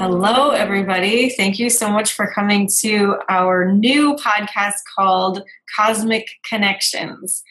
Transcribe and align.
Hello, 0.00 0.52
everybody. 0.52 1.28
Thank 1.28 1.58
you 1.58 1.68
so 1.68 1.90
much 1.90 2.14
for 2.14 2.32
coming 2.32 2.70
to 2.78 3.16
our 3.28 3.70
new 3.70 4.14
podcast 4.14 4.76
called 4.96 5.42
Cosmic 5.76 6.26
Connections. 6.48 7.42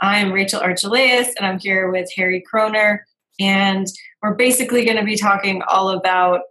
I'm 0.00 0.30
Rachel 0.30 0.60
Archelaus, 0.60 1.34
and 1.36 1.44
I'm 1.44 1.58
here 1.58 1.90
with 1.90 2.08
Harry 2.14 2.44
Kroner, 2.48 3.04
and 3.40 3.88
we're 4.22 4.36
basically 4.36 4.84
going 4.84 4.98
to 4.98 5.04
be 5.04 5.16
talking 5.16 5.62
all 5.66 5.88
about 5.88 6.42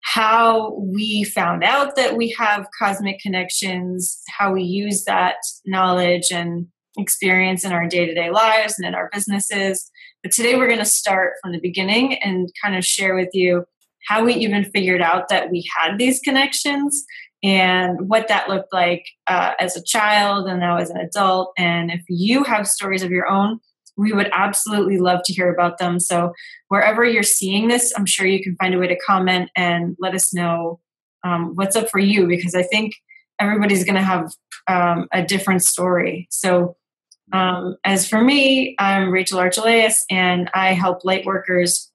how 0.00 0.72
we 0.78 1.24
found 1.24 1.62
out 1.62 1.94
that 1.96 2.16
we 2.16 2.34
have 2.38 2.66
cosmic 2.78 3.20
connections, 3.20 4.22
how 4.38 4.50
we 4.50 4.62
use 4.62 5.04
that 5.04 5.36
knowledge 5.66 6.32
and 6.32 6.68
experience 6.96 7.66
in 7.66 7.72
our 7.72 7.86
day 7.86 8.06
to 8.06 8.14
day 8.14 8.30
lives 8.30 8.78
and 8.78 8.88
in 8.88 8.94
our 8.94 9.10
businesses. 9.12 9.90
But 10.22 10.32
today 10.32 10.56
we're 10.56 10.68
going 10.68 10.78
to 10.78 10.86
start 10.86 11.34
from 11.42 11.52
the 11.52 11.60
beginning 11.60 12.14
and 12.14 12.48
kind 12.64 12.74
of 12.74 12.82
share 12.82 13.14
with 13.14 13.28
you 13.34 13.66
how 14.06 14.24
we 14.24 14.34
even 14.34 14.64
figured 14.64 15.02
out 15.02 15.28
that 15.28 15.50
we 15.50 15.68
had 15.76 15.98
these 15.98 16.20
connections 16.20 17.04
and 17.42 18.08
what 18.08 18.28
that 18.28 18.48
looked 18.48 18.72
like 18.72 19.06
uh, 19.26 19.52
as 19.60 19.76
a 19.76 19.84
child 19.84 20.48
and 20.48 20.60
now 20.60 20.78
as 20.78 20.90
an 20.90 20.96
adult. 20.96 21.52
And 21.58 21.90
if 21.90 22.02
you 22.08 22.44
have 22.44 22.66
stories 22.66 23.02
of 23.02 23.10
your 23.10 23.28
own, 23.28 23.60
we 23.96 24.12
would 24.12 24.30
absolutely 24.32 24.98
love 24.98 25.20
to 25.24 25.32
hear 25.32 25.52
about 25.52 25.78
them. 25.78 25.98
So, 25.98 26.32
wherever 26.68 27.04
you're 27.04 27.22
seeing 27.22 27.68
this, 27.68 27.92
I'm 27.96 28.06
sure 28.06 28.26
you 28.26 28.42
can 28.42 28.56
find 28.56 28.74
a 28.74 28.78
way 28.78 28.88
to 28.88 28.98
comment 28.98 29.50
and 29.56 29.96
let 29.98 30.14
us 30.14 30.34
know 30.34 30.80
um, 31.24 31.52
what's 31.54 31.76
up 31.76 31.88
for 31.88 31.98
you 31.98 32.26
because 32.26 32.54
I 32.54 32.62
think 32.62 32.94
everybody's 33.40 33.84
going 33.84 33.96
to 33.96 34.02
have 34.02 34.32
um, 34.68 35.08
a 35.12 35.24
different 35.24 35.62
story. 35.62 36.26
So, 36.30 36.76
um, 37.32 37.76
as 37.84 38.08
for 38.08 38.20
me, 38.20 38.76
I'm 38.78 39.10
Rachel 39.10 39.38
Archelaus 39.38 40.04
and 40.10 40.50
I 40.54 40.74
help 40.74 41.04
light 41.04 41.24
workers 41.24 41.90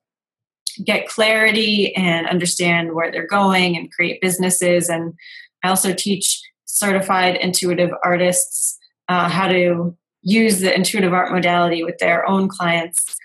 get 0.84 1.08
clarity 1.08 1.94
and 1.96 2.26
understand 2.28 2.94
where 2.94 3.10
they're 3.10 3.26
going 3.26 3.76
and 3.76 3.92
create 3.92 4.20
businesses. 4.20 4.88
And 4.88 5.14
I 5.62 5.68
also 5.68 5.92
teach 5.92 6.40
certified 6.64 7.36
intuitive 7.36 7.90
artists 8.04 8.78
uh, 9.08 9.28
how 9.28 9.48
to 9.48 9.96
use 10.22 10.60
the 10.60 10.74
intuitive 10.74 11.12
art 11.12 11.32
modality 11.32 11.84
with 11.84 11.98
their 11.98 12.28
own 12.28 12.48
clients. 12.48 13.16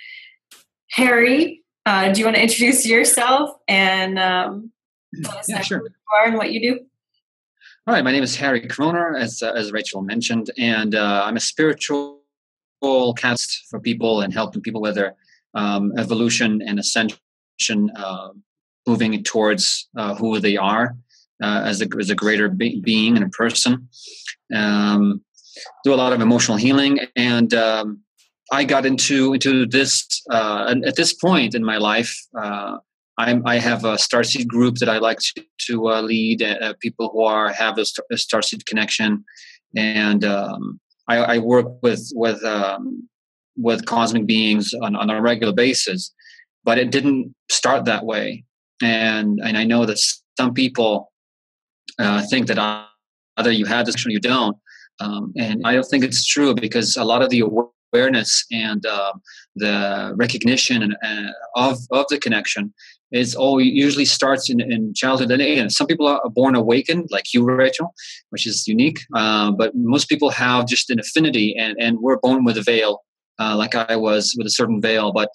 Harry, 0.91 1.63
uh, 1.85 2.11
do 2.11 2.19
you 2.19 2.25
want 2.25 2.35
to 2.35 2.44
introduce 2.44 2.85
yourself 2.85 3.52
and 3.67 4.19
um, 4.19 4.72
yeah, 5.47 5.61
sure. 5.61 5.79
who 5.79 5.85
you 5.85 6.19
are 6.19 6.27
and 6.27 6.35
what 6.35 6.52
you 6.52 6.59
do? 6.59 6.79
All 7.85 7.94
right, 7.94 8.03
my 8.03 8.11
name 8.11 8.23
is 8.23 8.35
Harry 8.35 8.67
Kroner, 8.67 9.16
as, 9.16 9.41
uh, 9.41 9.53
as 9.53 9.72
Rachel 9.72 10.02
mentioned, 10.02 10.52
and 10.57 10.94
uh, 10.94 11.23
I'm 11.25 11.38
a 11.38 11.39
spiritual 11.39 12.19
cast 13.17 13.66
for 13.69 13.79
people 13.79 14.22
and 14.22 14.33
helping 14.33 14.61
people 14.61 14.81
with 14.81 14.95
their 14.95 15.16
um, 15.53 15.94
evolution 15.97 16.61
and 16.61 16.79
ascension 16.79 17.17
uh, 17.95 18.30
moving 18.86 19.23
towards 19.23 19.89
uh, 19.97 20.16
who 20.16 20.39
they 20.39 20.58
are 20.58 20.95
uh, 21.44 21.61
as, 21.66 21.81
a, 21.81 21.88
as 22.00 22.09
a 22.09 22.16
greater 22.16 22.50
be- 22.50 22.81
being 22.81 23.16
and 23.16 23.25
a 23.25 23.30
person. 23.30 23.89
Um, 24.55 25.22
do 25.83 25.94
a 25.94 25.95
lot 25.95 26.13
of 26.13 26.22
emotional 26.22 26.58
healing, 26.58 27.00
and 27.16 27.53
um, 27.53 28.02
I 28.52 28.63
got 28.63 28.85
into 28.85 29.33
into 29.33 29.66
this. 29.66 30.05
Uh, 30.31 30.75
at 30.85 30.95
this 30.95 31.13
point 31.13 31.55
in 31.55 31.63
my 31.63 31.78
life, 31.78 32.16
uh, 32.39 32.78
i 33.17 33.58
have 33.58 33.83
a 33.83 33.95
starseed 33.95 34.47
group 34.47 34.75
that 34.75 34.88
I 34.88 35.00
like 35.00 35.17
to, 35.19 35.44
to 35.67 35.81
lead. 36.11 36.44
people 36.80 37.09
who 37.11 37.23
are 37.23 37.52
have 37.52 37.80
a, 37.80 37.85
a 38.11 38.16
starseed 38.16 38.66
connection, 38.67 39.25
and 39.75 40.23
um, 40.23 40.80
I, 41.08 41.17
I, 41.17 41.38
work 41.39 41.67
with 41.81 42.08
with 42.13 42.44
um, 42.45 43.09
with 43.58 43.88
cosmic 43.88 44.28
beings 44.28 44.75
on, 44.81 44.95
on 44.95 45.09
a 45.09 45.22
regular 45.22 45.53
basis 45.53 46.13
but 46.67 46.77
it 46.77 46.91
didn't 46.91 47.33
start 47.49 47.85
that 47.85 48.03
way. 48.05 48.43
And 48.83 49.39
and 49.45 49.57
I 49.57 49.63
know 49.63 49.85
that 49.85 49.99
some 50.39 50.53
people 50.53 51.11
uh, 51.97 52.21
think 52.29 52.47
that 52.47 52.59
either 53.37 53.51
you 53.51 53.66
have 53.66 53.85
this 53.85 54.05
or 54.05 54.09
you 54.11 54.19
don't, 54.19 54.57
um, 55.00 55.33
and 55.38 55.61
I 55.66 55.73
don't 55.73 55.89
think 55.91 56.03
it's 56.03 56.27
true 56.27 56.53
because 56.53 56.97
a 56.97 57.06
lot 57.11 57.22
of 57.23 57.29
the 57.29 57.41
awareness 57.50 58.45
and 58.51 58.85
uh, 58.85 59.13
the 59.56 60.13
recognition 60.16 60.83
and, 60.83 60.94
uh, 61.01 61.31
of 61.56 61.77
of 61.91 62.06
the 62.09 62.19
connection 62.19 62.73
is 63.13 63.33
all 63.33 63.61
usually 63.61 64.03
starts 64.03 64.50
in, 64.50 64.59
in 64.59 64.94
childhood. 64.94 65.31
And 65.31 65.41
again, 65.41 65.69
some 65.69 65.88
people 65.88 66.07
are 66.07 66.29
born 66.29 66.56
awakened, 66.56 67.07
like 67.09 67.33
you, 67.33 67.45
Rachel, 67.45 67.94
which 68.31 68.45
is 68.45 68.67
unique. 68.67 69.00
Uh, 69.16 69.51
but 69.51 69.73
most 69.73 70.09
people 70.09 70.31
have 70.31 70.67
just 70.67 70.89
an 70.89 71.00
affinity, 71.00 71.56
and 71.57 71.73
and 71.79 71.94
we're 72.01 72.22
born 72.27 72.44
with 72.44 72.57
a 72.57 72.66
veil, 72.72 72.94
uh, 73.39 73.56
like 73.56 73.73
I 73.73 73.95
was 73.95 74.35
with 74.38 74.47
a 74.47 74.56
certain 74.59 74.81
veil. 74.81 75.13
But 75.13 75.29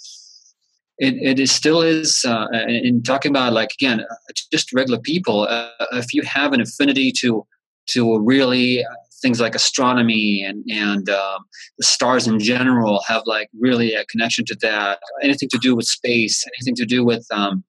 it, 1.03 1.15
it 1.17 1.41
is 1.41 1.51
still 1.51 1.83
is 1.83 2.25
uh, 2.25 2.47
in 2.69 3.03
talking 3.03 3.31
about 3.31 3.53
like 3.53 3.71
again 3.73 4.01
uh, 4.01 4.33
just 4.53 4.73
regular 4.73 5.01
people 5.01 5.43
uh, 5.51 5.69
if 5.93 6.15
you 6.15 6.23
have 6.23 6.53
an 6.53 6.61
affinity 6.61 7.13
to 7.21 7.45
to 7.89 8.21
really 8.21 8.85
uh, 8.85 8.89
things 9.21 9.41
like 9.41 9.57
astronomy 9.57 10.45
and 10.47 10.65
and 10.71 11.11
um, 11.11 11.41
the 11.79 11.85
stars 11.85 12.29
in 12.29 12.39
general 12.39 13.03
have 13.09 13.23
like 13.27 13.49
really 13.59 13.95
a 13.95 14.05
connection 14.07 14.45
to 14.45 14.57
that 14.63 15.01
anything 15.23 15.49
to 15.49 15.59
do 15.59 15.75
with 15.75 15.87
space 15.87 16.45
anything 16.57 16.77
to 16.77 16.87
do 16.87 17.05
with 17.05 17.27
um, 17.33 17.65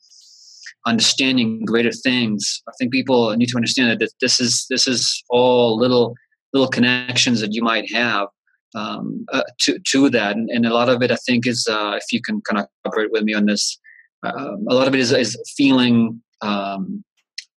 understanding 0.86 1.66
greater 1.66 1.92
things 1.92 2.62
i 2.68 2.72
think 2.78 2.92
people 2.92 3.36
need 3.36 3.50
to 3.50 3.58
understand 3.58 4.00
that 4.00 4.12
this 4.22 4.40
is 4.40 4.68
this 4.70 4.88
is 4.88 5.24
all 5.30 5.76
little 5.76 6.14
little 6.54 6.70
connections 6.70 7.42
that 7.42 7.52
you 7.52 7.64
might 7.64 7.92
have 7.92 8.28
um, 8.75 9.25
uh, 9.31 9.44
to 9.61 9.79
to 9.79 10.09
that, 10.09 10.35
and, 10.35 10.50
and, 10.50 10.66
a 10.66 10.73
lot 10.73 10.89
of 10.89 11.01
it, 11.01 11.11
I 11.11 11.16
think, 11.16 11.47
is 11.47 11.67
uh, 11.69 11.97
if 12.01 12.11
you 12.11 12.22
can 12.22 12.41
kind 12.41 12.59
of 12.61 12.67
cooperate 12.84 13.11
with 13.11 13.23
me 13.23 13.34
on 13.34 13.45
this, 13.45 13.79
uh, 14.23 14.56
a 14.67 14.73
lot 14.73 14.88
of 14.88 14.94
it 14.94 15.00
is, 15.00 15.11
is 15.11 15.38
feeling 15.56 16.22
um, 16.41 17.03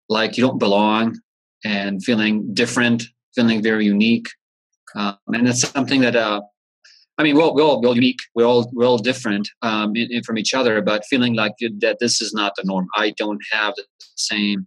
like 0.09 0.37
you 0.37 0.47
don't 0.47 0.59
belong 0.59 1.19
and 1.65 2.04
feeling 2.04 2.53
different, 2.54 3.04
feeling 3.34 3.62
very 3.62 3.87
unique, 3.87 4.28
um, 4.94 5.16
and 5.28 5.49
it's 5.49 5.69
something 5.69 6.00
that. 6.03 6.16
Uh, 6.16 6.43
I 7.19 7.22
mean, 7.22 7.34
we're 7.34 7.44
all, 7.44 7.54
we're 7.54 7.62
all, 7.62 7.81
we're 7.81 7.88
all 7.88 7.94
unique. 7.94 8.19
We're 8.34 8.44
all 8.44 8.71
we're 8.75 8.84
all 8.84 8.98
different 8.98 9.48
um, 9.62 9.97
in, 9.97 10.12
in 10.12 10.22
from 10.22 10.37
each 10.37 10.53
other, 10.53 10.83
but 10.83 11.03
feeling 11.06 11.34
like 11.34 11.54
that 11.60 11.97
this 11.98 12.21
is 12.21 12.34
not 12.34 12.53
the 12.56 12.65
norm. 12.65 12.88
I 12.94 13.15
don't 13.16 13.41
have 13.53 13.75
the 13.75 13.84
same 14.16 14.66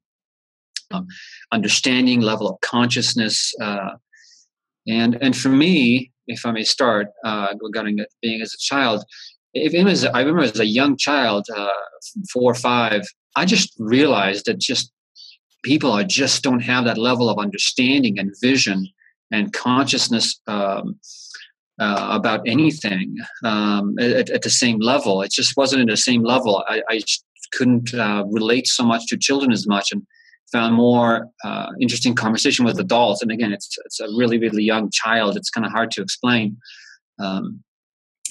um, 0.91 1.07
understanding 1.51 2.21
level 2.21 2.49
of 2.49 2.59
consciousness, 2.61 3.53
uh, 3.61 3.91
and 4.87 5.17
and 5.21 5.37
for 5.37 5.49
me, 5.49 6.11
if 6.29 6.45
I 6.45 6.51
may 6.51 6.63
start 6.63 7.07
uh, 7.25 7.53
regarding 7.61 7.99
being 8.21 8.41
as 8.41 8.53
a 8.53 8.57
child. 8.57 9.03
If 9.53 9.73
I 10.13 10.19
remember 10.19 10.43
as 10.43 10.59
a 10.59 10.65
young 10.65 10.95
child, 10.95 11.47
uh, 11.55 11.69
four 12.31 12.51
or 12.51 12.55
five, 12.55 13.01
I 13.35 13.45
just 13.45 13.73
realized 13.79 14.45
that 14.45 14.59
just 14.59 14.91
people 15.63 15.91
are 15.91 16.03
just 16.03 16.43
don't 16.43 16.61
have 16.61 16.85
that 16.85 16.97
level 16.97 17.29
of 17.29 17.39
understanding 17.39 18.19
and 18.19 18.33
vision 18.41 18.87
and 19.31 19.51
consciousness 19.53 20.39
um, 20.47 20.99
uh, 21.79 22.09
about 22.11 22.41
anything 22.47 23.15
um, 23.43 23.97
at, 23.99 24.29
at, 24.29 24.41
the 24.41 24.49
same 24.49 24.79
level. 24.79 25.21
It 25.21 25.31
just 25.31 25.55
wasn't 25.55 25.81
at 25.83 25.87
the 25.87 25.97
same 25.97 26.23
level. 26.23 26.63
I, 26.67 26.81
I 26.89 27.01
couldn't 27.53 27.93
uh, 27.93 28.23
relate 28.29 28.67
so 28.67 28.83
much 28.83 29.07
to 29.07 29.17
children 29.17 29.51
as 29.51 29.67
much, 29.67 29.91
and 29.91 30.05
found 30.51 30.73
more 30.73 31.27
uh, 31.43 31.67
interesting 31.79 32.15
conversation 32.15 32.65
with 32.65 32.79
adults. 32.79 33.21
And 33.21 33.31
again, 33.31 33.51
it's 33.51 33.77
it's 33.85 33.99
a 33.99 34.07
really 34.07 34.37
really 34.37 34.63
young 34.63 34.89
child. 34.91 35.37
It's 35.37 35.49
kind 35.49 35.65
of 35.65 35.71
hard 35.71 35.91
to 35.91 36.01
explain. 36.01 36.57
Um, 37.19 37.63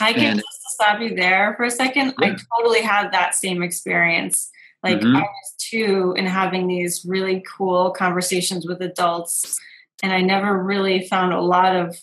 I 0.01 0.13
can 0.13 0.33
and, 0.33 0.39
just 0.39 0.75
stop 0.75 1.01
you 1.01 1.15
there 1.15 1.55
for 1.57 1.65
a 1.65 1.71
second. 1.71 2.15
Yeah. 2.21 2.29
I 2.29 2.37
totally 2.57 2.83
had 2.83 3.13
that 3.13 3.35
same 3.35 3.63
experience. 3.63 4.51
Like 4.83 5.01
mm-hmm. 5.01 5.17
I 5.17 5.21
was 5.21 5.55
too 5.59 6.15
in 6.17 6.27
having 6.27 6.69
these 6.69 7.05
really 7.05 7.43
cool 7.57 7.91
conversations 7.91 8.67
with 8.67 8.81
adults, 8.81 9.59
and 10.03 10.13
I 10.13 10.21
never 10.21 10.63
really 10.63 11.07
found 11.09 11.33
a 11.33 11.41
lot 11.41 11.75
of 11.75 11.97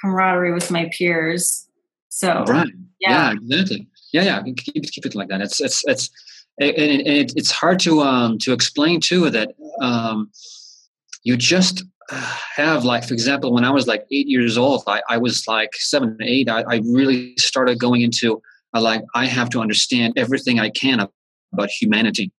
camaraderie 0.00 0.52
with 0.52 0.70
my 0.70 0.90
peers. 0.96 1.66
So 2.08 2.44
right, 2.46 2.68
yeah, 3.00 3.32
yeah 3.32 3.32
exactly. 3.32 3.88
Yeah, 4.12 4.22
yeah. 4.22 4.42
Keep, 4.42 4.84
keep 4.90 5.06
it 5.06 5.14
like 5.14 5.28
that. 5.28 5.40
It's 5.40 5.60
it's 5.60 5.84
it's 5.86 6.10
and, 6.60 6.76
and 6.76 7.00
it, 7.06 7.32
it's 7.36 7.50
hard 7.50 7.80
to 7.80 8.00
um, 8.00 8.38
to 8.38 8.52
explain 8.52 9.00
too 9.00 9.30
that 9.30 9.54
um, 9.80 10.30
you 11.24 11.36
just 11.36 11.84
have 12.56 12.84
like 12.84 13.04
for 13.04 13.14
example 13.14 13.52
when 13.52 13.64
i 13.64 13.70
was 13.70 13.86
like 13.86 14.04
eight 14.10 14.26
years 14.26 14.58
old 14.58 14.82
i, 14.88 15.00
I 15.08 15.16
was 15.16 15.46
like 15.46 15.70
seven 15.74 16.16
eight 16.22 16.48
I, 16.48 16.62
I 16.62 16.80
really 16.84 17.34
started 17.38 17.78
going 17.78 18.00
into 18.00 18.42
uh, 18.74 18.80
like 18.80 19.02
i 19.14 19.26
have 19.26 19.48
to 19.50 19.60
understand 19.60 20.14
everything 20.16 20.58
i 20.58 20.70
can 20.70 21.06
about 21.52 21.70
humanity. 21.70 22.32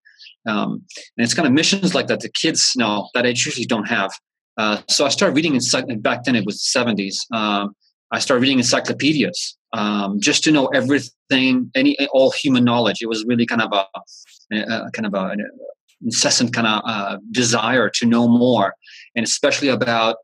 Um, 0.48 0.84
and 1.18 1.24
it's 1.24 1.34
kind 1.34 1.48
of 1.48 1.54
missions 1.54 1.94
like 1.94 2.08
that 2.08 2.22
the 2.22 2.30
kids 2.30 2.74
know 2.76 3.10
that 3.14 3.26
i 3.26 3.30
usually 3.30 3.66
don't 3.66 3.88
have. 3.88 4.12
Uh, 4.58 4.82
so 4.90 5.06
i 5.06 5.10
started 5.10 5.36
reading 5.36 5.56
in 5.56 6.02
back 6.02 6.24
then 6.26 6.36
it 6.36 6.46
was 6.46 6.58
the 6.62 6.80
70s 6.80 7.16
um, 7.34 7.76
i 8.12 8.20
started 8.20 8.42
reading 8.42 8.60
encyclopedias 8.60 9.58
um, 9.74 10.20
just 10.20 10.44
to 10.44 10.52
know 10.52 10.68
everything, 10.68 11.72
any 11.76 11.98
all 12.12 12.32
human 12.32 12.64
knowledge. 12.64 13.02
It 13.02 13.08
was 13.08 13.26
really 13.26 13.46
kind 13.46 13.62
of 13.62 13.72
a, 13.72 13.86
a 14.56 14.92
kind 14.92 15.06
of 15.06 15.14
a, 15.14 15.30
an 15.30 15.50
incessant 16.04 16.54
kind 16.54 16.68
of 16.68 16.82
uh, 16.86 17.18
desire 17.32 17.90
to 17.90 18.06
know 18.06 18.28
more, 18.28 18.74
and 19.16 19.26
especially 19.26 19.70
about 19.70 20.18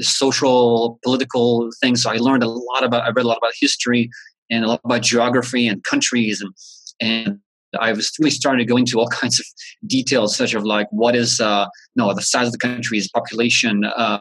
social, 0.00 0.98
political 1.02 1.70
things. 1.80 2.02
So 2.02 2.10
I 2.10 2.16
learned 2.16 2.42
a 2.42 2.48
lot 2.48 2.84
about. 2.84 3.02
I 3.04 3.10
read 3.10 3.24
a 3.24 3.28
lot 3.28 3.38
about 3.38 3.52
history 3.58 4.10
and 4.50 4.64
a 4.64 4.68
lot 4.68 4.80
about 4.84 5.02
geography 5.02 5.66
and 5.66 5.82
countries 5.84 6.40
and 6.40 6.52
and 7.00 7.40
I 7.78 7.92
was 7.92 8.10
really 8.18 8.32
starting 8.32 8.66
to 8.66 8.68
go 8.68 8.76
into 8.76 8.98
all 8.98 9.08
kinds 9.20 9.38
of 9.38 9.46
details, 9.86 10.36
such 10.36 10.54
of 10.54 10.64
like 10.64 10.88
what 10.90 11.14
is 11.16 11.40
uh, 11.40 11.66
no 11.96 12.12
the 12.12 12.22
size 12.22 12.48
of 12.48 12.52
the 12.52 12.58
country's 12.58 13.08
population, 13.10 13.84
uh, 13.84 14.20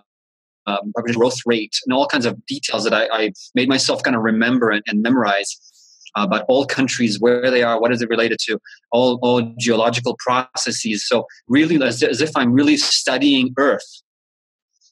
um, 0.67 0.91
growth 1.13 1.39
rate, 1.45 1.75
and 1.85 1.93
all 1.93 2.07
kinds 2.07 2.25
of 2.25 2.45
details 2.45 2.83
that 2.83 2.93
I, 2.93 3.07
I 3.11 3.31
made 3.55 3.69
myself 3.69 4.03
kind 4.03 4.15
of 4.15 4.21
remember 4.21 4.69
and, 4.69 4.83
and 4.87 5.01
memorize 5.01 5.57
uh, 6.15 6.23
about 6.23 6.45
all 6.47 6.65
countries, 6.65 7.19
where 7.19 7.51
they 7.51 7.63
are, 7.63 7.79
what 7.79 7.91
is 7.91 8.01
it 8.01 8.09
related 8.09 8.39
to, 8.39 8.59
all, 8.91 9.19
all 9.21 9.53
geological 9.59 10.17
processes. 10.19 11.07
So 11.07 11.25
really, 11.47 11.81
as, 11.83 12.01
as 12.03 12.21
if 12.21 12.31
I'm 12.35 12.53
really 12.53 12.77
studying 12.77 13.53
Earth. 13.57 14.01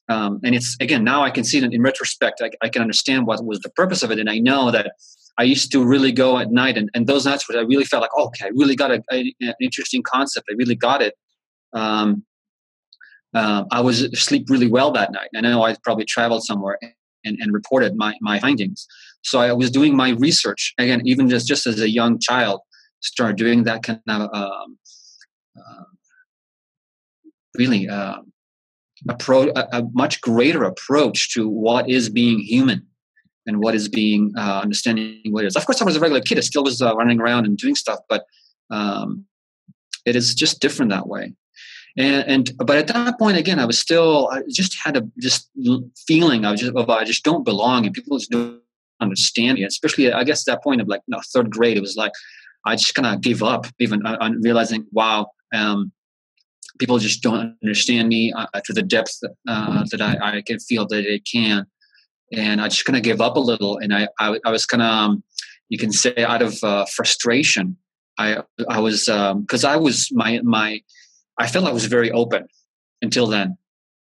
Um, 0.09 0.39
and 0.43 0.55
it's 0.55 0.77
again 0.79 1.03
now 1.03 1.23
I 1.23 1.31
can 1.31 1.43
see 1.43 1.57
it 1.57 1.65
in 1.65 1.81
retrospect. 1.81 2.41
I, 2.41 2.49
I, 2.61 2.69
can 2.69 2.81
understand 2.81 3.27
what 3.27 3.43
was 3.43 3.59
the 3.59 3.69
purpose 3.71 4.03
of 4.03 4.11
it, 4.11 4.19
and 4.19 4.29
I 4.29 4.39
know 4.39 4.71
that 4.71 4.93
I 5.37 5.43
used 5.43 5.71
to 5.73 5.83
really 5.83 6.13
go 6.13 6.37
at 6.37 6.49
night, 6.49 6.77
and, 6.77 6.89
and 6.93 7.07
those 7.07 7.25
nights 7.25 7.49
where 7.49 7.59
I 7.59 7.63
really 7.63 7.83
felt 7.83 8.01
like, 8.01 8.11
oh, 8.15 8.27
okay, 8.27 8.45
I 8.45 8.49
really 8.55 8.75
got 8.75 8.91
a, 8.91 9.03
a, 9.11 9.33
an 9.41 9.53
interesting 9.59 10.01
concept. 10.03 10.47
I 10.49 10.53
really 10.53 10.75
got 10.75 11.01
it. 11.01 11.15
Um, 11.73 12.23
uh, 13.33 13.65
I 13.71 13.81
was 13.81 14.07
sleep 14.19 14.49
really 14.49 14.69
well 14.69 14.91
that 14.91 15.11
night. 15.11 15.29
I 15.35 15.41
know 15.41 15.63
I 15.63 15.75
probably 15.83 16.05
traveled 16.05 16.43
somewhere 16.43 16.77
and, 17.25 17.37
and 17.39 17.53
reported 17.53 17.95
my, 17.95 18.15
my 18.21 18.39
findings. 18.39 18.87
So 19.23 19.39
I 19.39 19.51
was 19.53 19.69
doing 19.71 19.95
my 19.95 20.11
research 20.11 20.73
again, 20.77 21.01
even 21.05 21.29
just, 21.29 21.47
just 21.47 21.67
as 21.67 21.81
a 21.81 21.89
young 21.89 22.19
child, 22.19 22.61
started 23.01 23.37
doing 23.37 23.63
that 23.63 23.83
kind 23.83 23.99
of 24.07 24.29
um, 24.33 24.77
uh, 25.57 25.83
really 27.57 27.87
uh, 27.87 28.17
approach, 29.09 29.49
a, 29.55 29.77
a, 29.77 29.83
much 29.93 30.21
greater 30.21 30.63
approach 30.63 31.33
to 31.33 31.47
what 31.47 31.89
is 31.89 32.09
being 32.09 32.39
human 32.39 32.85
and 33.45 33.59
what 33.59 33.75
is 33.75 33.87
being 33.87 34.33
uh, 34.37 34.61
understanding 34.61 35.21
what 35.29 35.43
it 35.43 35.47
is. 35.47 35.55
Of 35.55 35.65
course, 35.65 35.81
I 35.81 35.85
was 35.85 35.95
a 35.95 35.99
regular 35.99 36.21
kid. 36.21 36.37
I 36.37 36.41
still 36.41 36.63
was 36.63 36.81
uh, 36.81 36.95
running 36.95 37.19
around 37.19 37.45
and 37.45 37.57
doing 37.57 37.75
stuff, 37.75 37.99
but 38.09 38.25
um, 38.71 39.25
it 40.05 40.15
is 40.15 40.33
just 40.35 40.59
different 40.59 40.91
that 40.91 41.07
way. 41.07 41.33
And, 41.97 42.27
and 42.27 42.51
but 42.57 42.77
at 42.77 42.87
that 42.87 43.17
point, 43.17 43.37
again, 43.37 43.59
I 43.59 43.65
was 43.65 43.79
still 43.79 44.29
I 44.31 44.41
just 44.49 44.77
had 44.83 44.97
a 44.97 45.07
just 45.19 45.49
feeling 46.07 46.45
I 46.45 46.51
was 46.51 46.61
just 46.61 46.75
of 46.75 46.89
I 46.89 47.03
just 47.03 47.23
don't 47.23 47.43
belong, 47.43 47.85
and 47.85 47.93
people 47.93 48.17
just 48.17 48.31
don't 48.31 48.61
understand 49.01 49.55
me. 49.55 49.63
Especially, 49.63 50.11
I 50.11 50.23
guess, 50.23 50.47
at 50.47 50.53
that 50.53 50.63
point 50.63 50.81
of 50.81 50.87
like 50.87 51.01
third 51.33 51.49
grade, 51.49 51.77
it 51.77 51.81
was 51.81 51.95
like 51.95 52.11
I 52.65 52.75
just 52.75 52.95
kind 52.95 53.07
of 53.07 53.21
gave 53.21 53.41
up, 53.41 53.65
even 53.79 54.05
uh, 54.05 54.17
on 54.19 54.41
realizing, 54.41 54.85
wow, 54.91 55.27
um, 55.53 55.91
people 56.79 56.99
just 56.99 57.23
don't 57.23 57.55
understand 57.63 58.09
me 58.09 58.33
uh, 58.33 58.45
to 58.65 58.73
the 58.73 58.83
depth 58.83 59.19
uh, 59.47 59.85
that 59.91 60.01
I, 60.01 60.37
I, 60.37 60.41
can 60.41 60.59
feel 60.59 60.85
that 60.87 61.03
they 61.03 61.19
can 61.19 61.65
and 62.33 62.61
I 62.61 62.67
just 62.67 62.85
kind 62.85 62.97
of 62.97 63.03
gave 63.03 63.21
up 63.21 63.35
a 63.35 63.39
little. 63.39 63.77
And 63.77 63.93
I, 63.93 64.07
I, 64.19 64.39
I 64.45 64.51
was 64.51 64.65
kind 64.65 64.83
of, 64.83 64.89
um, 64.89 65.23
you 65.69 65.77
can 65.77 65.91
say, 65.91 66.15
out 66.17 66.41
of 66.41 66.61
uh, 66.63 66.85
frustration. 66.85 67.77
I, 68.19 68.43
I 68.69 68.79
was 68.79 69.05
because 69.05 69.63
um, 69.63 69.71
I 69.71 69.77
was 69.77 70.09
my 70.11 70.41
my, 70.43 70.81
I 71.37 71.47
felt 71.47 71.67
I 71.67 71.71
was 71.71 71.85
very 71.85 72.11
open 72.11 72.47
until 73.01 73.27
then. 73.27 73.57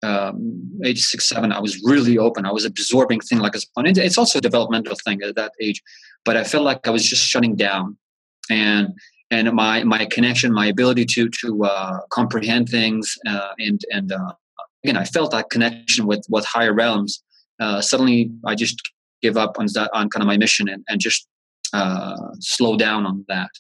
Um, 0.03 0.81
age 0.85 1.01
six, 1.01 1.29
seven, 1.29 1.53
I 1.53 1.59
was 1.59 1.83
really 1.83 2.19
open. 2.19 2.45
I 2.45 2.53
was 2.53 2.65
absorbing 2.65 3.21
things 3.21 3.41
like 3.41 3.55
a 3.55 3.61
sponge. 3.61 3.99
It's 3.99 4.19
also 4.19 4.39
a 4.39 4.43
developmental 4.43 4.95
thing 5.05 5.23
at 5.23 5.35
that 5.37 5.53
age, 5.61 5.83
but 6.25 6.37
I 6.37 6.45
felt 6.45 6.65
like 6.65 6.87
I 6.87 6.91
was 6.91 7.05
just 7.05 7.25
shutting 7.27 7.57
down, 7.57 7.97
and 8.51 8.95
and 9.31 9.53
my 9.53 9.83
my 9.85 10.05
connection, 10.05 10.53
my 10.53 10.67
ability 10.67 11.07
to 11.07 11.29
to 11.41 11.65
uh, 11.65 12.01
comprehend 12.11 12.69
things, 12.69 13.17
uh, 13.27 13.53
and 13.59 13.81
and 13.91 14.13
uh, 14.13 14.33
again, 14.85 14.99
I 14.99 15.05
felt 15.05 15.33
that 15.33 15.51
connection 15.51 16.07
with 16.07 16.25
with 16.29 16.45
higher 16.45 16.75
realms 16.75 17.23
uh, 17.61 17.81
suddenly 17.81 18.31
I 18.45 18.55
just 18.55 18.81
give 19.23 19.37
up 19.37 19.59
on 19.59 19.67
that 19.75 19.91
on 19.95 20.11
kind 20.11 20.23
of 20.23 20.27
my 20.27 20.37
mission 20.37 20.69
and, 20.69 20.85
and 20.89 21.01
just 21.01 21.27
uh, 21.73 22.17
slow 22.41 22.77
down 22.77 23.07
on 23.07 23.25
that. 23.29 23.51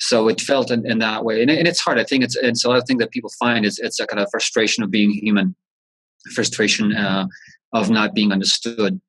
So 0.00 0.28
it 0.28 0.40
felt 0.40 0.70
in, 0.70 0.88
in 0.90 0.98
that 1.00 1.24
way, 1.24 1.42
and, 1.42 1.50
and, 1.50 1.66
it's 1.66 1.80
hard. 1.80 1.98
I 1.98 2.04
think 2.04 2.22
it's 2.22 2.36
it's 2.36 2.64
a 2.64 2.68
lot 2.68 2.78
of 2.78 2.84
things 2.86 3.00
that 3.00 3.10
people 3.10 3.30
find 3.38 3.64
is 3.64 3.78
it's 3.78 3.98
a 3.98 4.06
kind 4.06 4.20
of 4.20 4.28
frustration 4.30 4.84
of 4.84 4.90
being 4.90 5.10
human, 5.10 5.56
frustration 6.34 6.94
uh, 6.94 7.26
of 7.72 7.90
not 7.90 8.14
being 8.14 8.32
understood. 8.32 9.00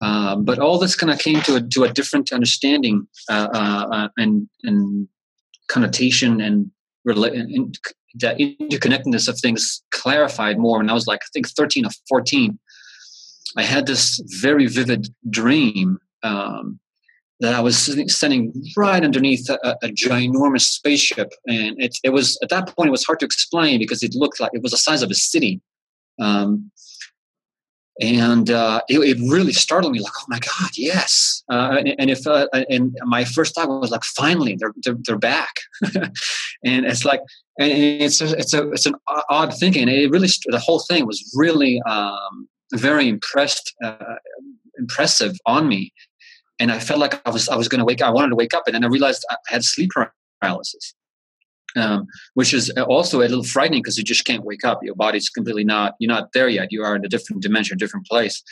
Um, 0.00 0.44
but 0.44 0.58
all 0.58 0.78
this 0.78 0.94
kind 0.94 1.10
of 1.10 1.18
came 1.18 1.40
to 1.42 1.56
a 1.56 1.60
to 1.60 1.84
a 1.84 1.92
different 1.92 2.32
understanding 2.32 3.06
uh, 3.30 3.48
uh, 3.54 3.86
uh 3.90 4.08
and 4.18 4.48
and 4.62 5.08
connotation 5.68 6.42
and, 6.42 6.70
rela- 7.08 7.32
and 7.32 7.78
the 8.14 8.56
interconnectedness 8.60 9.28
of 9.28 9.38
things 9.40 9.82
clarified 9.92 10.58
more. 10.58 10.78
And 10.78 10.90
I 10.90 10.94
was 10.94 11.06
like, 11.06 11.20
I 11.22 11.28
think 11.32 11.48
thirteen 11.48 11.86
or 11.86 11.90
fourteen 12.06 12.58
I 13.56 13.62
had 13.62 13.86
this 13.86 14.20
very 14.40 14.66
vivid 14.66 15.08
dream 15.30 15.98
um, 16.22 16.80
that 17.40 17.54
I 17.54 17.60
was 17.60 17.76
sitting, 17.76 18.52
right 18.76 19.02
underneath 19.02 19.48
a, 19.50 19.76
a, 19.82 19.88
ginormous 19.88 20.62
spaceship, 20.62 21.32
and 21.46 21.80
it, 21.82 21.96
it 22.04 22.10
was 22.10 22.38
at 22.42 22.48
that 22.50 22.74
point 22.74 22.88
it 22.88 22.92
was 22.92 23.04
hard 23.04 23.20
to 23.20 23.26
explain 23.26 23.78
because 23.78 24.02
it 24.02 24.14
looked 24.14 24.40
like 24.40 24.52
it 24.54 24.62
was 24.62 24.72
the 24.72 24.78
size 24.78 25.02
of 25.02 25.10
a 25.10 25.14
city, 25.14 25.60
um, 26.20 26.70
and 28.00 28.50
uh, 28.50 28.80
it, 28.88 28.98
it, 29.00 29.18
really 29.30 29.52
startled 29.52 29.92
me. 29.92 30.00
Like, 30.00 30.12
oh 30.16 30.24
my 30.28 30.38
god, 30.38 30.70
yes! 30.76 31.42
Uh, 31.50 31.76
and, 31.78 31.94
and, 31.98 32.10
if 32.10 32.26
uh, 32.26 32.46
and 32.52 32.96
my 33.02 33.24
first 33.24 33.54
thought 33.54 33.68
was 33.68 33.90
like, 33.90 34.04
finally, 34.04 34.56
they're 34.58 34.74
they're, 34.84 34.96
they're 35.04 35.18
back, 35.18 35.54
and 36.64 36.86
it's 36.86 37.04
like, 37.04 37.20
and 37.58 37.72
it's 37.72 38.20
a, 38.20 38.32
it's 38.38 38.54
a 38.54 38.70
it's 38.70 38.86
an 38.86 38.94
odd 39.28 39.52
thinking. 39.58 39.88
It 39.88 40.10
really 40.10 40.28
the 40.46 40.60
whole 40.60 40.80
thing 40.80 41.06
was 41.06 41.32
really. 41.36 41.80
Um, 41.82 42.48
very 42.72 43.08
impressed, 43.08 43.74
uh, 43.84 44.16
impressive 44.78 45.36
on 45.46 45.68
me. 45.68 45.92
And 46.64 46.72
I 46.72 46.78
felt 46.78 46.98
like 46.98 47.20
I 47.26 47.30
was 47.30 47.46
I 47.50 47.56
was 47.56 47.68
going 47.68 47.80
to 47.80 47.84
wake. 47.84 48.00
Up. 48.00 48.08
I 48.08 48.10
wanted 48.10 48.30
to 48.30 48.36
wake 48.36 48.54
up, 48.54 48.62
and 48.66 48.74
then 48.74 48.84
I 48.84 48.86
realized 48.86 49.22
I 49.30 49.36
had 49.48 49.62
sleep 49.62 49.90
paralysis, 50.40 50.94
um, 51.76 52.06
which 52.32 52.54
is 52.54 52.70
also 52.88 53.18
a 53.18 53.28
little 53.28 53.44
frightening 53.44 53.82
because 53.82 53.98
you 53.98 54.02
just 54.02 54.24
can't 54.24 54.44
wake 54.44 54.64
up. 54.64 54.78
Your 54.82 54.94
body's 54.94 55.28
completely 55.28 55.64
not. 55.64 55.94
You're 55.98 56.14
not 56.16 56.32
there 56.32 56.48
yet. 56.48 56.72
You 56.72 56.82
are 56.82 56.96
in 56.96 57.04
a 57.04 57.08
different 57.14 57.42
dimension, 57.42 57.74
a 57.74 57.78
different 57.78 58.06
place, 58.06 58.42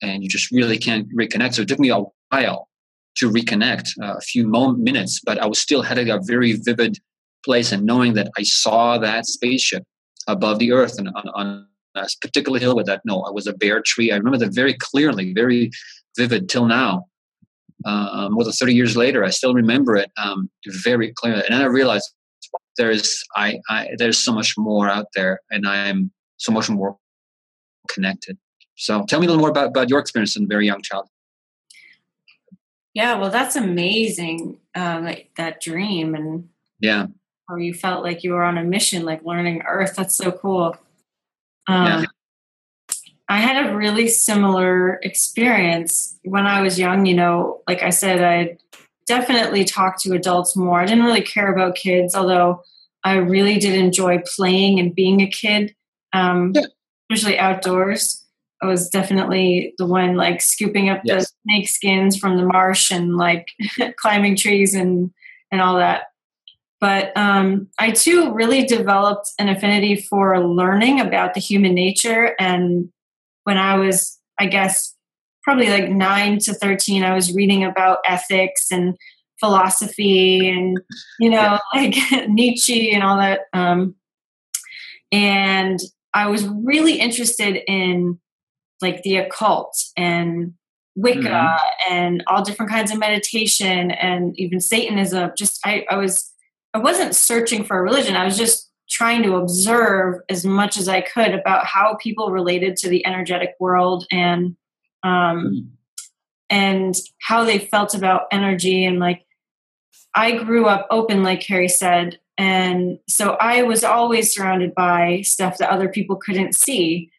and 0.00 0.22
you 0.22 0.28
just 0.28 0.52
really 0.52 0.78
can't 0.78 1.08
reconnect. 1.12 1.54
So 1.54 1.62
it 1.62 1.68
took 1.68 1.80
me 1.80 1.90
a 1.90 2.04
while 2.30 2.68
to 3.16 3.28
reconnect, 3.28 3.88
uh, 4.00 4.14
a 4.16 4.20
few 4.20 4.46
mo- 4.46 4.74
minutes, 4.74 5.20
but 5.26 5.42
I 5.42 5.46
was 5.46 5.58
still 5.58 5.82
having 5.82 6.08
a 6.08 6.20
very 6.22 6.52
vivid 6.52 6.98
place 7.44 7.72
and 7.72 7.82
knowing 7.82 8.14
that 8.14 8.30
I 8.38 8.44
saw 8.44 8.96
that 8.98 9.26
spaceship 9.26 9.82
above 10.28 10.60
the 10.60 10.70
earth 10.70 11.00
and 11.00 11.08
on, 11.08 11.28
on 11.34 11.66
a 11.96 12.06
particular 12.20 12.60
hill 12.60 12.76
with 12.76 12.86
that. 12.86 13.00
No, 13.04 13.26
it 13.26 13.34
was 13.34 13.48
a 13.48 13.54
bare 13.54 13.82
tree. 13.82 14.12
I 14.12 14.18
remember 14.18 14.38
that 14.38 14.54
very 14.54 14.74
clearly, 14.74 15.32
very 15.32 15.72
vivid 16.16 16.48
till 16.48 16.66
now. 16.66 17.06
Um, 17.86 18.32
more 18.32 18.42
than 18.42 18.52
30 18.52 18.74
years 18.74 18.96
later, 18.96 19.24
I 19.24 19.30
still 19.30 19.54
remember 19.54 19.96
it 19.96 20.10
um, 20.16 20.50
very 20.82 21.12
clearly. 21.12 21.42
And 21.44 21.54
then 21.54 21.62
I 21.62 21.66
realized 21.66 22.12
there's 22.76 23.22
I, 23.36 23.60
I 23.68 23.90
there's 23.96 24.18
so 24.18 24.32
much 24.32 24.54
more 24.58 24.88
out 24.88 25.06
there, 25.14 25.40
and 25.50 25.66
I'm 25.66 26.10
so 26.36 26.52
much 26.52 26.68
more 26.68 26.98
connected. 27.88 28.38
So 28.76 29.04
tell 29.08 29.20
me 29.20 29.26
a 29.26 29.30
little 29.30 29.40
more 29.40 29.50
about, 29.50 29.68
about 29.68 29.88
your 29.88 30.00
experience 30.00 30.36
in 30.36 30.44
a 30.44 30.46
very 30.46 30.66
young 30.66 30.82
child. 30.82 31.08
Yeah, 32.92 33.18
well, 33.18 33.30
that's 33.30 33.56
amazing. 33.56 34.58
Um, 34.74 35.04
like 35.04 35.30
that 35.36 35.60
dream 35.60 36.14
and 36.14 36.48
yeah, 36.80 37.06
how 37.48 37.56
you 37.56 37.72
felt 37.72 38.02
like 38.02 38.24
you 38.24 38.32
were 38.32 38.42
on 38.42 38.58
a 38.58 38.64
mission, 38.64 39.04
like 39.04 39.24
learning 39.24 39.62
Earth. 39.66 39.94
That's 39.96 40.16
so 40.16 40.32
cool. 40.32 40.76
Um, 41.68 41.86
yeah. 41.86 42.04
I 43.28 43.38
had 43.38 43.66
a 43.66 43.76
really 43.76 44.08
similar 44.08 45.00
experience 45.02 46.18
when 46.22 46.46
I 46.46 46.60
was 46.60 46.78
young. 46.78 47.06
You 47.06 47.14
know, 47.14 47.62
like 47.66 47.82
I 47.82 47.90
said, 47.90 48.22
I 48.22 48.56
definitely 49.06 49.64
talked 49.64 50.00
to 50.02 50.14
adults 50.14 50.56
more. 50.56 50.80
I 50.80 50.86
didn't 50.86 51.04
really 51.04 51.22
care 51.22 51.52
about 51.52 51.76
kids, 51.76 52.14
although 52.14 52.62
I 53.04 53.14
really 53.16 53.58
did 53.58 53.74
enjoy 53.74 54.22
playing 54.36 54.80
and 54.80 54.94
being 54.94 55.20
a 55.20 55.28
kid, 55.28 55.74
um, 56.12 56.52
yeah. 56.54 56.62
especially 57.10 57.38
outdoors. 57.38 58.24
I 58.62 58.66
was 58.66 58.88
definitely 58.88 59.74
the 59.78 59.86
one 59.86 60.16
like 60.16 60.40
scooping 60.40 60.88
up 60.88 61.02
yes. 61.04 61.30
the 61.30 61.32
snake 61.42 61.68
skins 61.68 62.16
from 62.16 62.36
the 62.36 62.44
marsh 62.44 62.90
and 62.90 63.16
like 63.16 63.48
climbing 63.96 64.36
trees 64.36 64.74
and 64.74 65.10
and 65.52 65.60
all 65.60 65.76
that. 65.76 66.04
But 66.80 67.16
um, 67.16 67.68
I 67.78 67.90
too 67.90 68.32
really 68.32 68.64
developed 68.64 69.30
an 69.38 69.48
affinity 69.48 69.96
for 69.96 70.40
learning 70.44 71.00
about 71.00 71.34
the 71.34 71.40
human 71.40 71.74
nature. 71.74 72.34
And 72.38 72.90
when 73.46 73.58
I 73.58 73.76
was, 73.76 74.18
I 74.40 74.46
guess, 74.46 74.92
probably 75.44 75.68
like 75.68 75.88
nine 75.88 76.40
to 76.40 76.52
13, 76.52 77.04
I 77.04 77.14
was 77.14 77.32
reading 77.32 77.62
about 77.62 77.98
ethics 78.04 78.72
and 78.72 78.96
philosophy 79.38 80.48
and, 80.48 80.80
you 81.20 81.30
know, 81.30 81.60
like 81.74 81.94
Nietzsche 82.26 82.92
and 82.92 83.04
all 83.04 83.18
that. 83.18 83.42
Um, 83.52 83.94
and 85.12 85.78
I 86.12 86.26
was 86.26 86.48
really 86.48 86.98
interested 86.98 87.62
in 87.70 88.18
like 88.82 89.04
the 89.04 89.18
occult 89.18 89.78
and 89.96 90.54
Wicca 90.96 91.20
mm-hmm. 91.20 91.92
and 91.92 92.24
all 92.26 92.42
different 92.42 92.72
kinds 92.72 92.90
of 92.90 92.98
meditation 92.98 93.92
and 93.92 94.36
even 94.40 94.58
Satanism. 94.58 95.30
Just 95.38 95.60
I, 95.64 95.86
I 95.88 95.98
was 95.98 96.32
I 96.74 96.78
wasn't 96.78 97.14
searching 97.14 97.62
for 97.62 97.78
a 97.78 97.82
religion. 97.82 98.16
I 98.16 98.24
was 98.24 98.36
just 98.36 98.68
trying 98.88 99.22
to 99.24 99.36
observe 99.36 100.20
as 100.28 100.44
much 100.44 100.76
as 100.76 100.88
I 100.88 101.00
could 101.00 101.34
about 101.34 101.66
how 101.66 101.96
people 101.96 102.30
related 102.30 102.76
to 102.78 102.88
the 102.88 103.04
energetic 103.06 103.54
world 103.58 104.06
and 104.10 104.56
um, 105.02 105.72
and 106.48 106.94
how 107.20 107.44
they 107.44 107.58
felt 107.58 107.94
about 107.94 108.26
energy 108.30 108.84
and 108.84 108.98
like 108.98 109.26
I 110.16 110.32
grew 110.32 110.64
up 110.64 110.86
open, 110.90 111.22
like 111.22 111.42
Harry 111.44 111.68
said. 111.68 112.18
And 112.38 112.98
so 113.06 113.32
I 113.34 113.62
was 113.62 113.84
always 113.84 114.34
surrounded 114.34 114.74
by 114.74 115.20
stuff 115.22 115.58
that 115.58 115.70
other 115.70 115.88
people 115.88 116.16
couldn't 116.16 116.54
see. 116.54 117.10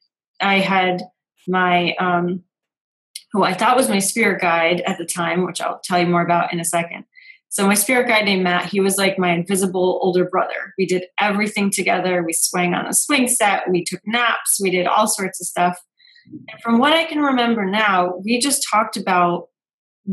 I 0.42 0.60
had 0.60 1.04
my, 1.48 1.96
um, 2.00 2.44
who 3.32 3.44
I 3.44 3.54
thought 3.54 3.78
was 3.78 3.88
my 3.88 4.00
spirit 4.00 4.42
guide 4.42 4.82
at 4.82 4.98
the 4.98 5.06
time, 5.06 5.46
which 5.46 5.62
I'll 5.62 5.80
tell 5.80 6.00
you 6.00 6.08
more 6.08 6.24
about 6.24 6.52
in 6.52 6.60
a 6.60 6.66
second. 6.66 7.06
So 7.50 7.66
my 7.66 7.76
spirit 7.76 8.08
guide 8.08 8.26
named 8.26 8.44
Matt, 8.44 8.66
he 8.66 8.80
was 8.80 8.98
like 8.98 9.18
my 9.18 9.32
invisible 9.32 10.00
older 10.02 10.26
brother. 10.26 10.74
We 10.78 10.86
did 10.86 11.06
everything 11.20 11.72
together. 11.72 12.24
We 12.24 12.34
swang 12.34 12.74
on 12.74 12.86
a 12.86 12.94
swing 12.94 13.28
set, 13.28 13.70
we 13.70 13.84
took 13.84 14.02
naps, 14.06 14.60
we 14.62 14.70
did 14.70 14.86
all 14.86 15.08
sorts 15.08 15.40
of 15.42 15.48
stuff. 15.48 15.80
And 16.50 16.62
from 16.62 16.78
what 16.78 16.94
I 16.94 17.06
can 17.06 17.20
remember 17.20 17.66
now, 17.66 18.18
we 18.24 18.40
just 18.40 18.66
talked 18.70 18.98
about 18.98 19.48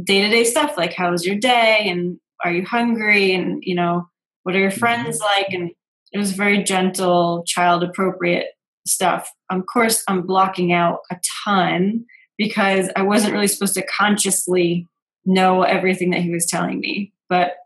day-to-day 0.03 0.45
stuff 0.45 0.77
like 0.77 0.93
how 0.93 1.11
was 1.11 1.25
your 1.25 1.37
day 1.37 1.85
and 1.87 2.19
are 2.45 2.53
you 2.53 2.65
hungry 2.65 3.33
and 3.33 3.63
you 3.65 3.75
know 3.75 4.09
what 4.43 4.57
are 4.57 4.61
your 4.61 4.71
friends 4.71 5.21
mm-hmm. 5.21 5.43
like 5.43 5.53
and 5.53 5.71
it 6.13 6.19
was 6.19 6.33
very 6.33 6.65
gentle 6.65 7.45
child 7.47 7.85
appropriate 7.85 8.47
stuff 8.87 9.31
of 9.51 9.63
course 9.73 10.03
i'm 10.09 10.27
blocking 10.27 10.73
out 10.73 10.99
a 11.13 11.17
ton 11.45 12.05
because 12.37 12.91
i 12.97 13.03
wasn't 13.03 13.33
really 13.33 13.47
supposed 13.47 13.75
to 13.75 13.87
consciously 13.87 14.89
know 15.25 15.63
everything 15.63 16.11
that 16.11 16.23
he 16.23 16.31
was 16.31 16.47
telling 16.47 16.81
me 16.81 17.13
but 17.29 17.57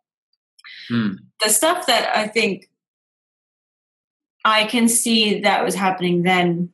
hmm. 0.88 1.12
the 1.42 1.50
stuff 1.50 1.86
that 1.86 2.10
i 2.16 2.26
think 2.26 2.68
i 4.44 4.64
can 4.64 4.88
see 4.88 5.40
that 5.40 5.64
was 5.64 5.74
happening 5.74 6.22
then 6.22 6.70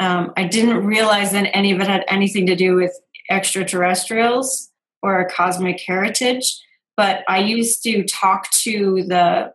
um, 0.00 0.32
i 0.36 0.44
didn't 0.44 0.84
realize 0.84 1.32
that 1.32 1.54
any 1.54 1.72
of 1.72 1.80
it 1.80 1.86
had 1.86 2.04
anything 2.08 2.46
to 2.46 2.56
do 2.56 2.74
with 2.74 2.92
extraterrestrials 3.30 4.70
or 5.02 5.20
a 5.20 5.30
cosmic 5.30 5.80
heritage 5.86 6.60
but 6.96 7.24
I 7.28 7.38
used 7.38 7.82
to 7.84 8.04
talk 8.04 8.50
to 8.50 9.04
the 9.04 9.52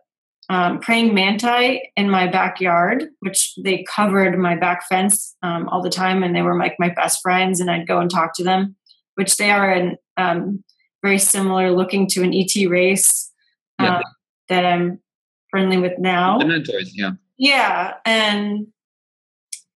um, 0.48 0.80
praying 0.80 1.14
manti 1.14 1.90
in 1.96 2.10
my 2.10 2.26
backyard, 2.26 3.04
which 3.20 3.54
they 3.62 3.84
covered 3.84 4.36
my 4.38 4.56
back 4.56 4.86
fence 4.88 5.36
um, 5.42 5.68
all 5.68 5.80
the 5.80 5.90
time, 5.90 6.22
and 6.22 6.34
they 6.34 6.42
were 6.42 6.58
like 6.58 6.74
my 6.78 6.88
best 6.88 7.22
friends, 7.22 7.60
and 7.60 7.70
I'd 7.70 7.86
go 7.86 8.00
and 8.00 8.10
talk 8.10 8.34
to 8.34 8.44
them, 8.44 8.76
which 9.14 9.36
they 9.36 9.50
are 9.50 9.70
an, 9.70 9.96
um, 10.16 10.64
very 11.02 11.18
similar 11.18 11.70
looking 11.70 12.06
to 12.08 12.22
an 12.22 12.34
ET 12.34 12.68
race 12.68 13.30
yeah. 13.80 13.96
Um, 13.96 14.02
that 14.50 14.66
I'm 14.66 15.00
friendly 15.50 15.78
with 15.78 15.98
now. 15.98 16.38
The 16.38 16.44
mentors, 16.44 16.92
yeah. 16.94 17.12
Yeah, 17.38 17.94
and 18.04 18.66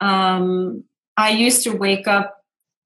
um, 0.00 0.85
I 1.16 1.31
used 1.31 1.62
to 1.64 1.71
wake 1.71 2.07
up 2.07 2.37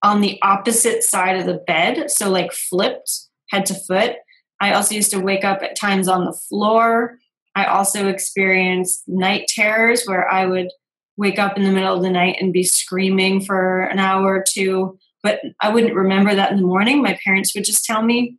on 0.03 0.21
the 0.21 0.39
opposite 0.43 1.03
side 1.03 1.37
of 1.37 1.47
the 1.47 1.61
bed, 1.67 2.11
so 2.11 2.31
like 2.31 2.53
flipped 2.53 3.11
head 3.51 3.67
to 3.67 3.75
foot 3.75 4.17
I 4.61 4.73
also 4.73 4.95
used 4.95 5.11
to 5.13 5.21
wake 5.21 5.45
up 5.45 5.63
at 5.63 5.77
times 5.77 6.09
on 6.09 6.25
the 6.25 6.33
floor. 6.33 7.19
I 7.55 7.65
also 7.65 8.09
experienced 8.09 9.05
night 9.07 9.49
terrors 9.49 10.05
where 10.05 10.29
I 10.29 10.47
would 10.47 10.69
wake 11.17 11.39
up 11.39 11.57
in 11.57 11.65
the 11.65 11.73
middle 11.73 11.97
of 11.97 12.03
the 12.03 12.11
night 12.11 12.37
and 12.41 12.53
be 12.53 12.65
screaming 12.65 13.41
for 13.41 13.83
an 13.83 13.99
hour 13.99 14.25
or 14.25 14.45
two, 14.49 14.99
but 15.23 15.41
I 15.61 15.73
wouldn't 15.73 15.95
remember 15.95 16.35
that 16.35 16.51
in 16.51 16.59
the 16.59 16.67
morning. 16.67 17.03
My 17.03 17.19
parents 17.25 17.55
would 17.55 17.65
just 17.65 17.85
tell 17.85 18.03
me. 18.03 18.37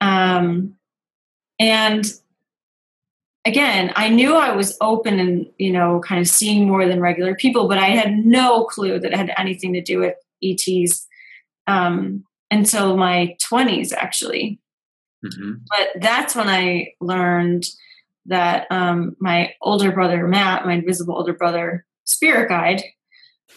Um, 0.00 0.74
and 1.58 2.04
again, 3.44 3.92
I 3.96 4.08
knew 4.08 4.34
I 4.34 4.52
was 4.52 4.76
open 4.80 5.18
and, 5.18 5.46
you 5.58 5.72
know, 5.72 6.00
kind 6.00 6.20
of 6.20 6.28
seeing 6.28 6.66
more 6.66 6.86
than 6.86 7.00
regular 7.00 7.34
people, 7.34 7.68
but 7.68 7.78
I 7.78 7.88
had 7.88 8.12
no 8.12 8.64
clue 8.64 8.98
that 8.98 9.12
it 9.12 9.16
had 9.16 9.32
anything 9.36 9.72
to 9.74 9.82
do 9.82 9.98
with 9.98 10.14
ETs 10.42 11.06
um, 11.66 12.24
until 12.50 12.96
my 12.96 13.36
20s, 13.50 13.92
actually. 13.92 14.60
Mm-hmm. 15.24 15.52
But 15.68 16.02
that's 16.02 16.36
when 16.36 16.48
I 16.48 16.92
learned 17.00 17.68
that 18.26 18.66
um, 18.70 19.16
my 19.20 19.54
older 19.60 19.92
brother, 19.92 20.26
Matt, 20.26 20.66
my 20.66 20.74
invisible 20.74 21.16
older 21.16 21.34
brother, 21.34 21.84
spirit 22.04 22.48
guide, 22.48 22.82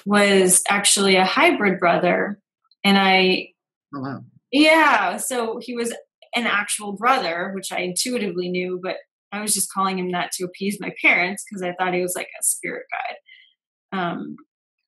was 0.06 0.64
actually 0.70 1.16
a 1.16 1.26
hybrid 1.26 1.80
brother. 1.80 2.40
And 2.88 2.98
I, 2.98 3.50
oh, 3.94 4.00
wow. 4.00 4.24
yeah, 4.50 5.18
so 5.18 5.60
he 5.62 5.76
was 5.76 5.92
an 6.36 6.48
actual 6.48 6.94
brother, 6.94 7.52
which 7.54 7.70
I 7.74 7.80
intuitively 7.80 8.48
knew, 8.48 8.80
but 8.82 8.96
I 9.34 9.42
was 9.42 9.54
just 9.54 9.70
calling 9.74 10.00
him 10.00 10.14
that 10.14 10.32
to 10.34 10.46
appease 10.46 10.80
my 10.80 10.94
parents 11.02 11.44
because 11.44 11.62
I 11.62 11.74
thought 11.74 11.94
he 11.94 12.02
was 12.02 12.16
like 12.16 12.30
a 12.40 12.44
spirit 12.44 12.86
guide. 12.90 14.00
Um, 14.00 14.38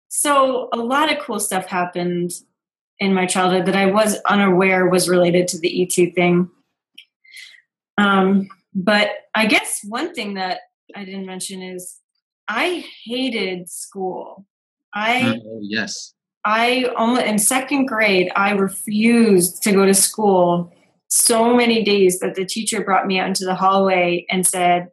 so 0.07 0.69
a 0.71 0.77
lot 0.77 1.11
of 1.11 1.19
cool 1.19 1.41
stuff 1.41 1.65
happened 1.65 2.31
in 2.99 3.13
my 3.13 3.25
childhood 3.25 3.65
that 3.65 3.75
I 3.75 3.87
was 3.87 4.17
unaware 4.29 4.87
was 4.87 5.09
related 5.09 5.49
to 5.49 5.59
the 5.59 5.83
ET 5.83 6.15
thing. 6.15 6.49
Um, 7.97 8.47
but 8.73 9.09
I 9.35 9.45
guess 9.45 9.81
one 9.83 10.13
thing 10.13 10.35
that 10.35 10.61
I 10.95 11.03
didn't 11.03 11.25
mention 11.25 11.61
is 11.61 11.99
I 12.47 12.85
hated 13.03 13.69
school. 13.69 14.45
I 14.93 15.41
oh, 15.45 15.59
yes. 15.61 16.13
I 16.45 16.85
almost 16.95 17.25
in 17.25 17.37
second 17.37 17.85
grade 17.85 18.31
I 18.35 18.51
refused 18.51 19.61
to 19.63 19.71
go 19.71 19.85
to 19.85 19.93
school 19.93 20.73
so 21.09 21.55
many 21.55 21.83
days 21.83 22.19
that 22.19 22.35
the 22.35 22.45
teacher 22.45 22.83
brought 22.83 23.07
me 23.07 23.19
out 23.19 23.27
into 23.27 23.45
the 23.45 23.55
hallway 23.55 24.25
and 24.29 24.45
said, 24.45 24.89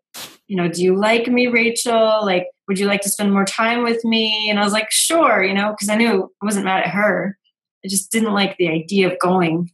you 0.49 0.57
know, 0.57 0.69
do 0.69 0.83
you 0.83 0.97
like 0.97 1.29
me, 1.29 1.47
Rachel? 1.47 2.25
Like, 2.25 2.47
would 2.69 2.79
you 2.79 2.87
like 2.87 3.03
to 3.03 3.09
spend 3.09 3.33
more 3.33 3.45
time 3.45 3.85
with 3.85 4.05
me? 4.05 4.49
And 4.49 4.59
I 4.59 4.65
was 4.65 4.73
like, 4.73 4.91
sure, 4.91 5.43
you 5.43 5.55
know, 5.55 5.71
because 5.71 5.89
I 5.89 5.97
knew 5.97 6.33
I 6.43 6.45
wasn't 6.45 6.65
mad 6.65 6.85
at 6.85 6.91
her. 6.91 7.37
I 7.85 7.89
just 7.89 8.11
didn't 8.11 8.33
like 8.33 8.57
the 8.57 8.69
idea 8.69 9.13
of 9.13 9.19
going. 9.19 9.71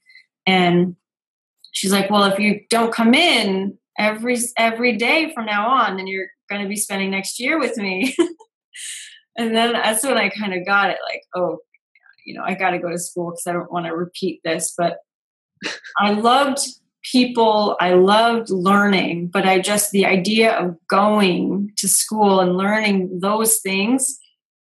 And 0.47 0.97
she's 1.73 1.93
like, 1.93 2.11
well, 2.11 2.25
if 2.25 2.38
you 2.38 2.61
don't 2.71 2.93
come 2.93 3.14
in 3.14 3.79
every 3.99 4.37
every 4.57 4.97
day 4.97 5.33
from 5.35 5.47
now 5.47 5.69
on, 5.69 5.97
then 5.97 6.07
you're 6.07 6.29
going 6.50 6.62
to 6.62 6.69
be 6.69 6.76
spending 6.76 7.11
next 7.11 7.38
year 7.38 7.59
with 7.59 7.76
me. 7.76 8.17
and 9.37 9.55
then 9.55 9.73
that's 9.73 10.05
when 10.05 10.19
I 10.19 10.29
kind 10.29 10.55
of 10.55 10.67
got 10.67 10.91
it, 10.91 10.99
like, 11.09 11.23
oh, 11.35 11.59
you 12.25 12.35
know, 12.35 12.45
I 12.45 12.55
got 12.55 12.71
to 12.71 12.79
go 12.79 12.91
to 12.91 12.99
school 12.99 13.31
because 13.31 13.47
I 13.47 13.53
don't 13.53 13.73
want 13.73 13.87
to 13.87 13.97
repeat 13.97 14.41
this. 14.45 14.75
But 14.77 14.99
I 15.99 16.12
loved 16.12 16.59
people, 17.11 17.77
I 17.81 17.95
loved 17.95 18.51
learning, 18.51 19.29
but 19.29 19.47
I 19.47 19.59
just 19.59 19.91
the 19.91 20.07
idea 20.07 20.53
of 20.53 20.77
going 20.89 21.73
to 21.79 21.89
school 21.89 22.41
and 22.41 22.57
learning 22.57 23.21
those 23.21 23.61
things, 23.61 24.19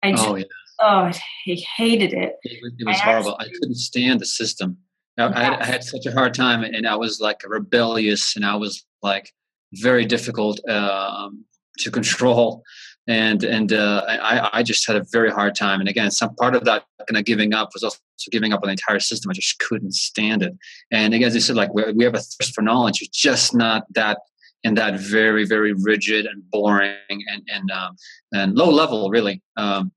I 0.02 0.12
just, 0.12 0.26
oh, 0.26 0.36
yeah. 0.36 0.44
oh 0.80 1.10
I 1.46 1.64
hated 1.76 2.12
it. 2.12 2.36
It 2.42 2.60
was, 2.62 2.72
it 2.78 2.86
was 2.86 2.96
I 2.96 3.04
horrible. 3.04 3.36
Actually, 3.40 3.50
I 3.50 3.58
couldn't 3.60 3.76
stand 3.76 4.20
the 4.20 4.26
system. 4.26 4.78
I, 5.16 5.22
had, 5.22 5.60
I, 5.60 5.64
had, 5.64 5.84
such 5.84 6.06
a 6.06 6.12
hard 6.12 6.34
time, 6.34 6.64
and 6.64 6.88
I 6.88 6.96
was 6.96 7.20
like 7.20 7.42
rebellious, 7.46 8.34
and 8.34 8.44
I 8.44 8.56
was 8.56 8.84
like 9.00 9.30
very 9.74 10.04
difficult 10.04 10.60
um, 10.68 11.44
to 11.78 11.90
control, 11.90 12.64
and 13.06 13.44
and 13.44 13.72
uh, 13.72 14.02
I, 14.08 14.58
I 14.58 14.62
just 14.62 14.86
had 14.86 14.96
a 14.96 15.04
very 15.12 15.30
hard 15.30 15.54
time. 15.54 15.80
And 15.80 15.88
again, 15.88 16.10
some 16.10 16.34
part 16.36 16.54
of 16.54 16.64
that 16.64 16.84
kind 17.06 17.18
of 17.18 17.24
giving 17.24 17.52
up 17.52 17.70
was 17.74 17.82
also 17.82 17.98
giving 18.30 18.52
up 18.52 18.62
on 18.62 18.68
the 18.68 18.72
entire 18.72 19.00
system. 19.00 19.30
I 19.30 19.34
just 19.34 19.58
couldn't 19.58 19.94
stand 19.94 20.42
it. 20.42 20.54
And 20.90 21.12
again, 21.12 21.28
as 21.28 21.36
I 21.36 21.40
said, 21.40 21.56
like 21.56 21.74
we 21.74 21.92
we 21.92 22.04
have 22.04 22.14
a 22.14 22.20
thirst 22.20 22.54
for 22.54 22.62
knowledge. 22.62 23.02
It's 23.02 23.16
just 23.16 23.54
not 23.54 23.84
that 23.94 24.18
in 24.62 24.74
that 24.76 24.98
very 24.98 25.44
very 25.44 25.74
rigid 25.74 26.24
and 26.24 26.42
boring 26.50 26.94
and 27.08 27.42
and 27.52 27.70
um, 27.70 27.96
and 28.32 28.54
low 28.54 28.70
level 28.70 29.10
really 29.10 29.42
um, 29.56 29.92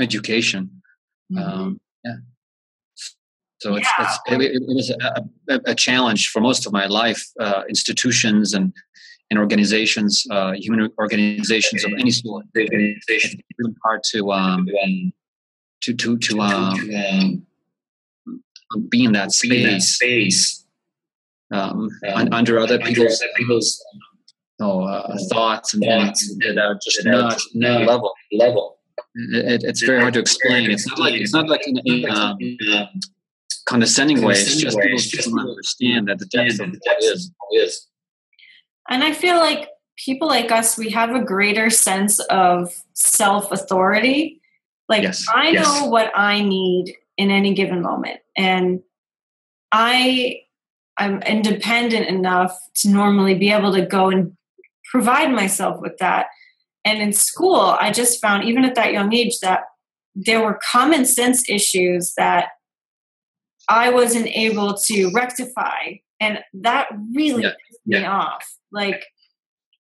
education. 0.00 0.82
Mm-hmm. 1.32 1.60
Um, 1.60 1.80
yeah. 2.04 2.14
So 3.58 3.74
it's, 3.74 3.86
yeah. 3.98 4.16
it's 4.26 4.32
it, 4.32 4.40
it, 4.40 4.62
was 4.66 4.90
a, 4.90 5.60
a, 5.66 5.74
challenge 5.74 6.30
for 6.30 6.40
most 6.40 6.66
of 6.66 6.72
my 6.72 6.86
life. 6.86 7.22
Uh, 7.38 7.62
institutions 7.68 8.54
and 8.54 8.72
and 9.30 9.38
organizations, 9.38 10.26
uh, 10.30 10.52
human 10.52 10.92
organizations 10.98 11.84
of 11.84 11.92
any 11.98 12.10
sort, 12.10 12.46
it's 12.54 13.36
really 13.58 13.74
hard 13.84 14.02
to 14.12 14.32
um, 14.32 14.66
to 15.82 15.94
to 15.94 16.18
to 16.18 16.40
um, 16.40 17.46
be 18.88 19.04
in 19.04 19.12
that 19.12 19.32
space, 19.32 19.94
space 19.94 20.64
um, 21.52 21.88
um, 22.12 22.28
under 22.32 22.58
other 22.58 22.78
people's 22.78 23.22
people's 23.36 23.84
oh, 24.60 24.82
uh, 24.82 25.16
thoughts 25.32 25.74
and 25.74 25.84
thoughts 25.84 26.34
that 26.38 26.58
are 26.58 26.78
just 26.84 27.04
not, 27.04 27.40
not 27.54 27.86
level 27.86 28.12
level. 28.32 28.78
It, 29.14 29.62
it's 29.64 29.82
very 29.82 30.00
hard 30.00 30.14
to 30.14 30.20
explain. 30.20 30.70
It's 30.70 30.86
not 30.86 30.98
like 30.98 31.14
it's 31.14 31.32
not 31.32 31.48
like 31.48 31.66
in, 31.66 31.78
in 31.84 32.10
um, 32.10 32.38
condescending 33.66 34.22
way. 34.22 34.34
It's 34.34 34.56
just 34.56 34.78
people 34.78 34.98
just 34.98 35.28
don't 35.28 35.38
understand 35.38 36.08
that 36.08 36.18
the 36.18 36.26
depth 36.26 36.60
of 36.60 36.70
what 36.70 37.04
is 37.04 37.30
is. 37.52 37.86
And 38.88 39.04
I 39.04 39.12
feel 39.12 39.36
like 39.36 39.68
people 39.96 40.28
like 40.28 40.50
us, 40.50 40.78
we 40.78 40.90
have 40.90 41.14
a 41.14 41.24
greater 41.24 41.70
sense 41.70 42.18
of 42.20 42.72
self 42.94 43.52
authority. 43.52 44.40
Like 44.88 45.02
yes. 45.02 45.24
I 45.32 45.52
know 45.52 45.60
yes. 45.60 45.88
what 45.88 46.12
I 46.16 46.42
need 46.42 46.96
in 47.16 47.30
any 47.30 47.54
given 47.54 47.82
moment, 47.82 48.20
and 48.36 48.80
I 49.70 50.40
I'm 50.96 51.22
independent 51.22 52.08
enough 52.08 52.58
to 52.76 52.90
normally 52.90 53.34
be 53.34 53.50
able 53.50 53.72
to 53.72 53.86
go 53.86 54.10
and 54.10 54.36
provide 54.90 55.32
myself 55.32 55.80
with 55.80 55.96
that. 55.98 56.26
And 56.84 57.00
in 57.00 57.12
school, 57.12 57.76
I 57.80 57.90
just 57.90 58.20
found, 58.20 58.44
even 58.44 58.64
at 58.64 58.74
that 58.74 58.92
young 58.92 59.12
age, 59.14 59.38
that 59.40 59.60
there 60.14 60.42
were 60.42 60.58
common 60.70 61.04
sense 61.04 61.48
issues 61.48 62.12
that 62.16 62.48
I 63.68 63.90
wasn't 63.90 64.26
able 64.28 64.74
to 64.74 65.10
rectify. 65.14 65.94
And 66.18 66.40
that 66.54 66.88
really 67.14 67.44
yeah. 67.84 68.00
me 68.00 68.04
off. 68.04 68.56
Like, 68.72 69.04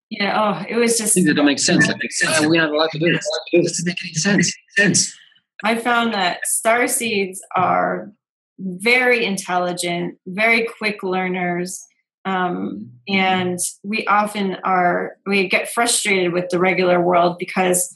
you 0.09 0.23
know, 0.23 0.33
oh, 0.35 0.65
it 0.67 0.75
was 0.75 0.97
just. 0.97 1.13
Things 1.13 1.27
that 1.27 1.35
don't 1.35 1.45
make 1.45 1.59
sense. 1.59 1.87
Like, 1.87 2.11
sense. 2.11 2.45
we're 2.45 2.61
not 2.61 2.71
allowed 2.71 2.91
to 2.91 2.99
do 2.99 3.11
this. 3.11 3.27
This 3.51 3.63
doesn't 3.63 3.87
make 3.87 4.03
any 4.03 4.13
sense. 4.13 4.53
sense. 4.77 5.17
I 5.63 5.75
found 5.75 6.13
that 6.13 6.45
star 6.45 6.87
seeds 6.87 7.41
are 7.55 8.11
very 8.59 9.25
intelligent, 9.25 10.17
very 10.27 10.67
quick 10.77 11.03
learners. 11.03 11.81
Um, 12.25 12.91
and 13.07 13.59
we 13.83 14.05
often 14.07 14.57
are, 14.63 15.17
we 15.25 15.47
get 15.47 15.71
frustrated 15.71 16.31
with 16.33 16.49
the 16.49 16.59
regular 16.59 17.01
world 17.01 17.37
because 17.39 17.93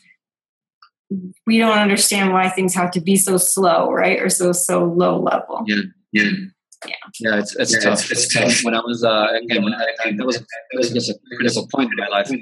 we 1.46 1.58
don't 1.58 1.78
understand 1.78 2.34
why 2.34 2.50
things 2.50 2.74
have 2.76 2.92
to 2.92 3.02
be 3.02 3.16
so 3.16 3.38
slow, 3.38 3.92
right? 3.92 4.22
Or 4.22 4.30
so, 4.30 4.52
so 4.52 4.84
low 4.84 5.20
level. 5.20 5.64
Yeah. 5.66 5.82
Yeah. 6.12 6.32
Yeah. 6.86 6.94
yeah, 7.20 7.40
it's 7.40 7.56
it's, 7.56 7.74
yeah, 7.74 7.80
tough. 7.80 8.12
it's, 8.12 8.26
it's 8.26 8.34
tough. 8.34 8.64
When 8.64 8.76
I 8.76 8.80
was 8.80 9.04
uh, 9.04 9.28
again, 9.44 9.64
when 9.64 9.74
I, 9.74 9.88
I, 10.06 10.12
that 10.12 10.26
was 10.26 10.38
that 10.40 10.78
was 10.78 10.92
just 10.92 11.10
a 11.10 11.16
critical 11.36 11.68
point 11.74 11.90
in 11.92 11.98
my 11.98 12.08
life. 12.08 12.30
And 12.30 12.42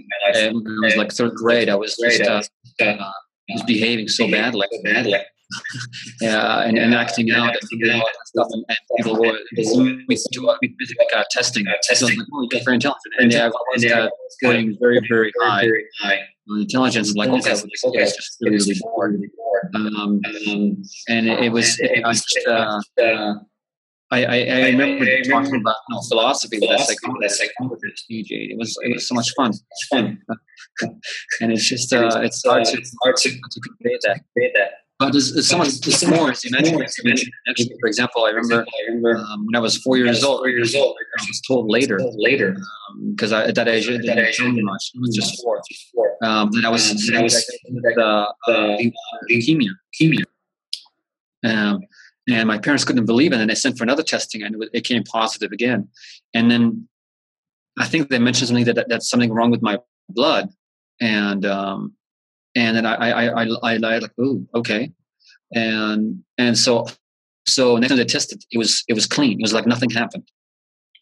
when 0.56 0.84
I 0.84 0.88
was 0.88 0.98
like 0.98 1.12
third 1.12 1.36
grade, 1.36 1.70
I 1.70 1.76
was 1.76 1.96
just 1.96 2.22
uh, 2.22 2.44
uh, 2.84 3.12
was 3.50 3.64
behaving 3.64 4.10
so 4.10 4.30
badly. 4.30 4.68
Badly 4.84 5.20
yeah, 6.22 6.62
and, 6.68 6.78
and 6.78 6.94
acting 6.94 7.32
out 7.32 7.56
and 7.72 8.04
stuff, 8.26 8.48
and, 8.52 8.66
and 8.68 8.78
people 8.98 9.16
were 9.20 9.38
we 10.08 10.18
do 10.32 10.50
a 10.50 10.58
basic 10.62 10.98
uh, 11.16 11.24
testing. 11.32 11.66
Testing, 11.84 12.18
like, 12.18 12.28
oh, 12.34 12.48
you're 12.52 12.64
very 12.64 12.76
intelligent, 12.76 13.14
and 13.20 13.32
yeah, 13.32 13.48
I 13.48 13.50
was 13.50 13.86
uh, 13.86 14.10
scoring 14.30 14.78
very, 14.80 15.00
very 15.08 15.32
high. 15.42 16.20
On 16.50 16.62
intelligence, 16.62 17.16
like 17.16 17.30
okay, 17.30 17.54
okay, 17.54 17.70
it's 17.74 18.16
just 18.16 18.38
really, 18.42 18.58
really 18.58 18.80
bored. 18.80 19.30
Um, 19.74 20.22
and 21.08 21.28
it, 21.28 21.46
it 21.46 21.52
was, 21.52 21.80
it, 21.80 22.06
I 22.06 22.12
just, 22.12 22.40
uh, 22.48 22.80
I, 24.12 24.24
I, 24.24 24.36
I 24.36 24.70
remember 24.70 25.06
I, 25.06 25.18
I 25.18 25.22
talking 25.22 25.32
remember 25.32 25.58
about 25.58 25.76
you 25.90 25.96
know, 25.96 26.02
philosophy 26.02 26.60
with 26.60 26.70
that 26.70 26.82
psychologist, 26.82 28.06
DJ. 28.10 28.52
It 28.52 28.58
was 28.58 28.78
it 28.82 28.94
was 28.94 29.08
so 29.08 29.16
much 29.16 29.32
fun. 29.36 29.54
fun. 29.90 30.20
and 31.42 31.52
it's 31.52 31.68
just 31.68 31.92
uh, 31.92 32.20
it's 32.22 32.46
hard 32.46 32.66
to 32.66 32.84
hard 33.04 33.16
to, 33.18 33.30
to 33.30 33.60
convey 33.62 33.98
that. 34.04 34.22
Convey 34.34 34.52
that. 34.56 34.72
But 35.00 35.12
there's, 35.12 35.34
there's 35.34 35.50
so 35.50 35.58
much 35.58 35.80
there's 35.82 36.08
more 36.08 36.32
as 36.32 36.46
you 36.46 36.52
mentioned. 36.52 36.82
As 36.84 36.98
you 36.98 37.04
mentioned. 37.04 37.34
Actually, 37.50 37.76
for 37.82 37.88
example, 37.88 38.26
I 38.26 38.30
remember, 38.30 38.64
I 38.64 39.12
um, 39.20 39.46
when 39.46 39.56
I 39.56 39.60
was 39.60 39.78
four 39.78 39.98
years 39.98 40.24
old. 40.24 40.40
Four 40.40 40.50
years 40.50 40.74
old, 40.76 40.96
I 41.20 41.26
was 41.28 41.42
told 41.42 41.70
later. 41.70 42.00
Later, 42.16 42.56
because 43.10 43.34
um, 43.34 43.42
at 43.42 43.56
that 43.56 43.68
age, 43.68 43.90
I 43.90 43.98
didn't 43.98 44.56
me 44.56 44.62
much. 44.62 44.92
It 44.94 45.02
was 45.02 45.16
just 45.16 45.44
four. 45.44 45.62
Um, 46.24 46.52
that 46.52 46.64
I 46.64 46.70
was 46.70 46.92
um, 46.92 47.18
I 47.18 47.24
was 47.24 47.46
the, 47.66 48.02
uh, 48.02 48.26
the 48.48 48.92
leukemia. 49.30 49.72
Leukemia. 50.00 50.24
Um, 51.44 51.82
and 52.30 52.48
my 52.48 52.58
parents 52.58 52.84
couldn't 52.84 53.06
believe 53.06 53.34
it, 53.34 53.40
and 53.40 53.50
they 53.50 53.56
sent 53.56 53.78
for 53.78 53.84
another 53.84 54.04
testing, 54.04 54.44
and 54.44 54.56
it 54.74 54.82
came 54.82 55.04
positive 55.04 55.52
again. 55.52 55.88
And 56.34 56.50
then 56.50 56.88
I 57.78 57.86
think 57.86 58.10
they 58.10 58.20
mentioned 58.20 58.48
something 58.48 58.66
that, 58.66 58.76
that 58.76 58.90
that's 58.90 59.10
something 59.10 59.32
wrong 59.32 59.52
with 59.52 59.62
my 59.62 59.80
blood, 60.10 60.50
and 61.00 61.46
um, 61.46 61.94
and 62.56 62.76
then 62.76 62.86
I 62.86 62.96
I 62.96 63.26
I, 63.26 63.46
I, 63.46 63.74
I 63.74 63.78
like 63.78 64.12
oh 64.20 64.46
okay, 64.56 64.92
and 65.54 66.24
and 66.38 66.58
so 66.58 66.88
so 67.46 67.78
next 67.78 67.90
time 67.90 67.98
they 67.98 68.06
tested, 68.06 68.44
it 68.52 68.58
was 68.58 68.84
it 68.88 68.94
was 68.94 69.06
clean. 69.06 69.40
It 69.40 69.44
was 69.44 69.54
like 69.54 69.68
nothing 69.68 69.90
happened. 69.90 70.28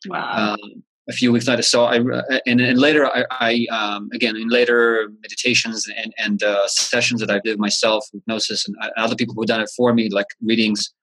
Wow. 0.08 0.56
Um, 0.62 0.84
a 1.10 1.14
few 1.14 1.34
weeks 1.34 1.48
later, 1.48 1.62
so 1.62 1.84
I 1.84 1.98
and, 2.46 2.62
and 2.62 2.80
later 2.80 3.06
I, 3.06 3.26
I 3.30 3.68
um, 3.72 4.10
again 4.14 4.38
in 4.38 4.48
later 4.48 5.10
meditations 5.22 5.86
and 5.98 6.14
and 6.18 6.42
uh, 6.44 6.66
sessions 6.68 7.20
that 7.20 7.30
I 7.30 7.40
did 7.44 7.60
myself, 7.60 8.08
hypnosis, 8.14 8.68
and 8.68 8.76
other 8.96 9.16
people 9.16 9.36
who 9.36 9.46
done 9.46 9.60
it 9.60 9.70
for 9.76 9.94
me, 9.94 10.10
like 10.10 10.28
readings, 10.42 10.94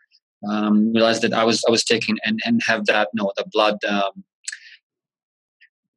um, 0.48 0.92
realized 0.92 1.22
that 1.22 1.32
I 1.32 1.44
was 1.44 1.62
I 1.66 1.70
was 1.70 1.84
taking 1.84 2.16
and 2.24 2.40
and 2.44 2.60
have 2.66 2.86
that 2.86 3.08
know 3.14 3.32
the 3.36 3.44
blood 3.52 3.76
um, 3.84 4.24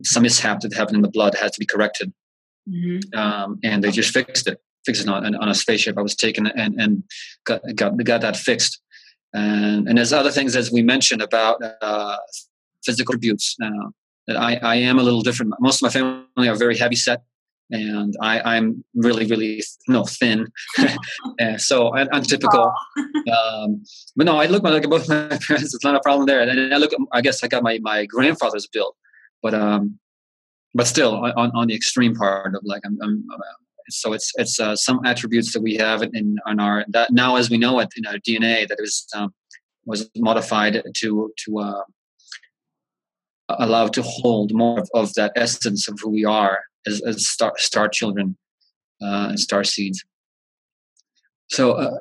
some 0.03 0.23
mishap 0.23 0.59
that 0.62 0.73
happened 0.73 0.97
in 0.97 1.01
the 1.01 1.09
blood 1.09 1.35
had 1.35 1.53
to 1.53 1.59
be 1.59 1.65
corrected 1.65 2.12
mm-hmm. 2.69 3.17
um, 3.17 3.59
and 3.63 3.83
they 3.83 3.91
just 3.91 4.13
fixed 4.13 4.47
it, 4.47 4.60
fixed 4.86 5.03
it 5.03 5.10
on, 5.10 5.36
on 5.36 5.49
a 5.49 5.56
spaceship. 5.56 5.97
I 5.97 6.01
was 6.01 6.15
taken 6.15 6.47
and 6.47 6.79
and 6.79 7.03
got 7.45 7.62
got 7.75 7.97
got 8.03 8.21
that 8.21 8.38
fixed. 8.38 8.82
And 9.34 9.88
and 9.88 9.97
there's 9.97 10.13
other 10.13 10.32
things 10.32 10.56
as 10.56 10.71
we 10.71 10.82
mentioned 10.84 11.21
about 11.21 11.62
uh, 11.82 12.17
physical 12.84 13.13
attributes. 13.13 13.56
Uh, 13.63 13.89
that 14.27 14.38
I, 14.38 14.56
I 14.62 14.75
am 14.75 14.99
a 14.99 15.03
little 15.03 15.21
different. 15.21 15.53
Most 15.60 15.77
of 15.77 15.82
my 15.84 15.89
family 15.89 16.47
are 16.47 16.56
very 16.56 16.77
heavy 16.77 16.95
set, 16.95 17.23
and 17.71 18.15
I, 18.21 18.56
I'm 18.56 18.84
really, 18.93 19.26
really 19.26 19.63
no 19.88 20.04
thin. 20.04 20.52
so 21.58 21.89
I, 21.89 22.02
am 22.15 22.23
typical. 22.23 22.73
um, 22.97 23.84
but 24.15 24.26
no, 24.26 24.38
I 24.38 24.45
look 24.45 24.63
like 24.63 24.84
both 24.89 25.10
my 25.10 25.28
parents. 25.47 25.73
It's 25.73 25.84
not 25.84 25.95
a 25.95 26.02
problem 26.02 26.28
there. 26.28 26.41
And 26.41 26.73
I 26.73 26.78
look, 26.78 26.91
I 27.12 27.21
guess 27.21 27.43
I 27.43 27.47
got 27.47 27.63
my 27.63 27.80
my 27.82 28.06
grandfather's 28.06 28.67
build, 28.67 28.93
but 29.41 29.54
um, 29.54 29.99
but 30.73 30.88
still 30.88 31.15
on, 31.15 31.52
on 31.56 31.67
the 31.67 31.76
extreme 31.76 32.15
part 32.15 32.56
of 32.56 32.62
like 32.63 32.82
I'm, 32.86 32.97
I'm 33.02 33.23
so 33.89 34.13
it's 34.13 34.32
it's 34.36 34.60
uh, 34.60 34.76
some 34.76 35.06
attributes 35.06 35.54
that 35.54 35.62
we 35.62 35.76
have 35.76 36.04
in, 36.04 36.38
on 36.45 36.60
our 36.60 36.86
that 36.89 37.12
now 37.12 37.36
as 37.36 37.49
we 37.49 37.58
know 37.58 37.80
it 37.80 37.89
in 37.95 38.06
our 38.06 38.17
DNA 38.17 38.67
that 38.67 38.78
was 38.80 39.06
um, 39.15 39.34
was 39.86 40.10
modified 40.15 40.82
to 40.95 41.34
to 41.45 41.60
uh, 41.60 41.84
allow 43.49 43.88
to 43.88 44.02
hold 44.02 44.54
more 44.54 44.80
of, 44.80 44.89
of, 44.93 45.13
that 45.15 45.32
essence 45.36 45.88
of 45.88 45.97
who 46.02 46.10
we 46.10 46.23
are 46.23 46.60
as, 46.88 47.02
as 47.02 47.28
star, 47.28 47.54
star 47.58 47.88
children 47.88 48.38
uh, 49.02 49.28
and 49.30 49.39
star 49.39 49.63
seeds. 49.63 50.04
So, 51.50 51.74
uh, 51.74 52.00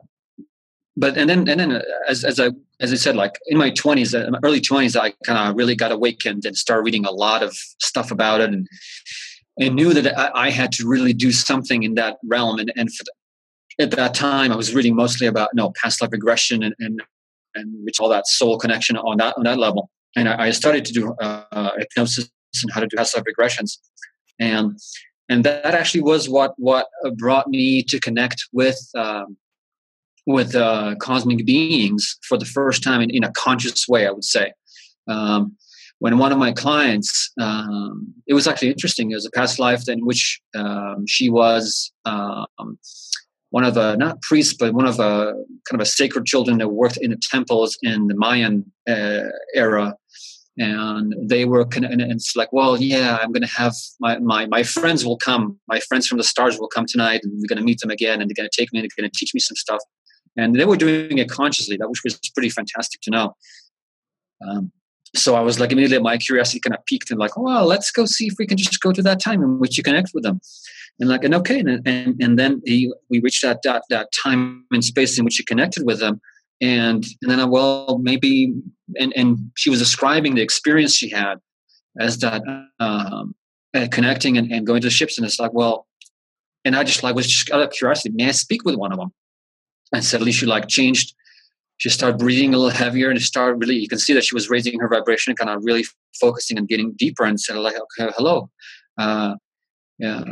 but 0.97 1.17
and 1.17 1.29
then 1.29 1.49
and 1.49 1.59
then 1.61 1.73
uh, 1.73 1.83
as 2.09 2.25
as 2.25 2.39
I 2.39 2.51
as 2.81 2.93
I 2.93 2.97
said, 2.97 3.17
like 3.17 3.39
in 3.47 3.59
my 3.59 3.71
twenties, 3.71 4.15
uh, 4.15 4.31
early 4.43 4.61
twenties, 4.61 4.97
I 4.97 5.13
kind 5.25 5.39
of 5.39 5.57
really 5.57 5.75
got 5.75 5.93
awakened 5.93 6.45
and 6.45 6.57
started 6.57 6.83
reading 6.83 7.05
a 7.07 7.11
lot 7.11 7.43
of 7.43 7.53
stuff 7.81 8.11
about 8.11 8.41
it, 8.41 8.51
and 8.51 8.69
and 9.59 9.75
knew 9.75 9.95
that 9.95 10.19
I, 10.19 10.47
I 10.47 10.51
had 10.51 10.73
to 10.73 10.89
really 10.89 11.13
do 11.13 11.33
something 11.33 11.83
in 11.83 11.95
that 11.95 12.19
realm. 12.25 12.59
And 12.59 12.73
and 12.77 12.89
the, 12.89 13.13
at 13.85 13.91
that 13.93 14.15
time, 14.15 14.53
I 14.53 14.57
was 14.57 14.75
reading 14.75 14.95
mostly 14.95 15.27
about 15.27 15.51
no 15.55 15.73
past 15.83 16.03
life 16.03 16.13
regression 16.13 16.63
and 16.63 16.75
and 16.79 17.03
and 17.55 17.85
which 17.85 18.01
all 18.01 18.09
that 18.11 18.27
soul 18.27 18.59
connection 18.59 18.97
on 18.97 19.17
that 19.19 19.35
on 19.37 19.45
that 19.45 19.59
level. 19.59 19.91
And 20.15 20.29
I, 20.29 20.49
I 20.49 20.51
started 20.51 20.85
to 20.85 20.93
do 20.93 21.15
uh, 21.15 21.71
hypnosis 21.79 22.31
and 22.63 22.71
how 22.73 22.81
to 22.81 22.87
do 22.87 22.97
past 22.97 23.17
life 23.17 23.25
regressions, 23.25 23.79
and 24.43 24.79
and 25.29 25.45
that 25.45 25.75
actually 25.75 26.03
was 26.03 26.29
what 26.29 26.53
what 26.57 26.87
brought 27.17 27.49
me 27.49 27.83
to 27.85 27.99
connect 28.01 28.49
with. 28.53 28.81
Um, 28.95 29.37
with 30.25 30.55
uh, 30.55 30.95
cosmic 31.01 31.45
beings 31.45 32.17
for 32.29 32.39
the 32.39 32.45
first 32.45 32.81
time 32.81 33.01
in, 33.01 33.11
in 33.11 33.25
a 33.25 33.33
conscious 33.33 33.89
way, 33.89 34.07
I 34.07 34.13
would 34.13 34.23
say. 34.23 34.53
Um, 35.09 35.57
when 35.99 36.19
one 36.19 36.31
of 36.31 36.39
my 36.39 36.53
clients, 36.53 37.33
um, 37.41 38.15
it 38.29 38.35
was 38.35 38.47
actually 38.47 38.71
interesting. 38.71 39.11
It 39.11 39.17
was 39.17 39.27
a 39.27 39.33
past 39.33 39.59
life 39.59 39.89
in 39.89 40.07
which 40.07 40.41
um, 40.55 41.05
she 41.09 41.29
was 41.29 41.93
um, 42.05 42.79
one 43.51 43.65
of 43.65 43.75
the 43.75 43.97
not 43.97 44.21
priests, 44.23 44.55
but 44.59 44.75
one 44.75 44.87
of 44.87 44.99
a 44.99 45.35
kind 45.69 45.81
of 45.81 45.81
a 45.81 45.87
sacred 45.87 46.25
children 46.27 46.59
that 46.59 46.69
worked 46.69 46.99
in 46.99 47.11
the 47.11 47.17
temples 47.17 47.79
in 47.83 48.09
the 48.09 48.15
Mayan 48.15 48.65
uh, 48.89 49.29
era. 49.55 49.95
And 50.59 51.15
they 51.31 51.47
were, 51.47 51.67
and 51.75 52.03
it's 52.03 52.37
like, 52.37 52.53
well, 52.53 52.79
yeah, 52.79 53.19
I'm 53.23 53.33
to 53.33 53.47
have 53.47 53.75
my, 54.01 54.19
my, 54.19 54.47
my 54.47 54.63
friends 54.63 55.05
will 55.05 55.17
come. 55.17 55.59
My 55.67 55.81
friends 55.81 56.07
from 56.07 56.19
the 56.19 56.25
stars 56.25 56.59
will 56.59 56.69
come 56.69 56.85
tonight, 56.87 57.23
and 57.25 57.33
we're 57.35 57.57
to 57.57 57.65
meet 57.65 57.81
them 57.81 57.91
again, 57.91 58.21
and 58.21 58.31
they're 58.31 58.35
to 58.49 58.51
take 58.55 58.73
me 58.73 58.81
and 58.81 58.91
they're 58.97 59.09
to 59.09 59.19
teach 59.19 59.33
me 59.33 59.41
some 59.41 59.57
stuff. 59.57 59.81
And 60.37 60.55
they 60.55 60.67
were 60.67 60.77
doing 60.77 61.19
it 61.19 61.31
consciously 61.31 61.77
that 61.79 61.89
which 61.89 62.03
was 62.05 62.19
pretty 62.35 62.51
fantastic 62.51 63.01
to 63.03 63.11
know. 63.11 63.35
Um, 64.47 64.73
so 65.15 65.35
i 65.35 65.41
was 65.41 65.61
like 65.61 65.73
immediately 65.73 66.03
my 66.03 66.17
curiosity 66.17 66.59
kind 66.59 66.75
of 66.75 66.85
peaked 66.87 67.11
and 67.11 67.21
like 67.21 67.37
well 67.37 67.67
let's 67.67 67.91
go 67.91 68.07
see 68.07 68.27
if 68.27 68.35
we 68.39 68.47
can 68.47 68.57
just 68.57 68.81
go 68.81 68.93
to 68.93 69.03
that 69.03 69.21
time 69.21 69.43
in 69.43 69.59
which 69.59 69.77
you 69.77 69.85
connect 69.85 70.11
with 70.15 70.25
them. 70.25 70.41
And 71.01 71.09
like 71.09 71.25
and 71.25 71.35
okay 71.35 71.61
and 71.61 71.87
and, 71.87 72.21
and 72.21 72.39
then 72.39 72.63
he, 72.65 72.93
we 73.11 73.21
reached 73.21 73.43
that, 73.43 73.61
that 73.65 73.85
that 73.91 74.09
time 74.23 74.65
and 74.71 74.85
space 74.85 75.19
in 75.19 75.25
which 75.25 75.39
you 75.39 75.45
connected 75.45 75.85
with 75.87 76.01
them 76.01 76.21
and 76.63 77.05
and 77.21 77.31
then 77.31 77.41
I, 77.41 77.45
well 77.45 77.99
maybe 77.99 78.55
and 78.99 79.13
and 79.15 79.51
she 79.57 79.69
was 79.69 79.79
describing 79.79 80.35
the 80.35 80.43
experience 80.43 80.95
she 80.95 81.11
had 81.11 81.39
as 82.01 82.19
that 82.21 82.43
um, 82.81 83.35
uh, 83.75 83.89
connecting 83.91 84.39
and, 84.39 84.51
and 84.51 84.67
going 84.67 84.81
to 84.81 84.87
the 84.87 84.91
ships 84.91 85.19
and 85.19 85.27
it's 85.27 85.39
like 85.39 85.53
well 85.53 85.87
and 86.65 86.75
I 86.77 86.85
just 86.85 87.03
like 87.03 87.15
was 87.15 87.27
just 87.27 87.51
out 87.51 87.61
of 87.61 87.71
curiosity 87.71 88.11
may 88.15 88.29
I 88.29 88.33
speak 88.33 88.65
with 88.65 88.77
one 88.77 88.93
of 88.93 88.99
them? 88.99 89.13
And 89.93 90.03
suddenly 90.05 90.33
she 90.33 90.47
like 90.47 90.69
changed 90.69 91.15
she 91.77 91.91
started 91.91 92.19
breathing 92.19 92.55
a 92.55 92.59
little 92.59 92.71
heavier 92.71 93.11
and 93.11 93.21
started 93.21 93.57
really 93.57 93.77
you 93.77 93.89
can 93.89 93.99
see 93.99 94.15
that 94.15 94.25
she 94.25 94.35
was 94.35 94.49
raising 94.49 94.79
her 94.81 94.89
vibration 94.89 95.35
kind 95.35 95.51
of 95.51 95.65
really 95.65 95.85
focusing 96.19 96.57
and 96.57 96.69
getting 96.69 96.93
deeper 96.93 97.25
and 97.25 97.39
said 97.39 97.57
like 97.57 97.75
okay 97.75 98.11
hello 98.17 98.49
uh, 98.99 99.35
yeah, 99.99 100.25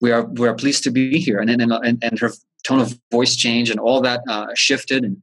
we 0.00 0.12
are 0.12 0.24
we 0.24 0.48
are 0.48 0.54
pleased 0.54 0.84
to 0.84 0.90
be 0.90 1.18
here. 1.18 1.38
And 1.38 1.48
then 1.48 1.60
and, 1.60 2.02
and 2.02 2.18
her 2.18 2.30
tone 2.66 2.80
of 2.80 2.98
voice 3.10 3.36
changed 3.36 3.70
and 3.70 3.80
all 3.80 4.00
that 4.02 4.20
uh, 4.28 4.46
shifted 4.54 5.04
and 5.04 5.22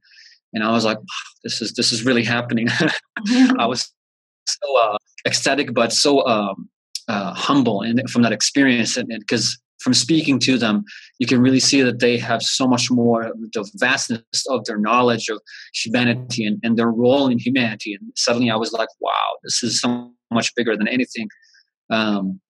and 0.54 0.64
I 0.64 0.72
was 0.72 0.86
like 0.86 0.98
this 1.44 1.62
is 1.62 1.74
this 1.74 1.92
is 1.92 2.06
really 2.06 2.24
happening 2.24 2.68
I 3.60 3.66
was 3.66 3.92
so 4.48 4.78
uh, 4.78 4.98
ecstatic 5.26 5.74
but 5.74 5.92
so 5.92 6.26
um, 6.26 6.70
uh, 7.08 7.34
humble 7.34 7.82
and 7.82 8.10
from 8.10 8.22
that 8.24 8.32
experience 8.32 8.98
and 8.98 9.08
because 9.20 9.60
from 9.80 9.94
speaking 9.94 10.40
to 10.40 10.58
them, 10.58 10.84
you 11.20 11.28
can 11.28 11.42
really 11.42 11.60
see 11.60 11.82
that 11.82 12.00
they 12.00 12.18
have 12.18 12.42
so 12.42 12.68
much 12.68 12.90
more 12.90 13.32
the 13.54 13.70
vastness 13.76 14.22
of 14.50 14.66
their 14.66 14.78
knowledge 14.78 15.30
of 15.30 15.40
humanity 15.74 16.46
and, 16.46 16.60
and 16.64 16.78
their 16.78 16.92
role 16.92 17.28
in 17.28 17.40
humanity. 17.40 17.94
And 17.94 18.12
suddenly 18.16 18.50
I 18.50 18.56
was 18.56 18.72
like, 18.72 18.90
wow, 19.00 19.38
this 19.44 19.64
is 19.64 19.80
so 19.80 20.12
much 20.32 20.54
bigger 20.56 20.76
than 20.76 20.88
anything. 20.88 21.30
Um, 21.90 22.42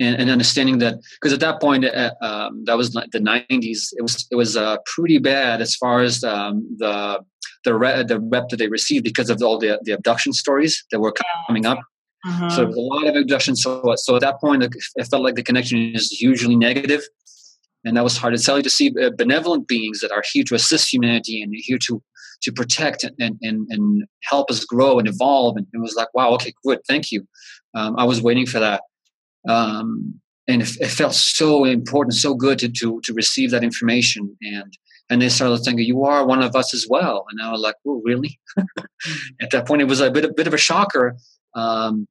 and, 0.00 0.16
and, 0.20 0.30
understanding 0.30 0.78
that 0.78 0.94
because 1.20 1.32
at 1.32 1.40
that 1.40 1.60
point 1.60 1.84
uh, 1.84 2.12
um, 2.20 2.64
that 2.64 2.76
was 2.76 2.92
the 2.92 3.18
90s 3.18 3.92
it 3.92 4.02
was 4.02 4.26
it 4.30 4.36
was 4.36 4.56
uh, 4.56 4.76
pretty 4.86 5.18
bad 5.18 5.60
as 5.60 5.74
far 5.76 6.00
as 6.00 6.22
um, 6.24 6.66
the 6.78 7.20
the, 7.64 7.74
re- 7.74 8.02
the 8.02 8.18
rep 8.18 8.48
that 8.48 8.56
they 8.56 8.68
received 8.68 9.04
because 9.04 9.30
of 9.30 9.40
all 9.42 9.58
the, 9.58 9.78
the 9.84 9.92
abduction 9.92 10.32
stories 10.32 10.84
that 10.90 11.00
were 11.00 11.14
coming 11.46 11.66
up 11.66 11.78
uh-huh. 12.26 12.50
so 12.50 12.56
there 12.56 12.66
was 12.66 12.76
a 12.76 12.80
lot 12.80 13.06
of 13.06 13.16
abduction 13.16 13.54
so, 13.56 13.94
so 13.96 14.16
at 14.16 14.20
that 14.20 14.40
point 14.40 14.62
it 14.62 15.04
felt 15.10 15.22
like 15.22 15.34
the 15.34 15.42
connection 15.42 15.92
is 15.94 16.20
usually 16.20 16.56
negative 16.56 17.02
and 17.84 17.96
that 17.96 18.04
was 18.04 18.16
hard 18.16 18.36
to 18.36 18.42
tell 18.42 18.56
you 18.56 18.62
to 18.62 18.70
see 18.70 18.92
uh, 19.02 19.10
benevolent 19.16 19.66
beings 19.68 20.00
that 20.00 20.12
are 20.12 20.22
here 20.32 20.44
to 20.44 20.54
assist 20.54 20.92
humanity 20.92 21.42
and 21.42 21.52
here 21.54 21.78
to 21.78 22.02
to 22.42 22.52
protect 22.52 23.04
and, 23.04 23.38
and, 23.40 23.66
and 23.70 24.04
help 24.22 24.50
us 24.50 24.64
grow 24.64 24.98
and 24.98 25.08
evolve. 25.08 25.56
And 25.56 25.66
it 25.72 25.78
was 25.78 25.94
like, 25.94 26.12
wow, 26.12 26.30
okay, 26.34 26.52
good, 26.64 26.80
thank 26.86 27.10
you. 27.10 27.26
Um, 27.74 27.94
I 27.96 28.04
was 28.04 28.20
waiting 28.20 28.46
for 28.46 28.58
that. 28.58 28.82
Um, 29.48 30.20
and 30.48 30.62
it, 30.62 30.76
it, 30.80 30.88
felt 30.88 31.14
so 31.14 31.64
important, 31.64 32.14
so 32.14 32.34
good 32.34 32.58
to, 32.60 32.68
to, 32.68 33.00
to 33.04 33.14
receive 33.14 33.50
that 33.50 33.64
information. 33.64 34.36
And, 34.42 34.76
and 35.10 35.22
they 35.22 35.28
started 35.28 35.58
thinking, 35.58 35.86
you 35.86 36.04
are 36.04 36.26
one 36.26 36.42
of 36.42 36.56
us 36.56 36.74
as 36.74 36.86
well. 36.88 37.26
And 37.30 37.40
I 37.40 37.50
was 37.50 37.60
like, 37.60 37.76
oh, 37.86 38.00
really? 38.04 38.38
At 39.40 39.50
that 39.50 39.66
point, 39.66 39.82
it 39.82 39.86
was 39.88 40.00
a 40.00 40.10
bit, 40.10 40.24
a 40.24 40.32
bit 40.32 40.46
of 40.46 40.54
a 40.54 40.58
shocker. 40.58 41.16
Um, 41.54 42.06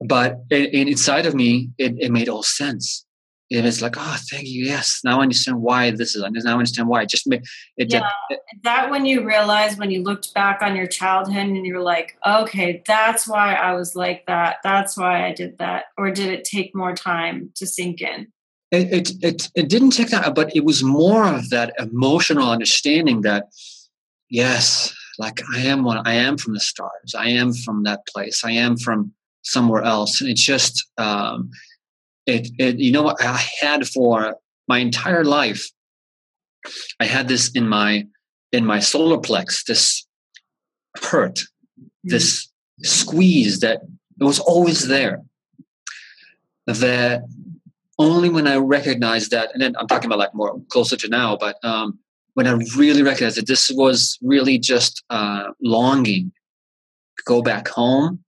but 0.00 0.40
it, 0.50 0.74
inside 0.74 1.26
of 1.26 1.34
me, 1.34 1.70
it, 1.78 1.94
it 1.98 2.12
made 2.12 2.28
all 2.28 2.42
sense 2.42 3.05
it 3.48 3.62
was 3.62 3.80
like, 3.80 3.94
oh, 3.96 4.16
thank 4.28 4.46
you. 4.48 4.64
Yes, 4.64 5.00
now 5.04 5.20
I 5.20 5.22
understand 5.22 5.62
why 5.62 5.92
this 5.92 6.16
is. 6.16 6.22
Now 6.22 6.50
I 6.50 6.52
understand 6.54 6.88
why. 6.88 7.02
It 7.02 7.08
just 7.08 7.28
made 7.28 7.44
it. 7.76 7.92
Yeah, 7.92 8.10
it, 8.28 8.40
that 8.64 8.90
when 8.90 9.06
you 9.06 9.24
realize 9.24 9.76
when 9.76 9.92
you 9.92 10.02
looked 10.02 10.34
back 10.34 10.62
on 10.62 10.74
your 10.74 10.88
childhood 10.88 11.46
and 11.46 11.64
you're 11.64 11.80
like, 11.80 12.16
okay, 12.26 12.82
that's 12.86 13.28
why 13.28 13.54
I 13.54 13.74
was 13.74 13.94
like 13.94 14.26
that. 14.26 14.56
That's 14.64 14.96
why 14.96 15.26
I 15.26 15.32
did 15.32 15.58
that. 15.58 15.84
Or 15.96 16.10
did 16.10 16.28
it 16.30 16.42
take 16.42 16.74
more 16.74 16.92
time 16.92 17.52
to 17.54 17.66
sink 17.66 18.00
in? 18.00 18.26
It 18.72 18.92
it 18.92 19.12
it, 19.22 19.50
it 19.54 19.68
didn't 19.68 19.90
take 19.90 20.10
that, 20.10 20.34
but 20.34 20.54
it 20.56 20.64
was 20.64 20.82
more 20.82 21.32
of 21.32 21.50
that 21.50 21.72
emotional 21.78 22.50
understanding 22.50 23.20
that, 23.20 23.44
yes, 24.28 24.92
like 25.20 25.40
I 25.54 25.60
am 25.60 25.84
one. 25.84 26.04
I 26.04 26.14
am 26.14 26.36
from 26.36 26.54
the 26.54 26.60
stars. 26.60 27.14
I 27.16 27.28
am 27.28 27.52
from 27.52 27.84
that 27.84 28.00
place. 28.12 28.42
I 28.44 28.50
am 28.50 28.76
from 28.76 29.12
somewhere 29.42 29.82
else, 29.82 30.20
and 30.20 30.28
it's 30.28 30.42
just. 30.42 30.84
um 30.98 31.50
it, 32.26 32.48
it 32.58 32.78
you 32.78 32.92
know 32.92 33.02
what 33.02 33.22
I 33.22 33.42
had 33.60 33.86
for 33.86 34.36
my 34.68 34.78
entire 34.78 35.24
life. 35.24 35.70
I 37.00 37.04
had 37.04 37.28
this 37.28 37.50
in 37.52 37.68
my 37.68 38.06
in 38.52 38.64
my 38.64 38.80
solar 38.80 39.18
plex, 39.18 39.64
this 39.64 40.06
hurt, 41.00 41.36
mm-hmm. 41.36 41.86
this 42.04 42.48
squeeze 42.82 43.60
that 43.60 43.80
it 44.20 44.24
was 44.24 44.40
always 44.40 44.88
there. 44.88 45.22
That 46.66 47.22
only 47.98 48.28
when 48.28 48.46
I 48.46 48.56
recognized 48.56 49.30
that, 49.30 49.50
and 49.52 49.62
then 49.62 49.74
I'm 49.78 49.86
talking 49.86 50.06
about 50.06 50.18
like 50.18 50.34
more 50.34 50.60
closer 50.68 50.96
to 50.96 51.08
now, 51.08 51.36
but 51.36 51.56
um, 51.64 51.98
when 52.34 52.46
I 52.46 52.52
really 52.76 53.02
recognized 53.02 53.36
that 53.36 53.46
this 53.46 53.70
was 53.70 54.18
really 54.20 54.58
just 54.58 55.04
uh, 55.08 55.52
longing 55.62 56.32
to 57.18 57.22
go 57.24 57.40
back 57.40 57.68
home 57.68 58.24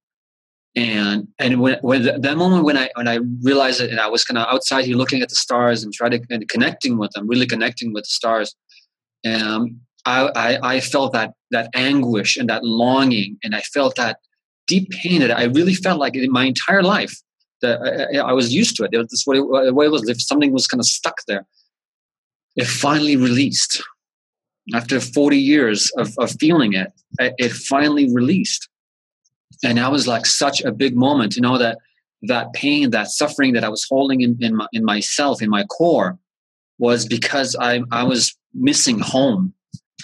and 0.77 1.29
and 1.39 1.61
when, 1.61 1.79
when 1.81 2.03
that 2.03 2.37
moment 2.37 2.65
when 2.65 2.77
I 2.77 2.91
when 2.95 3.09
I 3.09 3.19
realized 3.43 3.81
it 3.81 3.91
and 3.91 4.01
I 4.01 4.09
was 4.09 4.25
kind 4.25 4.39
of 4.39 4.47
outside 4.49 4.85
here 4.85 4.97
looking 4.97 5.23
at 5.23 5.29
the 5.29 5.35
stars 5.35 5.83
and 5.83 5.93
trying 5.93 6.13
to 6.13 6.21
and 6.31 6.49
connecting 6.49 6.99
with 6.99 7.11
them, 7.13 7.27
really 7.27 7.47
connecting 7.47 7.93
with 7.93 8.05
the 8.05 8.11
stars, 8.11 8.55
um, 9.27 9.81
I, 10.05 10.31
I, 10.37 10.75
I 10.75 10.81
felt 10.81 11.13
that 11.13 11.33
that 11.51 11.71
anguish 11.75 12.37
and 12.37 12.49
that 12.49 12.65
longing, 12.65 13.39
and 13.43 13.55
I 13.55 13.61
felt 13.61 13.97
that 13.97 14.19
deep 14.67 14.91
pain 14.91 15.21
that 15.21 15.37
I 15.37 15.45
really 15.45 15.75
felt 15.75 15.99
like 15.99 16.15
in 16.15 16.31
my 16.31 16.45
entire 16.45 16.83
life 16.83 17.15
that 17.63 18.09
I, 18.15 18.19
I 18.19 18.33
was 18.33 18.53
used 18.53 18.77
to 18.77 18.85
it. 18.85 18.91
It 18.93 19.01
it, 19.01 19.11
the 19.11 19.75
way 19.75 19.87
it 19.87 19.91
was. 19.91 20.09
If 20.09 20.23
something 20.23 20.53
was 20.53 20.67
kind 20.67 20.81
of 20.81 20.87
stuck 20.87 21.23
there, 21.27 21.47
it 22.57 22.67
finally 22.67 23.17
released. 23.17 23.83
After 24.75 25.01
40 25.01 25.39
years 25.39 25.91
of, 25.97 26.13
of 26.19 26.31
feeling 26.39 26.75
it, 26.75 26.93
it 27.19 27.53
finally 27.53 28.15
released 28.15 28.68
and 29.65 29.79
that 29.79 29.91
was 29.91 30.07
like 30.07 30.27
such 30.27 30.63
a 30.63 30.73
big 30.73 30.97
moment 30.97 31.33
to 31.33 31.41
know 31.41 31.59
that 31.59 31.79
that 32.23 32.53
pain 32.53 32.91
that 32.91 33.09
suffering 33.09 33.53
that 33.53 33.65
i 33.65 33.69
was 33.69 33.87
holding 33.89 34.21
in, 34.23 34.37
in, 34.41 34.57
my, 34.57 34.67
in 34.73 34.85
myself 34.85 35.41
in 35.41 35.49
my 35.49 35.65
core 35.65 36.19
was 36.79 37.07
because 37.07 37.57
I, 37.61 37.83
I 37.91 38.05
was 38.05 38.37
missing 38.55 38.99
home. 39.01 39.53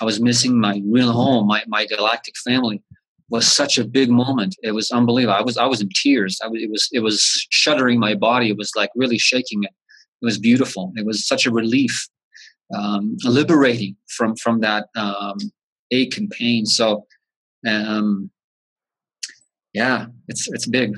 I 0.00 0.04
was 0.04 0.20
missing 0.20 0.59
my 0.59 0.83
real 0.87 1.12
home 1.12 1.46
my, 1.46 1.62
my 1.68 1.87
galactic 1.87 2.35
family 2.44 2.83
was 3.30 3.50
such 3.50 3.78
a 3.78 3.85
big 3.85 4.11
moment. 4.11 4.54
It 4.62 4.72
was 4.72 4.90
unbelievable. 4.90 5.38
I 5.38 5.42
was 5.42 5.57
i 5.57 5.66
was 5.66 5.80
in 5.80 5.88
tears. 5.94 6.38
I 6.42 6.48
it 6.52 6.70
was 6.70 6.88
it 6.92 7.00
was 7.00 7.46
shuddering 7.50 7.98
my 7.98 8.14
body. 8.14 8.48
It 8.50 8.57
was 8.57 8.72
like 8.76 8.90
really 8.94 9.18
shaking 9.18 9.62
it 9.62 9.70
it 10.20 10.24
was 10.24 10.38
beautiful. 10.38 10.92
It 10.96 11.07
was 11.07 11.26
such 11.26 11.46
a 11.46 11.50
relief 11.50 12.09
um, 12.76 13.16
liberating 13.24 13.96
from 14.09 14.37
from 14.37 14.61
that 14.61 14.88
um, 14.96 15.37
ache 15.90 16.16
and 16.18 16.28
pain. 16.30 16.66
So 16.66 17.07
um, 17.66 18.30
yeah, 19.74 20.06
it's 20.28 20.48
it's 20.48 20.66
big. 20.66 20.96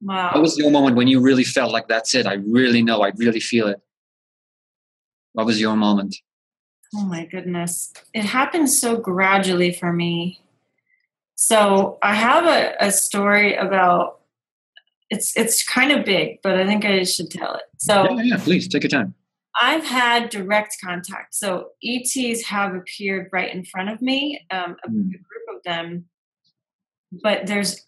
Wow. 0.00 0.30
What 0.32 0.42
was 0.42 0.56
your 0.56 0.70
moment 0.70 0.96
when 0.96 1.08
you 1.08 1.20
really 1.20 1.44
felt 1.44 1.72
like 1.72 1.88
that's 1.88 2.14
it? 2.14 2.26
I 2.26 2.34
really 2.34 2.82
know. 2.82 3.02
I 3.02 3.12
really 3.16 3.40
feel 3.40 3.68
it. 3.68 3.80
What 5.32 5.46
was 5.46 5.60
your 5.60 5.76
moment? 5.76 6.16
Oh 6.94 7.04
my 7.04 7.26
goodness. 7.26 7.92
It 8.14 8.24
happened 8.24 8.70
so 8.70 8.96
gradually 8.96 9.72
for 9.72 9.92
me. 9.92 10.40
So 11.34 11.98
I 12.02 12.14
have 12.14 12.44
a, 12.46 12.74
a 12.80 12.90
story 12.90 13.54
about 13.54 14.20
it's 15.10 15.36
it's 15.36 15.62
kind 15.62 15.92
of 15.92 16.04
big, 16.04 16.40
but 16.42 16.58
I 16.58 16.66
think 16.66 16.84
I 16.84 17.02
should 17.04 17.30
tell 17.30 17.54
it. 17.54 17.62
So 17.78 18.04
yeah, 18.16 18.22
yeah, 18.22 18.36
please 18.38 18.68
take 18.68 18.82
your 18.82 18.90
time. 18.90 19.14
I've 19.60 19.84
had 19.84 20.30
direct 20.30 20.76
contact. 20.82 21.34
So 21.34 21.70
ETs 21.84 22.44
have 22.44 22.74
appeared 22.74 23.28
right 23.32 23.52
in 23.52 23.64
front 23.64 23.90
of 23.90 24.00
me, 24.00 24.40
um, 24.50 24.76
a, 24.84 24.88
mm. 24.88 25.08
a 25.08 25.18
group 25.18 25.56
of 25.56 25.62
them. 25.64 26.04
But 27.10 27.46
there's 27.46 27.84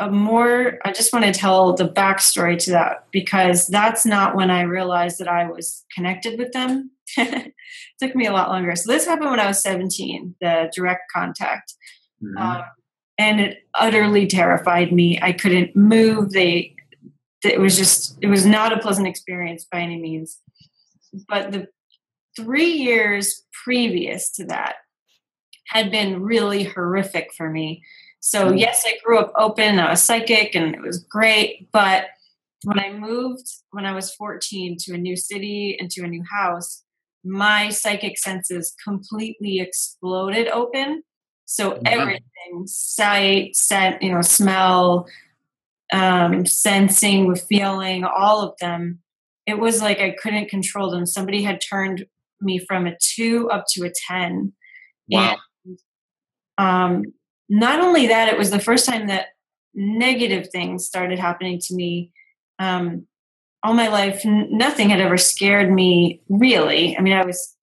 a 0.00 0.10
more 0.10 0.78
i 0.84 0.92
just 0.92 1.12
want 1.12 1.24
to 1.24 1.32
tell 1.32 1.74
the 1.74 1.88
backstory 1.88 2.56
to 2.56 2.70
that 2.70 3.06
because 3.10 3.66
that's 3.66 4.06
not 4.06 4.36
when 4.36 4.50
i 4.50 4.60
realized 4.60 5.18
that 5.18 5.26
i 5.26 5.48
was 5.48 5.84
connected 5.94 6.38
with 6.38 6.52
them. 6.52 6.90
It 8.00 8.06
took 8.06 8.14
me 8.14 8.26
a 8.26 8.32
lot 8.32 8.50
longer. 8.50 8.76
So 8.76 8.92
this 8.92 9.06
happened 9.06 9.30
when 9.30 9.40
i 9.40 9.48
was 9.48 9.60
17 9.60 10.36
the 10.40 10.70
direct 10.74 11.10
contact. 11.12 11.74
Mm-hmm. 12.22 12.38
um, 12.38 12.62
and 13.18 13.40
it 13.40 13.64
utterly 13.74 14.26
terrified 14.26 14.92
me. 14.92 15.18
I 15.20 15.32
couldn't 15.32 15.74
move. 15.74 16.30
They 16.30 16.76
it 17.44 17.60
was 17.60 17.76
just 17.76 18.16
it 18.22 18.28
was 18.28 18.46
not 18.46 18.72
a 18.72 18.78
pleasant 18.78 19.08
experience 19.08 19.66
by 19.70 19.80
any 19.80 20.00
means. 20.00 20.38
But 21.28 21.52
the 21.52 21.68
three 22.36 22.70
years 22.70 23.44
previous 23.64 24.30
to 24.32 24.44
that 24.46 24.76
had 25.66 25.90
been 25.90 26.22
really 26.22 26.64
horrific 26.64 27.30
for 27.36 27.50
me 27.50 27.82
so, 28.20 28.46
mm-hmm. 28.46 28.58
yes, 28.58 28.84
I 28.86 28.98
grew 29.04 29.18
up 29.18 29.32
open, 29.36 29.78
I 29.78 29.90
was 29.90 30.02
psychic, 30.02 30.54
and 30.54 30.74
it 30.74 30.80
was 30.80 30.98
great. 30.98 31.68
But 31.72 32.06
when 32.64 32.78
I 32.80 32.92
moved 32.92 33.46
when 33.70 33.86
I 33.86 33.94
was 33.94 34.12
14 34.14 34.76
to 34.80 34.94
a 34.94 34.98
new 34.98 35.16
city 35.16 35.76
and 35.78 35.90
to 35.92 36.02
a 36.02 36.08
new 36.08 36.24
house, 36.30 36.82
my 37.24 37.68
psychic 37.68 38.18
senses 38.18 38.74
completely 38.82 39.60
exploded 39.60 40.48
open. 40.48 41.02
So, 41.44 41.72
mm-hmm. 41.72 41.86
everything 41.86 42.66
sight, 42.66 43.56
scent, 43.56 44.02
you 44.02 44.12
know, 44.12 44.22
smell, 44.22 45.06
um, 45.92 46.44
sensing, 46.44 47.34
feeling, 47.34 48.04
all 48.04 48.42
of 48.42 48.56
them. 48.60 49.00
It 49.46 49.58
was 49.58 49.80
like 49.80 50.00
I 50.00 50.10
couldn't 50.10 50.50
control 50.50 50.90
them. 50.90 51.06
Somebody 51.06 51.42
had 51.42 51.60
turned 51.60 52.04
me 52.40 52.58
from 52.58 52.86
a 52.86 52.96
two 53.00 53.48
up 53.50 53.64
to 53.70 53.86
a 53.86 53.92
10. 54.08 54.52
Wow. 55.08 55.36
And, 55.64 55.78
um, 56.58 57.04
not 57.48 57.80
only 57.80 58.06
that, 58.08 58.28
it 58.28 58.38
was 58.38 58.50
the 58.50 58.60
first 58.60 58.86
time 58.86 59.06
that 59.06 59.28
negative 59.74 60.48
things 60.50 60.86
started 60.86 61.18
happening 61.18 61.58
to 61.60 61.74
me. 61.74 62.12
Um, 62.58 63.06
all 63.62 63.74
my 63.74 63.88
life, 63.88 64.24
n- 64.24 64.48
nothing 64.50 64.90
had 64.90 65.00
ever 65.00 65.16
scared 65.16 65.70
me 65.72 66.22
really. 66.28 66.96
I 66.96 67.00
mean, 67.00 67.14
I 67.14 67.24
was, 67.24 67.56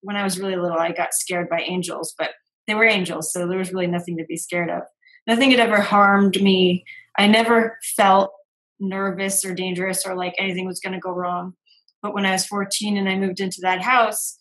when 0.00 0.16
I 0.16 0.24
was 0.24 0.38
really 0.38 0.56
little, 0.56 0.78
I 0.78 0.92
got 0.92 1.14
scared 1.14 1.48
by 1.48 1.60
angels, 1.60 2.14
but 2.16 2.30
they 2.66 2.74
were 2.74 2.84
angels, 2.84 3.32
so 3.32 3.46
there 3.46 3.58
was 3.58 3.72
really 3.72 3.86
nothing 3.86 4.16
to 4.18 4.24
be 4.24 4.36
scared 4.36 4.70
of. 4.70 4.82
Nothing 5.26 5.50
had 5.50 5.60
ever 5.60 5.80
harmed 5.80 6.40
me. 6.40 6.84
I 7.18 7.26
never 7.26 7.78
felt 7.96 8.32
nervous 8.80 9.44
or 9.44 9.54
dangerous 9.54 10.06
or 10.06 10.14
like 10.14 10.34
anything 10.38 10.66
was 10.66 10.80
going 10.80 10.92
to 10.92 10.98
go 10.98 11.10
wrong. 11.10 11.54
But 12.02 12.14
when 12.14 12.26
I 12.26 12.32
was 12.32 12.46
14 12.46 12.96
and 12.96 13.08
I 13.08 13.16
moved 13.16 13.40
into 13.40 13.60
that 13.62 13.82
house, 13.82 14.36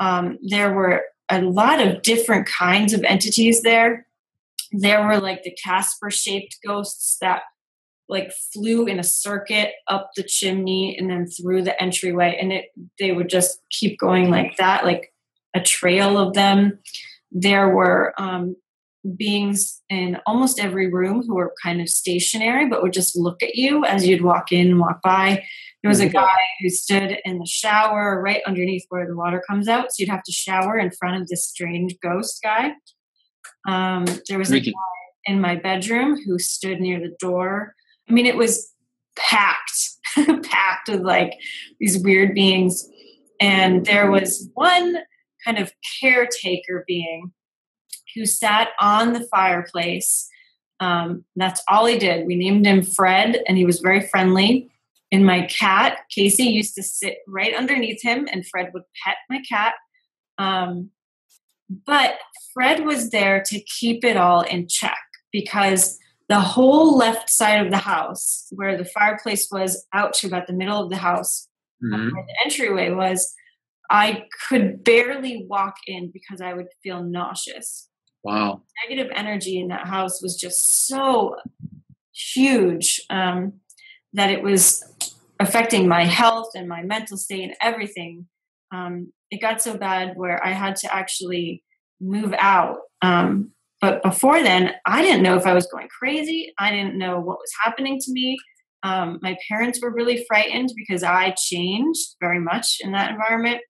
um, 0.00 0.38
there 0.42 0.72
were 0.72 1.02
a 1.30 1.40
lot 1.40 1.80
of 1.80 2.02
different 2.02 2.46
kinds 2.46 2.92
of 2.92 3.02
entities 3.04 3.62
there 3.62 4.06
there 4.72 5.06
were 5.06 5.20
like 5.20 5.42
the 5.42 5.56
Casper 5.64 6.10
shaped 6.10 6.58
ghosts 6.66 7.16
that 7.20 7.42
like 8.08 8.32
flew 8.52 8.86
in 8.86 8.98
a 8.98 9.04
circuit 9.04 9.72
up 9.88 10.10
the 10.16 10.22
chimney 10.22 10.96
and 10.96 11.10
then 11.10 11.26
through 11.26 11.62
the 11.62 11.80
entryway 11.82 12.36
and 12.40 12.52
it 12.52 12.66
they 13.00 13.10
would 13.10 13.28
just 13.28 13.58
keep 13.70 13.98
going 13.98 14.30
like 14.30 14.56
that 14.58 14.84
like 14.84 15.12
a 15.54 15.60
trail 15.60 16.16
of 16.16 16.32
them 16.32 16.78
there 17.32 17.68
were 17.74 18.14
um 18.16 18.54
beings 19.14 19.82
in 19.88 20.18
almost 20.26 20.58
every 20.58 20.92
room 20.92 21.22
who 21.22 21.34
were 21.34 21.54
kind 21.62 21.80
of 21.80 21.88
stationary 21.88 22.68
but 22.68 22.82
would 22.82 22.92
just 22.92 23.16
look 23.16 23.42
at 23.42 23.54
you 23.54 23.84
as 23.84 24.06
you'd 24.06 24.22
walk 24.22 24.52
in 24.52 24.68
and 24.68 24.80
walk 24.80 25.00
by. 25.02 25.44
There 25.82 25.88
was 25.88 26.00
a 26.00 26.06
mm-hmm. 26.06 26.16
guy 26.16 26.38
who 26.60 26.68
stood 26.68 27.18
in 27.24 27.38
the 27.38 27.46
shower 27.46 28.20
right 28.20 28.40
underneath 28.46 28.84
where 28.88 29.06
the 29.06 29.14
water 29.14 29.42
comes 29.48 29.68
out, 29.68 29.92
so 29.92 29.96
you'd 29.98 30.08
have 30.08 30.24
to 30.24 30.32
shower 30.32 30.78
in 30.78 30.90
front 30.90 31.20
of 31.20 31.28
this 31.28 31.48
strange 31.48 31.94
ghost 32.02 32.40
guy. 32.42 32.72
Um, 33.66 34.06
there 34.28 34.38
was 34.38 34.50
Ricky. 34.50 34.70
a 34.70 34.72
guy 34.72 35.32
in 35.32 35.40
my 35.40 35.56
bedroom 35.56 36.16
who 36.24 36.38
stood 36.38 36.80
near 36.80 37.00
the 37.00 37.14
door. 37.18 37.74
I 38.08 38.12
mean, 38.12 38.26
it 38.26 38.36
was 38.36 38.72
packed, 39.16 39.90
packed 40.44 40.88
with 40.88 41.00
like 41.00 41.32
these 41.80 42.02
weird 42.02 42.34
beings. 42.34 42.88
And 43.40 43.84
there 43.84 44.10
was 44.10 44.48
one 44.54 44.98
kind 45.44 45.58
of 45.58 45.72
caretaker 46.00 46.84
being 46.86 47.32
who 48.14 48.24
sat 48.24 48.68
on 48.80 49.12
the 49.12 49.26
fireplace. 49.30 50.28
Um, 50.80 51.24
that's 51.36 51.62
all 51.68 51.86
he 51.86 51.98
did. 51.98 52.26
We 52.26 52.36
named 52.36 52.66
him 52.66 52.82
Fred, 52.82 53.42
and 53.46 53.56
he 53.56 53.64
was 53.64 53.80
very 53.80 54.00
friendly. 54.00 54.70
And 55.12 55.24
my 55.24 55.42
cat, 55.46 55.98
Casey, 56.10 56.44
used 56.44 56.74
to 56.74 56.82
sit 56.82 57.18
right 57.28 57.54
underneath 57.54 58.02
him, 58.02 58.26
and 58.30 58.46
Fred 58.46 58.70
would 58.74 58.82
pet 59.04 59.16
my 59.30 59.40
cat. 59.48 59.74
Um, 60.38 60.90
but 61.86 62.18
Fred 62.56 62.86
was 62.86 63.10
there 63.10 63.42
to 63.44 63.60
keep 63.60 64.02
it 64.02 64.16
all 64.16 64.40
in 64.40 64.66
check 64.66 64.96
because 65.30 65.98
the 66.30 66.40
whole 66.40 66.96
left 66.96 67.28
side 67.28 67.64
of 67.64 67.70
the 67.70 67.76
house, 67.76 68.46
where 68.50 68.78
the 68.78 68.86
fireplace 68.86 69.48
was 69.52 69.86
out 69.92 70.14
to 70.14 70.26
about 70.26 70.46
the 70.46 70.54
middle 70.54 70.82
of 70.82 70.88
the 70.88 70.96
house, 70.96 71.48
mm-hmm. 71.84 72.14
where 72.14 72.24
the 72.26 72.36
entryway 72.46 72.90
was, 72.90 73.34
I 73.90 74.24
could 74.48 74.82
barely 74.82 75.44
walk 75.48 75.76
in 75.86 76.10
because 76.10 76.40
I 76.40 76.54
would 76.54 76.68
feel 76.82 77.04
nauseous. 77.04 77.90
Wow. 78.24 78.62
Negative 78.88 79.12
energy 79.14 79.60
in 79.60 79.68
that 79.68 79.86
house 79.86 80.22
was 80.22 80.34
just 80.34 80.86
so 80.86 81.36
huge 82.12 83.02
um, 83.10 83.52
that 84.14 84.30
it 84.30 84.42
was 84.42 84.82
affecting 85.38 85.86
my 85.86 86.04
health 86.04 86.52
and 86.56 86.66
my 86.66 86.82
mental 86.82 87.18
state 87.18 87.44
and 87.44 87.54
everything. 87.60 88.26
Um, 88.74 89.12
it 89.30 89.42
got 89.42 89.60
so 89.60 89.76
bad 89.76 90.16
where 90.16 90.44
I 90.44 90.52
had 90.52 90.76
to 90.76 90.92
actually 90.92 91.62
move 92.00 92.34
out. 92.38 92.78
Um, 93.02 93.52
but 93.80 94.02
before 94.02 94.42
then, 94.42 94.72
I 94.86 95.02
didn't 95.02 95.22
know 95.22 95.36
if 95.36 95.46
I 95.46 95.52
was 95.52 95.66
going 95.66 95.88
crazy. 95.88 96.52
I 96.58 96.70
didn't 96.70 96.98
know 96.98 97.20
what 97.20 97.38
was 97.38 97.52
happening 97.62 98.00
to 98.00 98.12
me. 98.12 98.38
Um, 98.82 99.18
my 99.22 99.36
parents 99.48 99.80
were 99.82 99.92
really 99.92 100.24
frightened 100.28 100.70
because 100.76 101.02
I 101.02 101.34
changed 101.36 102.16
very 102.20 102.38
much 102.38 102.78
in 102.80 102.92
that 102.92 103.10
environment. 103.10 103.60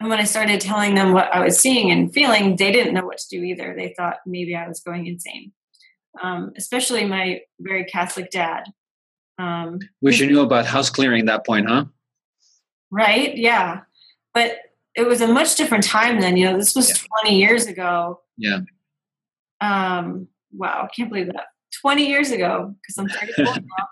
And 0.00 0.08
when 0.08 0.20
I 0.20 0.24
started 0.24 0.60
telling 0.60 0.94
them 0.94 1.12
what 1.12 1.34
I 1.34 1.44
was 1.44 1.58
seeing 1.58 1.90
and 1.90 2.12
feeling, 2.12 2.56
they 2.56 2.70
didn't 2.70 2.94
know 2.94 3.04
what 3.04 3.18
to 3.18 3.36
do 3.36 3.42
either. 3.42 3.74
They 3.76 3.94
thought 3.96 4.18
maybe 4.24 4.54
I 4.54 4.68
was 4.68 4.80
going 4.80 5.06
insane, 5.06 5.52
um, 6.22 6.52
especially 6.56 7.04
my 7.04 7.40
very 7.58 7.84
Catholic 7.84 8.30
dad. 8.30 8.64
Um, 9.38 9.80
Wish 10.00 10.20
you 10.20 10.26
knew 10.26 10.40
about 10.40 10.66
house 10.66 10.90
clearing 10.90 11.26
that 11.26 11.44
point, 11.44 11.68
huh? 11.68 11.86
Right, 12.90 13.36
yeah. 13.36 13.80
But 14.34 14.58
it 14.98 15.06
was 15.06 15.20
a 15.20 15.28
much 15.28 15.54
different 15.54 15.84
time 15.84 16.20
then. 16.20 16.36
You 16.36 16.46
know, 16.46 16.58
this 16.58 16.74
was 16.74 16.88
yeah. 16.88 17.06
20 17.22 17.38
years 17.38 17.66
ago. 17.66 18.20
Yeah. 18.36 18.58
Um, 19.60 20.26
wow, 20.52 20.82
I 20.84 20.88
can't 20.94 21.08
believe 21.08 21.28
that. 21.28 21.46
20 21.80 22.06
years 22.06 22.32
ago, 22.32 22.74
because 22.82 22.98
I'm 22.98 23.08
34 23.08 23.44
now. 23.44 23.88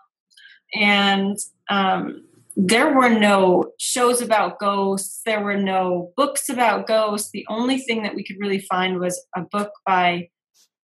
And 0.75 1.39
um, 1.71 2.25
there 2.57 2.93
were 2.93 3.09
no 3.09 3.73
shows 3.79 4.23
about 4.23 4.59
ghosts 4.59 5.21
there 5.27 5.45
were 5.45 5.59
no 5.59 6.11
books 6.17 6.49
about 6.49 6.87
ghosts 6.87 7.31
the 7.31 7.45
only 7.51 7.77
thing 7.77 8.03
that 8.03 8.15
we 8.15 8.25
could 8.25 8.39
really 8.41 8.61
find 8.61 8.99
was 8.99 9.23
a 9.37 9.43
book 9.43 9.71
by 9.85 10.27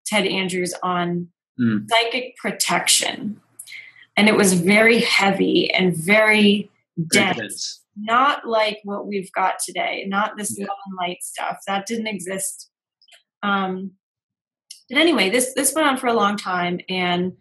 ted 0.05 0.27
andrews 0.27 0.75
on 0.83 1.27
mm. 1.59 1.83
psychic 1.89 2.37
protection 2.37 3.41
and 4.19 4.29
it 4.29 4.37
was 4.37 4.53
very 4.53 5.01
heavy 5.01 5.73
and 5.73 5.97
very 5.97 6.71
dense 7.11 7.82
not 7.97 8.47
like 8.47 8.79
what 8.85 9.07
we've 9.07 9.31
got 9.33 9.59
today 9.59 10.05
not 10.09 10.37
this 10.37 10.59
yeah. 10.59 10.67
love 10.67 10.79
and 10.87 10.97
light 10.97 11.23
stuff 11.23 11.59
that 11.67 11.87
didn't 11.87 12.07
exist 12.07 12.71
um 13.43 13.91
but 14.89 14.99
anyway 14.99 15.29
this 15.29 15.53
this 15.55 15.75
went 15.75 15.87
on 15.87 15.97
for 15.97 16.07
a 16.07 16.15
long 16.15 16.37
time 16.37 16.79
and 16.89 17.33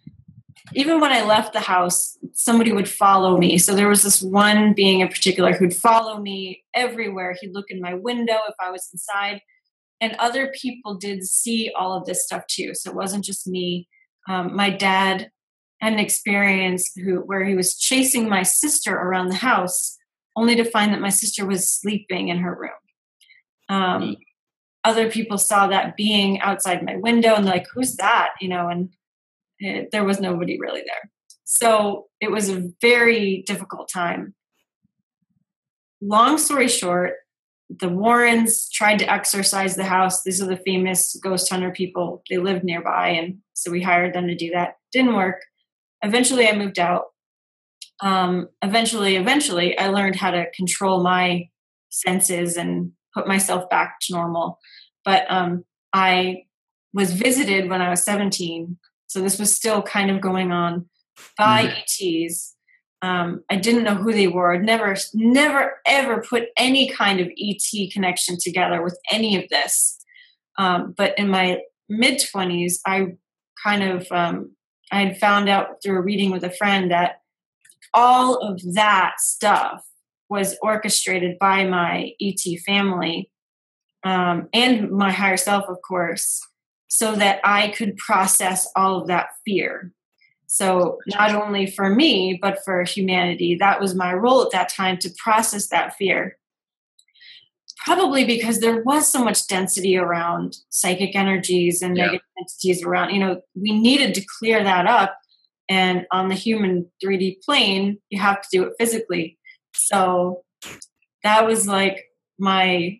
even 0.73 0.99
when 0.99 1.11
I 1.11 1.23
left 1.23 1.53
the 1.53 1.59
house, 1.59 2.17
somebody 2.33 2.71
would 2.71 2.87
follow 2.87 3.37
me. 3.37 3.57
So 3.57 3.75
there 3.75 3.89
was 3.89 4.03
this 4.03 4.21
one 4.21 4.73
being 4.73 5.01
in 5.01 5.07
particular 5.07 5.53
who'd 5.53 5.75
follow 5.75 6.19
me 6.19 6.63
everywhere. 6.73 7.35
He'd 7.39 7.53
look 7.53 7.69
in 7.69 7.81
my 7.81 7.93
window 7.93 8.37
if 8.47 8.55
I 8.59 8.71
was 8.71 8.89
inside. 8.93 9.41
And 9.99 10.15
other 10.17 10.51
people 10.59 10.95
did 10.95 11.23
see 11.23 11.71
all 11.77 11.93
of 11.93 12.05
this 12.05 12.25
stuff 12.25 12.45
too. 12.47 12.73
So 12.73 12.89
it 12.89 12.95
wasn't 12.95 13.25
just 13.25 13.47
me. 13.47 13.87
Um, 14.29 14.55
my 14.55 14.69
dad 14.69 15.29
had 15.79 15.93
an 15.93 15.99
experience 15.99 16.91
who, 16.95 17.17
where 17.17 17.43
he 17.43 17.55
was 17.55 17.77
chasing 17.77 18.29
my 18.29 18.43
sister 18.43 18.95
around 18.95 19.29
the 19.29 19.35
house, 19.35 19.97
only 20.35 20.55
to 20.55 20.63
find 20.63 20.93
that 20.93 21.01
my 21.01 21.09
sister 21.09 21.45
was 21.45 21.69
sleeping 21.69 22.29
in 22.29 22.39
her 22.39 22.55
room. 22.55 22.71
Um, 23.69 24.17
other 24.83 25.09
people 25.09 25.37
saw 25.37 25.67
that 25.67 25.95
being 25.95 26.39
outside 26.41 26.83
my 26.83 26.97
window 26.97 27.35
and 27.35 27.45
like, 27.45 27.67
"Who's 27.73 27.95
that?" 27.97 28.31
You 28.39 28.49
know, 28.49 28.67
and 28.69 28.89
it, 29.59 29.91
there 29.91 30.03
was 30.03 30.19
nobody 30.19 30.59
really 30.59 30.81
there. 30.81 31.11
So 31.43 32.07
it 32.19 32.31
was 32.31 32.49
a 32.49 32.69
very 32.81 33.43
difficult 33.45 33.89
time. 33.89 34.33
Long 36.01 36.37
story 36.37 36.67
short, 36.67 37.15
the 37.69 37.89
Warrens 37.89 38.69
tried 38.69 38.99
to 38.99 39.09
exorcise 39.09 39.75
the 39.75 39.83
house. 39.83 40.23
These 40.23 40.41
are 40.41 40.47
the 40.47 40.61
famous 40.65 41.15
ghost 41.21 41.49
hunter 41.49 41.71
people. 41.71 42.23
They 42.29 42.37
lived 42.37 42.63
nearby, 42.63 43.09
and 43.09 43.39
so 43.53 43.71
we 43.71 43.81
hired 43.81 44.13
them 44.13 44.27
to 44.27 44.35
do 44.35 44.49
that. 44.51 44.77
Didn't 44.91 45.15
work. 45.15 45.41
Eventually, 46.01 46.47
I 46.47 46.55
moved 46.55 46.79
out. 46.79 47.10
Um, 48.01 48.49
eventually, 48.61 49.15
eventually, 49.15 49.77
I 49.77 49.87
learned 49.87 50.15
how 50.15 50.31
to 50.31 50.45
control 50.55 51.03
my 51.03 51.49
senses 51.89 52.57
and 52.57 52.91
put 53.13 53.27
myself 53.27 53.69
back 53.69 53.99
to 54.01 54.13
normal. 54.13 54.59
But 55.05 55.25
um, 55.29 55.65
I 55.93 56.43
was 56.93 57.13
visited 57.13 57.69
when 57.69 57.81
I 57.81 57.89
was 57.89 58.03
17 58.03 58.77
so 59.11 59.19
this 59.19 59.37
was 59.37 59.53
still 59.53 59.81
kind 59.81 60.09
of 60.09 60.21
going 60.21 60.53
on 60.53 60.85
by 61.37 61.65
mm-hmm. 61.65 62.27
ETs. 62.29 62.55
Um, 63.01 63.43
I 63.49 63.57
didn't 63.57 63.83
know 63.83 63.95
who 63.95 64.13
they 64.13 64.27
were. 64.27 64.53
I'd 64.53 64.63
never, 64.63 64.95
never, 65.13 65.81
ever 65.85 66.21
put 66.21 66.45
any 66.55 66.89
kind 66.89 67.19
of 67.19 67.27
ET 67.37 67.91
connection 67.91 68.37
together 68.39 68.81
with 68.81 68.97
any 69.11 69.35
of 69.35 69.49
this. 69.49 69.97
Um, 70.57 70.93
but 70.95 71.19
in 71.19 71.27
my 71.27 71.59
mid 71.89 72.21
20s, 72.21 72.75
I 72.85 73.17
kind 73.61 73.83
of 73.83 74.07
um, 74.11 74.55
I 74.93 75.01
had 75.01 75.17
found 75.17 75.49
out 75.49 75.83
through 75.83 75.97
a 75.97 76.01
reading 76.01 76.31
with 76.31 76.45
a 76.45 76.49
friend 76.49 76.89
that 76.91 77.20
all 77.93 78.37
of 78.37 78.61
that 78.73 79.15
stuff 79.19 79.83
was 80.29 80.57
orchestrated 80.61 81.37
by 81.39 81.65
my 81.65 82.13
ET 82.21 82.41
family 82.65 83.29
um, 84.03 84.47
and 84.53 84.89
my 84.91 85.11
higher 85.11 85.37
self, 85.37 85.65
of 85.67 85.77
course 85.87 86.41
so 86.91 87.15
that 87.15 87.39
I 87.45 87.69
could 87.69 87.95
process 87.95 88.67
all 88.75 88.99
of 88.99 89.07
that 89.07 89.29
fear. 89.45 89.93
So, 90.47 90.97
not 91.07 91.33
only 91.33 91.65
for 91.65 91.89
me, 91.89 92.37
but 92.41 92.59
for 92.65 92.83
humanity, 92.83 93.55
that 93.61 93.79
was 93.79 93.95
my 93.95 94.13
role 94.13 94.43
at 94.43 94.51
that 94.51 94.67
time 94.67 94.97
to 94.97 95.09
process 95.17 95.69
that 95.69 95.95
fear. 95.95 96.37
Probably 97.85 98.25
because 98.25 98.59
there 98.59 98.83
was 98.83 99.09
so 99.09 99.23
much 99.23 99.47
density 99.47 99.97
around 99.97 100.57
psychic 100.67 101.15
energies 101.15 101.81
and 101.81 101.95
yeah. 101.95 102.07
negative 102.07 102.27
entities 102.37 102.83
around, 102.83 103.13
you 103.13 103.21
know, 103.21 103.41
we 103.55 103.71
needed 103.71 104.13
to 104.15 104.25
clear 104.39 104.61
that 104.61 104.85
up. 104.85 105.17
And 105.69 106.05
on 106.11 106.27
the 106.27 106.35
human 106.35 106.89
3D 107.03 107.43
plane, 107.43 107.97
you 108.09 108.19
have 108.19 108.41
to 108.41 108.47
do 108.51 108.63
it 108.63 108.73
physically. 108.77 109.37
So, 109.73 110.43
that 111.23 111.45
was 111.45 111.67
like 111.67 112.05
my 112.39 112.99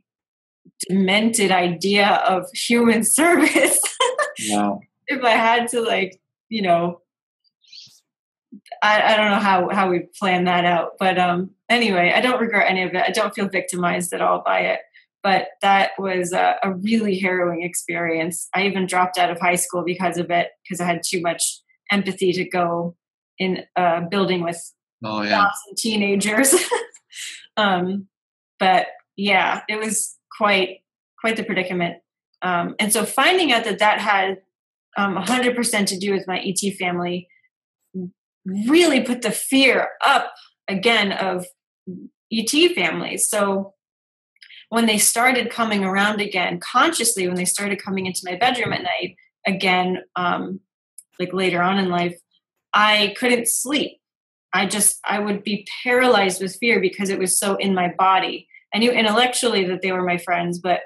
demented 0.87 1.51
idea 1.51 2.07
of 2.27 2.45
human 2.53 3.03
service. 3.03 3.79
wow. 4.49 4.79
If 5.07 5.23
I 5.23 5.31
had 5.31 5.67
to 5.69 5.81
like, 5.81 6.19
you 6.49 6.61
know, 6.61 7.01
I, 8.83 9.13
I 9.13 9.17
don't 9.17 9.31
know 9.31 9.39
how, 9.39 9.69
how 9.69 9.89
we 9.89 10.07
planned 10.19 10.47
that 10.47 10.65
out. 10.65 10.91
But 10.99 11.17
um 11.19 11.51
anyway, 11.69 12.13
I 12.15 12.21
don't 12.21 12.39
regret 12.39 12.69
any 12.69 12.83
of 12.83 12.93
it. 12.93 13.03
I 13.05 13.11
don't 13.11 13.33
feel 13.33 13.49
victimized 13.49 14.13
at 14.13 14.21
all 14.21 14.43
by 14.45 14.59
it. 14.61 14.79
But 15.23 15.49
that 15.61 15.91
was 15.99 16.33
a, 16.33 16.55
a 16.63 16.73
really 16.73 17.19
harrowing 17.19 17.61
experience. 17.61 18.49
I 18.55 18.63
even 18.65 18.87
dropped 18.87 19.19
out 19.19 19.29
of 19.29 19.39
high 19.39 19.55
school 19.55 19.83
because 19.85 20.17
of 20.17 20.31
it, 20.31 20.49
because 20.63 20.81
I 20.81 20.85
had 20.85 21.03
too 21.05 21.21
much 21.21 21.61
empathy 21.91 22.31
to 22.33 22.45
go 22.45 22.95
in 23.37 23.63
a 23.75 24.01
building 24.09 24.43
with 24.43 24.59
oh, 25.03 25.21
yeah. 25.21 25.49
teenagers. 25.77 26.55
um, 27.57 28.07
but 28.59 28.87
yeah, 29.15 29.61
it 29.67 29.77
was 29.77 30.17
quite 30.37 30.79
quite 31.19 31.37
the 31.37 31.43
predicament. 31.43 31.97
Um, 32.41 32.75
and 32.79 32.91
so 32.91 33.05
finding 33.05 33.51
out 33.51 33.65
that 33.65 33.79
that 33.79 33.99
had 33.99 34.37
um, 34.97 35.15
100% 35.15 35.85
to 35.85 35.97
do 35.99 36.11
with 36.11 36.27
my 36.27 36.39
ET 36.39 36.73
family 36.77 37.27
really 38.45 39.01
put 39.01 39.21
the 39.21 39.31
fear 39.31 39.89
up 40.03 40.33
again 40.67 41.11
of 41.11 41.45
ET 42.33 42.73
families. 42.73 43.29
So 43.29 43.75
when 44.71 44.85
they 44.85 44.97
started 44.97 45.51
coming 45.51 45.83
around 45.83 46.21
again 46.21 46.59
consciously 46.59 47.27
when 47.27 47.35
they 47.35 47.45
started 47.45 47.83
coming 47.83 48.05
into 48.05 48.21
my 48.23 48.35
bedroom 48.35 48.73
at 48.73 48.81
night 48.81 49.15
again 49.45 50.01
um, 50.15 50.59
like 51.19 51.33
later 51.33 51.61
on 51.61 51.77
in 51.77 51.89
life 51.89 52.17
i 52.73 53.13
couldn't 53.17 53.47
sleep. 53.47 53.97
I 54.53 54.65
just 54.65 54.99
i 55.05 55.19
would 55.19 55.43
be 55.43 55.67
paralyzed 55.83 56.41
with 56.41 56.55
fear 56.55 56.79
because 56.79 57.09
it 57.09 57.19
was 57.19 57.37
so 57.37 57.55
in 57.55 57.73
my 57.73 57.93
body. 57.97 58.47
I 58.73 58.79
knew 58.79 58.91
intellectually 58.91 59.65
that 59.65 59.81
they 59.81 59.91
were 59.91 60.03
my 60.03 60.17
friends 60.17 60.59
but 60.59 60.81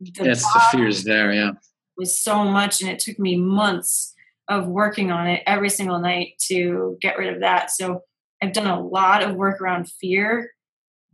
the 0.00 0.24
yes 0.24 0.42
the 0.42 0.62
fear 0.72 0.88
is 0.88 1.04
there 1.04 1.32
yeah. 1.32 1.52
was 1.96 2.20
so 2.20 2.44
much 2.44 2.80
and 2.80 2.90
it 2.90 2.98
took 2.98 3.18
me 3.18 3.36
months 3.36 4.14
of 4.48 4.68
working 4.68 5.10
on 5.10 5.26
it 5.26 5.42
every 5.46 5.70
single 5.70 5.98
night 5.98 6.34
to 6.48 6.96
get 7.00 7.18
rid 7.18 7.34
of 7.34 7.40
that. 7.40 7.70
So 7.70 8.02
i've 8.42 8.52
done 8.52 8.66
a 8.66 8.80
lot 8.80 9.22
of 9.22 9.34
work 9.34 9.60
around 9.60 9.90
fear 10.00 10.50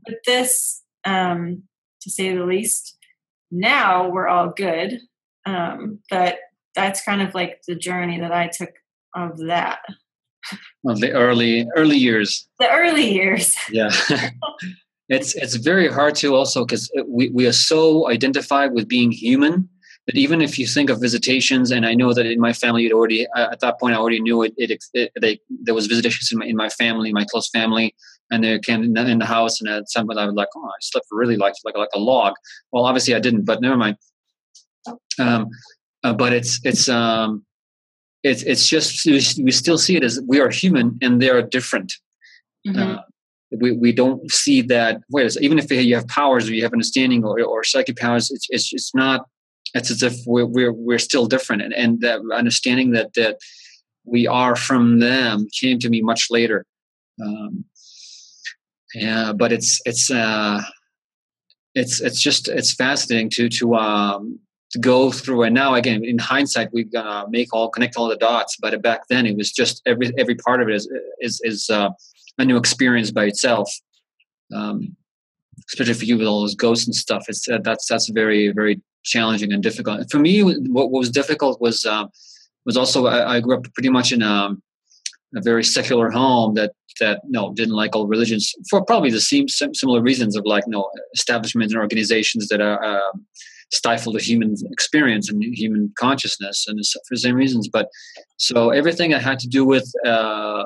with 0.07 0.19
this 0.27 0.83
um, 1.05 1.63
to 2.03 2.11
say 2.11 2.35
the 2.35 2.45
least. 2.45 2.97
Now 3.51 4.09
we're 4.09 4.29
all 4.29 4.49
good 4.49 5.01
um, 5.45 6.01
but 6.11 6.39
that's 6.75 7.05
kind 7.05 7.23
of 7.23 7.35
like 7.35 7.61
the 7.67 7.75
journey 7.75 8.21
that 8.21 8.33
I 8.33 8.49
took 8.49 8.71
of 9.15 9.39
that. 9.47 9.81
Well, 10.83 10.97
the 10.97 11.13
early 11.13 11.67
early 11.77 11.97
years. 11.97 12.49
The 12.59 12.71
early 12.71 13.13
years. 13.13 13.55
Yeah. 13.71 13.91
it's 15.09 15.35
it's 15.35 15.57
very 15.57 15.89
hard 15.89 16.15
to 16.17 16.35
also 16.35 16.65
because 16.65 16.91
we, 17.07 17.29
we 17.31 17.47
are 17.47 17.53
so 17.53 18.09
identified 18.09 18.73
with 18.73 18.89
being 18.89 19.13
human 19.13 19.69
that 20.07 20.17
even 20.17 20.41
if 20.41 20.59
you 20.59 20.67
think 20.67 20.91
of 20.91 21.01
visitations 21.01 21.71
and 21.71 21.85
i 21.85 21.95
know 21.95 22.15
that 22.15 22.27
in 22.27 22.41
my 22.41 22.53
family 22.53 22.87
it 22.87 22.93
already 22.93 23.27
at 23.37 23.61
that 23.61 23.79
point 23.79 23.95
i 23.95 23.99
already 23.99 24.21
knew 24.21 24.43
it, 24.43 24.55
it, 24.57 24.83
it 24.95 25.13
they, 25.21 25.39
there 25.65 25.75
was 25.75 25.87
visitations 25.87 26.31
in 26.33 26.39
my, 26.39 26.47
in 26.47 26.57
my 26.57 26.69
family 26.69 27.13
my 27.13 27.25
close 27.25 27.49
family 27.51 27.95
and 28.31 28.45
they 28.45 28.59
came 28.61 28.83
in 28.83 28.93
the, 28.95 29.07
in 29.07 29.19
the 29.19 29.27
house 29.27 29.61
and 29.61 29.69
at 29.69 29.91
some 29.91 30.07
point 30.07 30.19
i 30.19 30.25
was 30.25 30.35
like 30.35 30.49
oh 30.57 30.65
i 30.65 30.79
slept 30.81 31.07
really 31.11 31.37
like 31.37 31.55
like 31.65 31.77
like 31.77 31.95
a 31.95 32.01
log 32.01 32.35
well 32.73 32.85
obviously 32.85 33.15
i 33.15 33.21
didn't 33.21 33.45
but 33.45 33.61
never 33.61 33.77
mind 33.77 33.97
um, 35.19 35.49
uh, 36.05 36.13
but 36.13 36.33
it's 36.33 36.61
it's 36.65 36.89
um, 36.89 37.45
it's 38.23 38.43
it's 38.43 38.67
just 38.67 39.07
we 39.07 39.51
still 39.51 39.79
see 39.79 39.97
it 39.97 40.05
as 40.05 40.21
we 40.27 40.41
are 40.41 40.51
human 40.51 40.99
and 41.03 41.21
they 41.21 41.31
are 41.31 41.43
different. 41.43 41.93
Mm-hmm. 42.67 42.81
Uh, 42.81 42.99
we, 43.61 43.73
we 43.73 43.93
don't 43.93 44.31
see 44.31 44.63
that 44.63 45.01
wait 45.11 45.37
even 45.41 45.59
if 45.59 45.71
you 45.71 45.95
have 45.95 46.09
powers 46.09 46.49
or 46.49 46.55
you 46.55 46.63
have 46.63 46.73
understanding 46.73 47.25
or, 47.25 47.41
or 47.43 47.65
psychic 47.65 47.97
powers 47.97 48.31
it's, 48.31 48.47
it's 48.51 48.73
it's 48.73 48.95
not 48.95 49.27
it's 49.75 49.91
as 49.91 50.03
if 50.03 50.15
we're 50.27 50.47
we're, 50.47 50.73
we're 50.73 50.99
still 50.99 51.27
different 51.27 51.63
and, 51.63 51.75
and 51.75 52.01
that 52.01 52.21
understanding 52.35 52.93
that 52.93 53.13
that 53.15 53.39
we 54.05 54.27
are 54.27 54.57
from 54.57 55.01
them 55.01 55.47
came 55.61 55.79
to 55.79 55.91
me 55.91 56.01
much 56.01 56.29
later 56.31 56.65
um, 57.23 57.65
yeah 58.95 59.33
but 59.33 59.53
it's 59.53 59.81
it's 59.85 60.11
uh 60.11 60.63
it's 61.75 62.01
it's 62.01 62.21
just 62.21 62.49
it's 62.49 62.73
fascinating 62.73 63.29
to 63.31 63.49
to 63.49 63.75
um 63.75 64.39
to 64.73 64.79
go 64.79 65.13
through. 65.13 65.43
And 65.43 65.55
now 65.55 65.75
again 65.75 66.05
in 66.05 66.19
hindsight 66.19 66.73
we 66.73 66.85
gonna 66.85 67.09
uh, 67.09 67.27
make 67.29 67.53
all 67.53 67.69
connect 67.69 67.97
all 67.97 68.09
the 68.09 68.17
dots. 68.17 68.57
But 68.61 68.81
back 68.83 69.09
then 69.09 69.27
it 69.27 69.37
was 69.37 69.53
just 69.53 69.83
every 69.87 70.13
every 70.19 70.35
part 70.35 70.63
of 70.63 70.69
it 70.69 70.75
is 70.75 70.89
is, 71.21 71.41
is 71.45 71.71
uh, 71.71 71.91
a 72.39 72.45
new 72.45 72.57
experience 72.57 73.11
by 73.11 73.25
itself. 73.25 73.71
Um, 74.55 74.97
especially 75.69 75.95
for 75.95 76.05
you 76.05 76.19
with 76.19 76.27
all 76.27 76.41
those 76.41 76.55
ghosts 76.55 76.87
and 76.87 76.95
stuff 76.95 77.25
it's 77.29 77.49
uh, 77.49 77.59
that's 77.63 77.87
that's 77.87 78.09
very 78.09 78.51
very 78.53 78.81
challenging 79.05 79.53
and 79.53 79.63
difficult. 79.63 80.11
For 80.11 80.19
me 80.19 80.43
what, 80.43 80.91
was 80.91 81.11
difficult 81.11 81.61
was 81.61 81.85
um, 81.87 82.11
was 82.65 82.77
also 82.77 83.07
I, 83.07 83.37
I, 83.37 83.41
grew 83.41 83.57
up 83.57 83.65
pretty 83.75 83.89
much 83.89 84.13
in 84.13 84.23
a, 84.23 84.27
um, 84.27 84.63
a 85.35 85.41
very 85.41 85.65
secular 85.65 86.11
home 86.11 86.55
that 86.55 86.73
that 87.01 87.23
no 87.29 87.53
didn't 87.55 87.75
like 87.75 87.97
all 87.97 88.07
religions 88.07 88.55
for 88.69 88.85
probably 88.85 89.11
the 89.11 89.21
same 89.21 89.49
similar 89.49 90.01
reasons 90.01 90.37
of 90.37 90.45
like 90.45 90.65
no 90.67 90.89
establishments 91.15 91.73
and 91.73 91.81
organizations 91.81 92.49
that 92.49 92.61
are 92.61 92.83
um, 92.85 93.27
stifle 93.73 94.13
the 94.13 94.21
human 94.21 94.55
experience 94.71 95.31
and 95.31 95.43
human 95.43 95.93
consciousness 95.99 96.67
and 96.69 96.79
for 96.87 97.15
the 97.15 97.19
same 97.19 97.35
reasons. 97.35 97.69
But 97.69 97.89
so 98.37 98.71
everything 98.71 99.11
that 99.11 99.23
had 99.23 99.39
to 99.41 99.49
do 99.49 99.65
with 99.65 99.91
uh, 100.07 100.65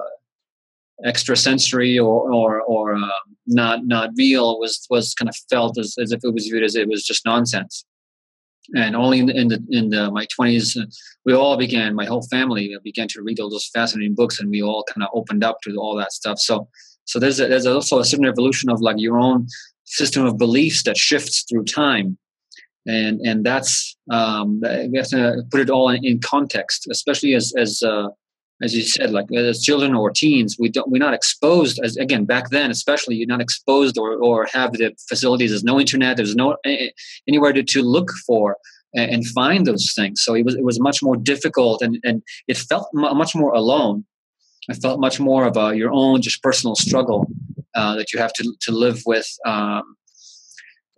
extrasensory 1.05 1.99
or 1.99 2.33
or, 2.33 2.61
or 2.63 2.97
uh, 2.97 3.21
not 3.47 3.87
not 3.87 4.11
real 4.17 4.59
was 4.59 4.87
was 4.91 5.15
kind 5.15 5.29
of 5.29 5.37
felt 5.51 5.79
as, 5.79 5.95
as 5.99 6.13
if 6.13 6.21
it 6.25 6.35
was 6.35 6.47
viewed 6.47 6.65
as 6.65 6.75
it 6.75 6.89
was 6.89 7.05
just 7.05 7.25
nonsense. 7.25 7.85
And 8.75 8.97
only 8.97 9.21
in 9.21 9.27
the, 9.27 9.37
in, 9.41 9.47
the, 9.47 9.65
in 9.71 9.91
the, 9.91 10.11
my 10.11 10.27
20s 10.27 10.77
uh, 10.77 10.87
we 11.25 11.33
all 11.33 11.57
began 11.57 11.95
my 11.95 12.05
whole 12.05 12.27
family 12.33 12.77
began 12.83 13.07
to 13.09 13.23
read 13.23 13.39
all 13.39 13.49
those 13.49 13.71
fascinating 13.73 14.17
books 14.17 14.41
and 14.41 14.51
we 14.51 14.61
all 14.61 14.85
kind 14.93 15.05
of 15.05 15.11
opened 15.15 15.45
up 15.45 15.61
to 15.63 15.77
all 15.77 15.95
that 15.97 16.13
stuff. 16.13 16.41
So 16.41 16.69
so 17.05 17.21
there's 17.21 17.39
a, 17.39 17.47
there's 17.47 17.67
also 17.67 18.01
a 18.01 18.05
certain 18.05 18.27
evolution 18.27 18.69
of 18.69 18.81
like 18.81 18.97
your 18.99 19.21
own 19.21 19.47
system 19.85 20.27
of 20.27 20.37
beliefs 20.37 20.83
that 20.83 20.97
shifts 20.97 21.45
through 21.49 21.63
time 21.63 22.19
and 22.87 23.21
and 23.21 23.45
that's 23.45 23.97
um, 24.11 24.61
we 24.61 24.97
have 24.97 25.09
to 25.09 25.43
put 25.51 25.61
it 25.61 25.71
all 25.71 25.89
in, 25.89 26.05
in 26.05 26.21
context, 26.21 26.87
especially 26.91 27.35
as 27.35 27.53
as 27.57 27.83
uh, 27.83 28.09
as 28.63 28.75
you 28.75 28.83
said, 28.83 29.11
like 29.11 29.27
as 29.33 29.63
children 29.63 29.95
or 29.95 30.11
teens, 30.11 30.57
we 30.59 30.69
don't 30.69 30.89
we're 30.91 30.99
not 30.99 31.15
exposed 31.15 31.79
as 31.83 31.97
again 31.97 32.25
back 32.25 32.51
then, 32.51 32.71
especially 32.71 33.17
you're 33.17 33.27
not 33.27 33.41
exposed 33.41 33.99
or 33.99 34.13
or 34.13 34.47
have 34.53 34.73
the 34.73 34.93
facilities. 35.09 35.51
There's 35.51 35.65
no 35.65 35.79
internet. 35.81 36.17
There's 36.17 36.37
no 36.37 36.57
anywhere 37.29 37.53
to, 37.53 37.63
to 37.63 37.83
look 37.83 38.11
for 38.27 38.57
and 38.95 39.27
find 39.27 39.67
those 39.67 39.93
things. 39.95 40.23
So 40.23 40.35
it 40.35 40.45
was 40.45 40.55
it 40.55 40.65
was 40.65 40.81
much 40.81 41.03
more 41.03 41.17
difficult, 41.17 41.83
and 41.83 41.99
and 42.05 42.23
it 42.49 42.57
felt 42.57 42.89
much 42.93 43.35
more 43.35 43.53
alone. 43.53 44.05
I 44.71 44.75
felt 44.75 44.99
much 44.99 45.21
more 45.21 45.47
of 45.47 45.57
a, 45.57 45.77
your 45.77 45.93
own 45.93 46.23
just 46.23 46.43
personal 46.43 46.75
struggle 46.75 47.29
uh, 47.75 47.95
that 47.97 48.13
you 48.13 48.19
have 48.19 48.33
to 48.35 48.55
to 48.63 48.73
live 48.73 49.03
with. 49.07 49.29
Um, 49.45 49.97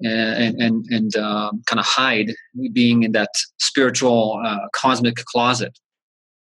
and 0.01 0.61
and 0.61 0.87
and 0.91 1.17
um, 1.17 1.63
kind 1.67 1.81
of 1.81 1.87
hide 1.87 2.33
being 2.73 3.03
in 3.03 3.13
that 3.13 3.31
spiritual 3.59 4.41
uh, 4.45 4.59
cosmic 4.73 5.17
closet 5.25 5.79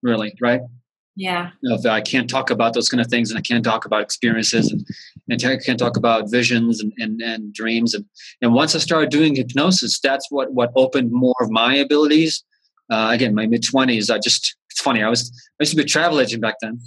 really 0.03 0.33
right? 0.41 0.61
Yeah. 1.17 1.49
You 1.63 1.75
know, 1.83 1.89
i 1.89 1.99
can't 1.99 2.29
talk 2.29 2.51
about 2.51 2.75
those 2.75 2.89
kind 2.89 3.01
of 3.01 3.07
things 3.07 3.31
and 3.31 3.39
i 3.39 3.41
can't 3.41 3.63
talk 3.63 3.85
about 3.85 4.01
experiences 4.01 4.71
and, 4.71 4.85
and 5.27 5.43
i 5.51 5.57
can't 5.57 5.79
talk 5.79 5.97
about 5.97 6.29
visions 6.29 6.79
and, 6.79 6.93
and, 6.99 7.19
and 7.21 7.51
dreams 7.53 7.95
and, 7.95 8.05
and 8.41 8.53
once 8.53 8.75
i 8.75 8.77
started 8.77 9.09
doing 9.09 9.35
hypnosis 9.35 9.99
that's 9.99 10.29
what 10.29 10.53
what 10.53 10.71
opened 10.75 11.11
more 11.11 11.35
of 11.41 11.49
my 11.49 11.75
abilities. 11.75 12.43
Uh, 12.91 13.09
again 13.11 13.33
my 13.33 13.47
mid-20s 13.47 14.13
i 14.13 14.19
just 14.19 14.55
it's 14.69 14.79
funny 14.79 15.01
i 15.01 15.09
was 15.09 15.31
i 15.59 15.63
used 15.63 15.71
to 15.71 15.77
be 15.77 15.81
a 15.81 15.85
travel 15.85 16.21
agent 16.21 16.41
back 16.41 16.55
then 16.61 16.79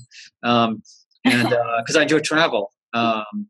um, 0.44 0.80
and 1.24 1.48
because 1.80 1.96
uh, 1.96 1.98
i 1.98 2.02
enjoy 2.02 2.20
travel 2.20 2.72
um, 2.94 3.48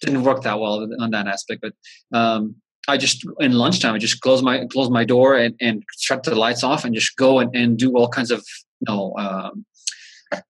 didn't 0.00 0.22
work 0.22 0.42
that 0.42 0.60
well 0.60 0.88
on 1.00 1.10
that 1.10 1.26
aspect. 1.26 1.62
But 1.62 1.72
um, 2.16 2.56
I 2.88 2.96
just 2.96 3.24
in 3.40 3.52
lunchtime 3.52 3.94
I 3.94 3.98
just 3.98 4.20
close 4.20 4.42
my 4.42 4.66
close 4.66 4.90
my 4.90 5.04
door 5.04 5.36
and, 5.36 5.54
and 5.60 5.82
shut 5.98 6.22
the 6.22 6.34
lights 6.34 6.64
off 6.64 6.84
and 6.84 6.94
just 6.94 7.16
go 7.16 7.38
and, 7.38 7.54
and 7.54 7.78
do 7.78 7.96
all 7.96 8.08
kinds 8.08 8.30
of 8.30 8.44
you 8.80 8.86
know 8.88 9.14
um, 9.18 9.64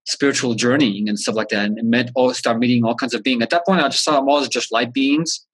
spiritual 0.06 0.54
journeying 0.54 1.08
and 1.08 1.18
stuff 1.18 1.34
like 1.34 1.48
that 1.48 1.66
and 1.66 1.90
met 1.90 2.10
all 2.14 2.32
start 2.34 2.58
meeting 2.58 2.84
all 2.84 2.94
kinds 2.94 3.14
of 3.14 3.22
beings. 3.22 3.42
At 3.42 3.50
that 3.50 3.66
point 3.66 3.82
I 3.82 3.88
just 3.88 4.04
saw 4.04 4.16
them 4.16 4.28
all 4.28 4.38
as 4.38 4.48
just 4.48 4.72
light 4.72 4.92
beings. 4.92 5.44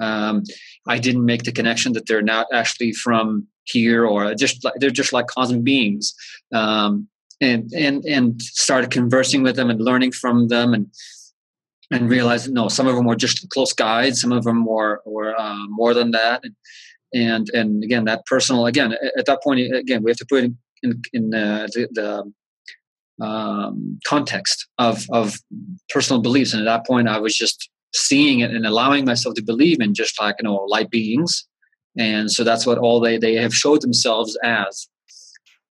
Um, 0.00 0.42
I 0.88 0.98
didn't 0.98 1.24
make 1.24 1.44
the 1.44 1.52
connection 1.52 1.92
that 1.92 2.06
they're 2.06 2.20
not 2.20 2.46
actually 2.52 2.92
from 2.92 3.46
here 3.64 4.04
or 4.04 4.34
just 4.34 4.66
they're 4.76 4.90
just 4.90 5.12
like 5.12 5.28
cosmic 5.28 5.62
beings. 5.62 6.14
Um, 6.52 7.08
and 7.40 7.72
and 7.72 8.04
and 8.04 8.40
started 8.42 8.90
conversing 8.90 9.42
with 9.42 9.56
them 9.56 9.70
and 9.70 9.80
learning 9.80 10.12
from 10.12 10.48
them 10.48 10.72
and 10.72 10.86
and 11.90 12.08
realized 12.08 12.50
no, 12.50 12.68
some 12.68 12.86
of 12.86 12.96
them 12.96 13.06
were 13.06 13.16
just 13.16 13.48
close 13.50 13.72
guides, 13.72 14.20
some 14.20 14.32
of 14.32 14.44
them 14.44 14.64
were 14.64 15.02
were 15.04 15.38
uh, 15.38 15.66
more 15.68 15.94
than 15.94 16.10
that, 16.12 16.42
and, 16.44 16.54
and 17.14 17.50
and 17.50 17.84
again 17.84 18.04
that 18.04 18.24
personal 18.26 18.66
again 18.66 18.94
at 19.18 19.26
that 19.26 19.42
point 19.42 19.60
again 19.74 20.02
we 20.02 20.10
have 20.10 20.18
to 20.18 20.26
put 20.26 20.44
it 20.44 20.52
in 20.82 21.02
in 21.12 21.34
uh, 21.34 21.66
the, 21.72 21.88
the 21.92 23.24
um, 23.24 23.98
context 24.06 24.66
of 24.78 25.06
of 25.12 25.36
personal 25.88 26.20
beliefs, 26.20 26.52
and 26.52 26.62
at 26.62 26.70
that 26.70 26.86
point 26.86 27.08
I 27.08 27.18
was 27.18 27.36
just 27.36 27.70
seeing 27.94 28.40
it 28.40 28.50
and 28.50 28.66
allowing 28.66 29.04
myself 29.04 29.34
to 29.36 29.42
believe 29.42 29.80
in 29.80 29.94
just 29.94 30.20
like 30.20 30.36
you 30.38 30.44
know 30.44 30.66
light 30.68 30.90
beings, 30.90 31.46
and 31.98 32.30
so 32.30 32.44
that's 32.44 32.66
what 32.66 32.78
all 32.78 33.00
they 33.00 33.18
they 33.18 33.34
have 33.34 33.54
showed 33.54 33.82
themselves 33.82 34.36
as, 34.42 34.88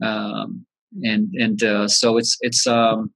um, 0.03 0.65
and 1.03 1.29
and 1.33 1.63
uh, 1.63 1.87
so 1.87 2.17
it's 2.17 2.37
it's 2.41 2.65
um, 2.67 3.11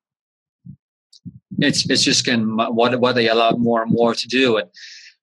it's 1.60 1.90
it's 1.90 2.04
just 2.04 2.22
again 2.28 2.56
what 2.56 3.00
what 3.00 3.16
they 3.16 3.28
allow 3.28 3.52
more 3.52 3.82
and 3.82 3.92
more 3.92 4.14
to 4.14 4.28
do. 4.28 4.58
And 4.58 4.70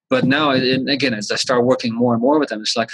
but 0.09 0.23
now 0.23 0.51
and 0.51 0.89
again 0.89 1.13
as 1.13 1.31
i 1.31 1.35
start 1.35 1.65
working 1.65 1.93
more 1.93 2.13
and 2.13 2.21
more 2.21 2.39
with 2.39 2.49
them 2.49 2.61
it's 2.61 2.77
like 2.77 2.89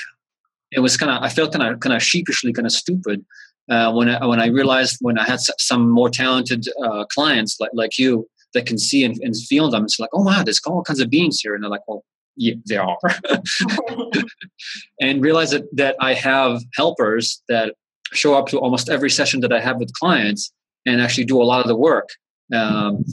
it 0.72 0.80
was 0.80 0.96
kind 0.98 1.12
of 1.12 1.22
i 1.22 1.30
felt 1.30 1.52
kind 1.54 1.74
of 1.74 1.80
kind 1.80 1.96
of 1.96 2.02
sheepishly 2.02 2.54
kind 2.54 2.66
of 2.66 2.72
stupid 2.72 3.26
uh, 3.70 3.92
when 3.94 4.10
I, 4.10 4.26
when 4.26 4.42
I 4.42 4.48
realized 4.48 4.98
when 5.02 5.18
I 5.18 5.26
had 5.26 5.40
some 5.40 5.90
more 5.90 6.10
talented 6.10 6.68
uh, 6.84 7.06
clients 7.06 7.58
like 7.60 7.70
like 7.74 7.98
you 7.98 8.28
that 8.54 8.66
can 8.66 8.78
see 8.78 9.06
and, 9.06 9.18
and, 9.22 9.38
feel 9.38 9.70
them, 9.70 9.86
it's 9.86 9.98
like, 9.98 10.10
oh 10.14 10.24
wow, 10.24 10.44
there's 10.44 10.60
all 10.66 10.84
kinds 10.84 11.00
of 11.00 11.10
beings 11.10 11.40
here, 11.40 11.54
and 11.56 11.64
they're 11.64 11.70
like, 11.70 11.88
well, 11.88 12.04
yeah, 12.36 12.56
they 12.68 12.76
are, 12.76 12.98
and 15.00 15.22
realize 15.22 15.52
that 15.52 15.74
that 15.74 15.96
I 16.02 16.14
have 16.16 16.62
helpers 16.76 17.42
that 17.48 17.76
show 18.12 18.34
up 18.34 18.48
to 18.48 18.60
almost 18.60 18.90
every 18.90 19.10
session 19.10 19.40
that 19.42 19.54
I 19.54 19.62
have 19.62 19.78
with 19.78 19.94
clients 19.94 20.52
and 20.86 21.00
actually 21.00 21.26
do 21.26 21.42
a 21.42 21.46
lot 21.46 21.62
of 21.62 21.68
the 21.68 21.76
work 21.76 22.10
um, 22.54 23.04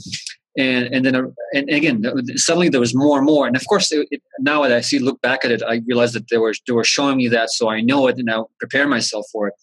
and 0.57 0.93
and 0.93 1.05
then 1.05 1.15
uh, 1.15 1.23
and 1.53 1.69
again 1.69 2.03
suddenly 2.35 2.69
there 2.69 2.79
was 2.79 2.95
more 2.95 3.17
and 3.17 3.25
more. 3.25 3.47
And 3.47 3.55
of 3.55 3.65
course 3.67 3.91
it, 3.91 4.07
it, 4.11 4.21
now 4.39 4.63
that 4.63 4.71
i 4.71 4.81
see 4.81 4.99
look 4.99 5.21
back 5.21 5.45
at 5.45 5.51
it 5.51 5.61
i 5.63 5.81
realize 5.87 6.13
that 6.13 6.29
they 6.29 6.37
were 6.37 6.53
they 6.67 6.73
were 6.73 6.83
showing 6.83 7.17
me 7.17 7.27
that 7.29 7.49
so 7.49 7.69
i 7.69 7.81
know 7.81 8.07
it 8.07 8.17
and 8.17 8.29
i 8.29 8.41
prepare 8.59 8.87
myself 8.87 9.25
for 9.31 9.47
it. 9.47 9.53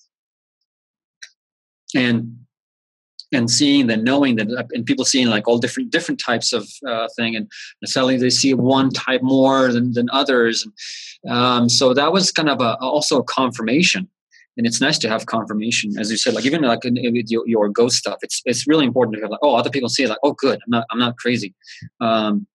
And 1.94 2.38
and 3.32 3.50
seeing 3.50 3.88
that 3.88 4.02
knowing 4.02 4.36
that 4.36 4.48
and 4.72 4.86
people 4.86 5.04
seeing 5.04 5.28
like 5.28 5.48
all 5.48 5.58
different 5.58 5.90
different 5.90 6.20
types 6.20 6.52
of 6.52 6.68
uh, 6.86 7.08
thing 7.16 7.34
and, 7.34 7.50
and 7.82 7.88
suddenly 7.88 8.16
they 8.16 8.30
see 8.30 8.54
one 8.54 8.90
type 8.90 9.22
more 9.22 9.72
than, 9.72 9.92
than 9.92 10.08
others. 10.12 10.64
And 11.24 11.32
um, 11.32 11.68
so 11.68 11.92
that 11.92 12.12
was 12.12 12.30
kind 12.30 12.48
of 12.48 12.60
a, 12.60 12.76
also 12.78 13.18
a 13.18 13.24
confirmation 13.24 14.08
and 14.56 14.66
it's 14.66 14.80
nice 14.80 14.98
to 14.98 15.08
have 15.08 15.26
confirmation 15.26 15.92
as 15.98 16.10
you 16.10 16.16
said 16.16 16.34
like 16.34 16.46
even 16.46 16.62
like 16.62 16.82
with 16.84 17.30
your, 17.30 17.46
your 17.46 17.68
ghost 17.68 17.96
stuff 17.96 18.18
it's 18.22 18.42
it's 18.44 18.66
really 18.66 18.84
important 18.84 19.14
to 19.16 19.20
have 19.22 19.30
like 19.30 19.40
oh 19.42 19.54
other 19.54 19.70
people 19.70 19.88
see 19.88 20.04
it 20.04 20.08
like 20.08 20.18
oh 20.22 20.32
good 20.32 20.58
i'm 20.64 20.70
not 20.70 20.86
i'm 20.90 20.98
not 20.98 21.16
crazy. 21.16 21.54
Um, 22.00 22.46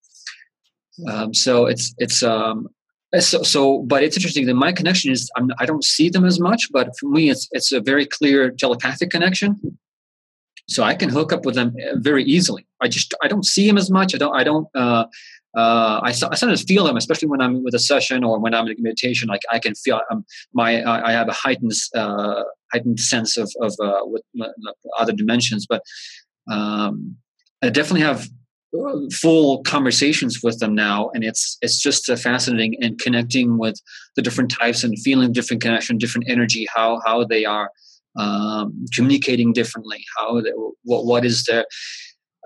um, 1.09 1.33
so 1.33 1.65
it's 1.65 1.93
it's 1.97 2.21
um 2.21 2.67
so, 3.19 3.43
so 3.43 3.79
but 3.79 4.03
it's 4.03 4.15
interesting 4.15 4.45
that 4.45 4.53
my 4.53 4.71
connection 4.71 5.11
is 5.11 5.29
I'm, 5.35 5.49
i 5.59 5.65
do 5.65 5.73
not 5.73 5.83
see 5.83 6.09
them 6.09 6.25
as 6.25 6.39
much 6.39 6.71
but 6.71 6.89
for 6.99 7.09
me 7.09 7.29
it's 7.29 7.47
it's 7.51 7.71
a 7.71 7.81
very 7.81 8.05
clear 8.05 8.51
telepathic 8.51 9.09
connection. 9.09 9.55
So 10.69 10.83
i 10.83 10.93
can 10.95 11.09
hook 11.09 11.33
up 11.33 11.45
with 11.45 11.55
them 11.55 11.75
uh, 11.75 11.97
very 11.97 12.23
easily. 12.23 12.65
I 12.81 12.87
just 12.87 13.13
i 13.23 13.27
don't 13.27 13.45
see 13.45 13.67
them 13.67 13.77
as 13.77 13.89
much 13.89 14.15
i 14.15 14.17
don't 14.17 14.35
i 14.35 14.43
don't 14.43 14.67
uh, 14.75 15.05
uh, 15.55 15.99
I, 16.03 16.09
I 16.09 16.11
sometimes 16.11 16.63
feel 16.63 16.85
them, 16.85 16.95
especially 16.95 17.27
when 17.27 17.41
I'm 17.41 17.63
with 17.63 17.73
a 17.73 17.79
session 17.79 18.23
or 18.23 18.39
when 18.39 18.53
I'm 18.53 18.67
in 18.67 18.75
meditation. 18.79 19.27
Like 19.27 19.41
I 19.51 19.59
can 19.59 19.75
feel 19.75 19.99
um, 20.09 20.25
my 20.53 20.83
I 20.83 21.11
have 21.11 21.27
a 21.27 21.33
heightened 21.33 21.73
uh, 21.95 22.43
heightened 22.71 22.99
sense 22.99 23.37
of 23.37 23.51
of 23.61 23.73
uh, 23.81 24.01
with 24.03 24.23
other 24.97 25.11
dimensions, 25.11 25.65
but 25.67 25.83
um, 26.49 27.17
I 27.61 27.69
definitely 27.69 28.01
have 28.01 28.29
uh, 28.73 28.99
full 29.11 29.61
conversations 29.63 30.39
with 30.41 30.59
them 30.59 30.73
now, 30.73 31.09
and 31.13 31.23
it's 31.23 31.57
it's 31.61 31.79
just 31.79 32.09
uh, 32.09 32.15
fascinating 32.15 32.81
and 32.81 32.97
connecting 32.99 33.57
with 33.57 33.75
the 34.15 34.21
different 34.21 34.53
types 34.57 34.83
and 34.85 34.97
feeling 34.99 35.33
different 35.33 35.61
connection, 35.61 35.97
different 35.97 36.29
energy, 36.29 36.65
how 36.73 37.01
how 37.05 37.25
they 37.25 37.43
are 37.43 37.69
um, 38.17 38.85
communicating 38.93 39.51
differently, 39.51 40.03
how 40.17 40.39
they, 40.39 40.51
what 40.83 41.05
what 41.05 41.25
is 41.25 41.43
their 41.43 41.65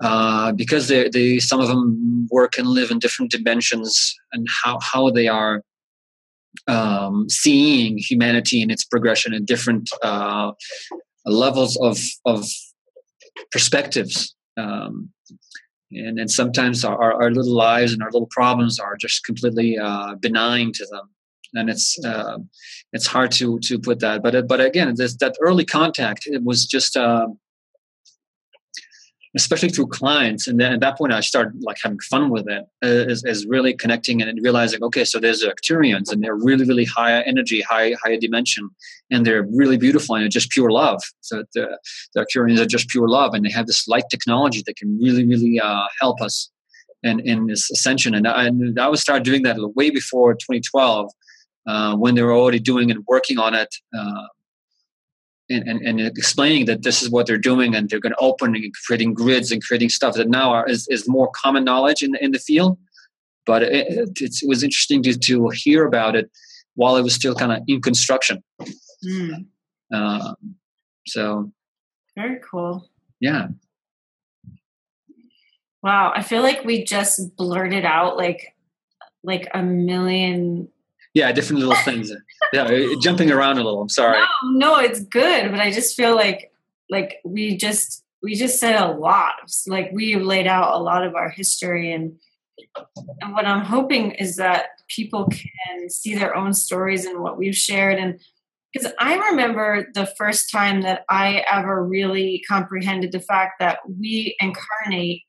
uh, 0.02 0.52
because 0.52 0.88
they, 0.88 1.08
they 1.08 1.38
some 1.38 1.60
of 1.60 1.68
them 1.68 2.28
work 2.30 2.58
and 2.58 2.68
live 2.68 2.90
in 2.90 2.98
different 2.98 3.30
dimensions 3.30 4.14
and 4.32 4.46
how 4.62 4.78
how 4.80 5.10
they 5.10 5.28
are 5.28 5.62
um, 6.68 7.28
seeing 7.28 7.98
humanity 7.98 8.62
and 8.62 8.70
its 8.70 8.84
progression 8.84 9.32
in 9.32 9.44
different 9.44 9.88
uh, 10.02 10.52
levels 11.24 11.76
of 11.78 11.98
of 12.24 12.46
perspectives. 13.50 14.34
Um, 14.56 15.10
and, 15.92 16.18
and 16.18 16.30
sometimes 16.30 16.84
our, 16.84 17.22
our 17.22 17.30
little 17.30 17.54
lives 17.54 17.92
and 17.92 18.02
our 18.02 18.10
little 18.10 18.28
problems 18.30 18.80
are 18.80 18.96
just 18.96 19.24
completely 19.24 19.78
uh, 19.78 20.16
benign 20.16 20.72
to 20.72 20.86
them 20.86 21.08
and 21.54 21.70
it's 21.70 21.96
uh, 22.04 22.38
it's 22.92 23.06
hard 23.06 23.30
to 23.32 23.58
to 23.60 23.78
put 23.78 24.00
that 24.00 24.22
but 24.22 24.46
but 24.48 24.60
again 24.60 24.92
this, 24.96 25.16
that 25.16 25.34
early 25.40 25.64
contact 25.64 26.26
it 26.26 26.42
was 26.42 26.66
just 26.66 26.96
uh, 26.96 27.26
especially 29.36 29.68
through 29.68 29.86
clients. 29.88 30.48
And 30.48 30.58
then 30.58 30.72
at 30.72 30.80
that 30.80 30.96
point, 30.96 31.12
I 31.12 31.20
started 31.20 31.62
like 31.62 31.76
having 31.82 31.98
fun 32.00 32.30
with 32.30 32.48
it, 32.48 32.64
uh, 32.82 33.10
is, 33.12 33.22
is 33.24 33.46
really 33.46 33.74
connecting 33.74 34.22
and 34.22 34.38
realizing, 34.42 34.82
okay, 34.82 35.04
so 35.04 35.20
there's 35.20 35.44
Arcturians 35.44 36.10
and 36.10 36.22
they're 36.22 36.34
really, 36.34 36.64
really 36.64 36.86
high 36.86 37.20
energy, 37.22 37.60
high, 37.60 37.94
higher 38.02 38.16
dimension, 38.16 38.70
and 39.10 39.26
they're 39.26 39.46
really 39.52 39.76
beautiful 39.76 40.16
and 40.16 40.30
just 40.30 40.50
pure 40.50 40.70
love. 40.70 41.02
So 41.20 41.44
the, 41.54 41.78
the 42.14 42.24
Arcturians 42.24 42.58
are 42.58 42.66
just 42.66 42.88
pure 42.88 43.08
love, 43.08 43.34
and 43.34 43.44
they 43.44 43.50
have 43.50 43.66
this 43.66 43.86
light 43.86 44.04
technology 44.10 44.62
that 44.66 44.76
can 44.76 44.98
really, 44.98 45.26
really 45.26 45.60
uh, 45.60 45.86
help 46.00 46.22
us 46.22 46.50
in, 47.02 47.20
in 47.20 47.46
this 47.46 47.70
ascension. 47.70 48.14
And 48.14 48.26
I, 48.26 48.46
and 48.46 48.80
I 48.80 48.88
would 48.88 48.98
start 48.98 49.22
doing 49.22 49.42
that 49.42 49.56
way 49.76 49.90
before 49.90 50.34
2012. 50.34 51.10
Uh, 51.68 51.96
when 51.96 52.14
they 52.14 52.22
were 52.22 52.32
already 52.32 52.60
doing 52.60 52.92
and 52.92 53.04
working 53.08 53.40
on 53.40 53.52
it, 53.52 53.74
uh, 53.92 54.26
and, 55.48 55.68
and, 55.68 55.80
and, 55.82 56.00
explaining 56.00 56.66
that 56.66 56.82
this 56.82 57.02
is 57.02 57.10
what 57.10 57.26
they're 57.26 57.38
doing 57.38 57.74
and 57.74 57.88
they're 57.88 58.00
going 58.00 58.12
to 58.12 58.18
open 58.18 58.54
and 58.54 58.74
creating 58.84 59.14
grids 59.14 59.52
and 59.52 59.62
creating 59.62 59.88
stuff 59.88 60.14
that 60.14 60.28
now 60.28 60.50
are, 60.50 60.68
is, 60.68 60.86
is 60.88 61.08
more 61.08 61.30
common 61.34 61.64
knowledge 61.64 62.02
in, 62.02 62.16
in 62.16 62.32
the 62.32 62.38
field. 62.38 62.78
But 63.44 63.62
it, 63.62 63.86
it, 63.88 64.20
it 64.20 64.48
was 64.48 64.62
interesting 64.62 65.02
to, 65.04 65.16
to 65.16 65.48
hear 65.50 65.86
about 65.86 66.16
it 66.16 66.30
while 66.74 66.96
it 66.96 67.02
was 67.02 67.14
still 67.14 67.34
kind 67.34 67.52
of 67.52 67.62
in 67.68 67.80
construction. 67.80 68.42
Mm. 69.04 69.46
Um, 69.92 70.34
so. 71.06 71.52
Very 72.16 72.40
cool. 72.40 72.88
Yeah. 73.20 73.48
Wow. 75.82 76.12
I 76.14 76.22
feel 76.22 76.42
like 76.42 76.64
we 76.64 76.82
just 76.84 77.36
blurted 77.36 77.84
out 77.84 78.16
like 78.16 78.52
like 79.22 79.48
a 79.52 79.62
million 79.62 80.68
yeah, 81.16 81.32
different 81.32 81.60
little 81.60 81.74
things. 81.76 82.12
yeah, 82.52 82.68
jumping 83.00 83.32
around 83.32 83.56
a 83.56 83.64
little. 83.64 83.80
I'm 83.80 83.88
sorry. 83.88 84.18
No, 84.44 84.74
no, 84.74 84.78
it's 84.78 85.00
good, 85.00 85.50
but 85.50 85.60
I 85.60 85.70
just 85.70 85.96
feel 85.96 86.14
like 86.14 86.52
like 86.90 87.20
we 87.24 87.56
just 87.56 88.04
we 88.22 88.34
just 88.34 88.60
said 88.60 88.76
a 88.76 88.92
lot. 88.92 89.32
Like 89.66 89.90
we 89.94 90.16
laid 90.16 90.46
out 90.46 90.74
a 90.74 90.82
lot 90.82 91.06
of 91.06 91.14
our 91.14 91.30
history, 91.30 91.90
and 91.90 92.18
and 93.22 93.32
what 93.32 93.46
I'm 93.46 93.64
hoping 93.64 94.10
is 94.10 94.36
that 94.36 94.66
people 94.88 95.26
can 95.30 95.88
see 95.88 96.14
their 96.14 96.36
own 96.36 96.52
stories 96.52 97.06
and 97.06 97.22
what 97.22 97.38
we've 97.38 97.56
shared, 97.56 97.98
and 97.98 98.20
because 98.74 98.92
I 99.00 99.16
remember 99.30 99.86
the 99.94 100.12
first 100.18 100.50
time 100.52 100.82
that 100.82 101.06
I 101.08 101.46
ever 101.50 101.82
really 101.82 102.44
comprehended 102.46 103.12
the 103.12 103.20
fact 103.20 103.54
that 103.58 103.78
we 103.88 104.36
incarnate 104.38 105.22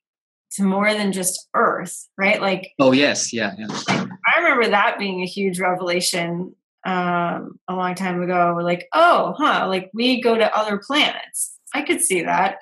to 0.52 0.64
more 0.64 0.92
than 0.92 1.12
just 1.12 1.48
Earth, 1.54 2.08
right? 2.18 2.42
Like, 2.42 2.72
oh 2.78 2.92
yes, 2.92 3.32
yeah, 3.32 3.54
yeah. 3.56 4.07
I 4.38 4.42
remember 4.42 4.68
that 4.68 5.00
being 5.00 5.20
a 5.20 5.26
huge 5.26 5.58
revelation 5.58 6.54
um, 6.86 7.58
a 7.66 7.74
long 7.74 7.96
time 7.96 8.22
ago. 8.22 8.56
Like, 8.62 8.88
oh, 8.94 9.34
huh, 9.36 9.66
like 9.66 9.90
we 9.92 10.20
go 10.20 10.36
to 10.36 10.56
other 10.56 10.78
planets. 10.78 11.58
I 11.74 11.82
could 11.82 12.00
see 12.00 12.22
that. 12.22 12.58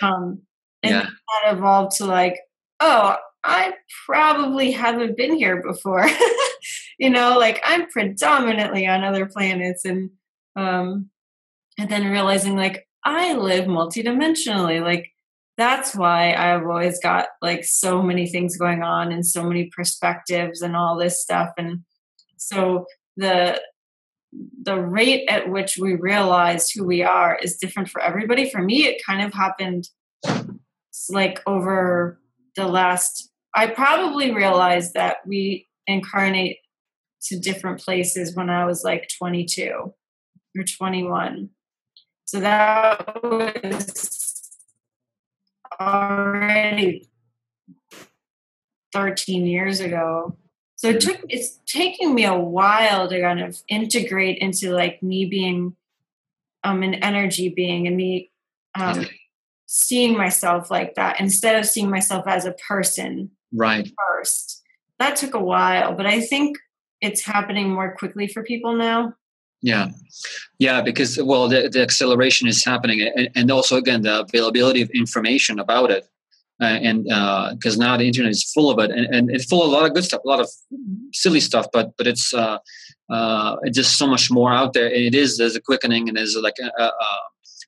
Um, 0.00 0.40
and 0.82 0.92
yeah. 0.92 1.02
that 1.02 1.56
evolved 1.56 1.96
to 1.96 2.06
like, 2.06 2.38
oh, 2.80 3.16
I 3.44 3.74
probably 4.06 4.70
haven't 4.70 5.18
been 5.18 5.36
here 5.36 5.62
before. 5.62 6.08
you 6.98 7.10
know, 7.10 7.38
like 7.38 7.60
I'm 7.64 7.86
predominantly 7.88 8.86
on 8.86 9.04
other 9.04 9.26
planets, 9.26 9.84
and 9.84 10.10
um, 10.56 11.10
and 11.78 11.90
then 11.90 12.10
realizing 12.10 12.56
like 12.56 12.88
I 13.04 13.34
live 13.34 13.66
multidimensionally. 13.66 14.82
Like 14.82 15.10
that's 15.60 15.94
why 15.94 16.34
I've 16.34 16.66
always 16.66 17.00
got 17.00 17.28
like 17.42 17.64
so 17.64 18.02
many 18.02 18.26
things 18.26 18.56
going 18.56 18.82
on 18.82 19.12
and 19.12 19.26
so 19.26 19.44
many 19.44 19.66
perspectives 19.66 20.62
and 20.62 20.76
all 20.76 20.96
this 20.96 21.20
stuff. 21.20 21.50
And 21.58 21.84
so 22.36 22.86
the 23.16 23.60
the 24.62 24.80
rate 24.80 25.28
at 25.28 25.50
which 25.50 25.76
we 25.76 25.96
realize 25.96 26.70
who 26.70 26.84
we 26.84 27.02
are 27.02 27.36
is 27.42 27.56
different 27.56 27.88
for 27.88 28.00
everybody. 28.00 28.48
For 28.48 28.62
me, 28.62 28.86
it 28.86 29.02
kind 29.04 29.22
of 29.22 29.34
happened 29.34 29.88
like 31.10 31.40
over 31.46 32.20
the 32.56 32.66
last 32.66 33.30
I 33.54 33.66
probably 33.66 34.32
realized 34.32 34.94
that 34.94 35.18
we 35.26 35.68
incarnate 35.86 36.58
to 37.22 37.38
different 37.38 37.80
places 37.80 38.34
when 38.34 38.48
I 38.48 38.64
was 38.64 38.84
like 38.84 39.08
22 39.18 39.92
or 40.56 40.64
21. 40.64 41.50
So 42.24 42.40
that 42.40 43.22
was 43.24 44.29
already 45.80 47.08
13 48.92 49.46
years 49.46 49.80
ago. 49.80 50.36
So 50.76 50.88
it 50.88 51.00
took 51.00 51.20
it's 51.28 51.60
taking 51.66 52.14
me 52.14 52.24
a 52.24 52.34
while 52.34 53.08
to 53.08 53.20
kind 53.20 53.40
of 53.40 53.60
integrate 53.68 54.38
into 54.38 54.72
like 54.72 55.02
me 55.02 55.26
being 55.26 55.76
um 56.64 56.82
an 56.82 56.94
energy 56.94 57.50
being 57.50 57.86
and 57.86 57.96
me 57.96 58.30
um 58.74 59.06
seeing 59.66 60.16
myself 60.16 60.70
like 60.70 60.94
that 60.94 61.20
instead 61.20 61.56
of 61.56 61.66
seeing 61.66 61.90
myself 61.90 62.26
as 62.26 62.46
a 62.46 62.52
person 62.52 63.30
right 63.52 63.90
first. 64.08 64.62
That 64.98 65.16
took 65.16 65.34
a 65.34 65.40
while, 65.40 65.94
but 65.94 66.06
I 66.06 66.20
think 66.20 66.58
it's 67.00 67.24
happening 67.24 67.70
more 67.70 67.94
quickly 67.96 68.26
for 68.26 68.42
people 68.42 68.74
now. 68.74 69.14
Yeah, 69.62 69.88
yeah, 70.58 70.80
because 70.80 71.18
well, 71.22 71.48
the, 71.48 71.68
the 71.68 71.82
acceleration 71.82 72.48
is 72.48 72.64
happening, 72.64 73.02
and, 73.02 73.28
and, 73.34 73.50
also 73.50 73.76
again 73.76 74.02
the 74.02 74.20
availability 74.20 74.80
of 74.80 74.88
information 74.90 75.58
about 75.58 75.90
it, 75.90 76.08
uh, 76.62 76.64
and 76.64 77.04
because 77.54 77.78
uh, 77.78 77.84
now 77.84 77.96
the 77.96 78.06
internet 78.06 78.30
is 78.30 78.50
full 78.54 78.70
of 78.70 78.78
it, 78.78 78.90
and, 78.90 79.06
and, 79.14 79.30
it's 79.30 79.44
full 79.44 79.62
of 79.62 79.68
a 79.68 79.72
lot 79.72 79.84
of 79.84 79.92
good 79.92 80.04
stuff, 80.04 80.22
a 80.24 80.28
lot 80.28 80.40
of 80.40 80.48
silly 81.12 81.40
stuff, 81.40 81.66
but 81.74 81.94
but 81.98 82.06
it's 82.06 82.32
uh, 82.32 82.58
uh, 83.10 83.56
it's 83.62 83.76
just 83.76 83.98
so 83.98 84.06
much 84.06 84.30
more 84.30 84.52
out 84.52 84.72
there. 84.72 84.86
And 84.86 84.96
it 84.96 85.14
is 85.14 85.36
there's 85.36 85.56
a 85.56 85.60
quickening, 85.60 86.08
and 86.08 86.16
there's 86.16 86.36
like 86.36 86.56
a, 86.62 86.82
a, 86.82 86.92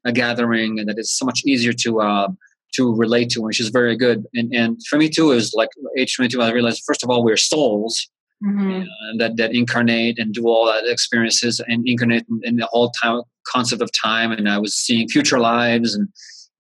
a 0.07 0.13
gathering, 0.13 0.79
and 0.79 0.89
that 0.89 0.99
it's 0.99 1.13
so 1.13 1.27
much 1.27 1.43
easier 1.47 1.73
to. 1.75 2.01
Uh, 2.01 2.29
to 2.75 2.97
relate 2.97 3.29
to, 3.29 3.43
which 3.43 3.61
is 3.61 3.69
very 3.69 3.95
good, 3.95 4.25
and 4.33 4.51
and 4.55 4.81
for 4.89 4.97
me 4.97 5.11
too, 5.11 5.31
is 5.33 5.53
like 5.55 5.69
age 5.99 6.17
twenty 6.17 6.31
two. 6.31 6.41
I 6.41 6.51
realized 6.53 6.83
first 6.87 7.03
of 7.05 7.11
all 7.11 7.23
we're 7.23 7.37
souls, 7.37 8.09
mm-hmm. 8.45 8.83
uh, 8.83 9.17
that 9.19 9.37
that 9.37 9.55
incarnate 9.55 10.19
and 10.19 10.35
do 10.35 10.47
all 10.47 10.67
that 10.67 10.85
experiences 10.87 11.61
and 11.67 11.87
incarnate 11.87 12.25
in, 12.43 12.57
the 12.57 12.67
whole 12.67 12.91
time 13.03 13.23
concept 13.47 13.83
of 13.83 13.91
time. 13.93 14.33
And 14.33 14.49
I 14.49 14.59
was 14.59 14.75
seeing 14.75 15.09
future 15.09 15.39
lives 15.39 15.95
and 15.95 16.09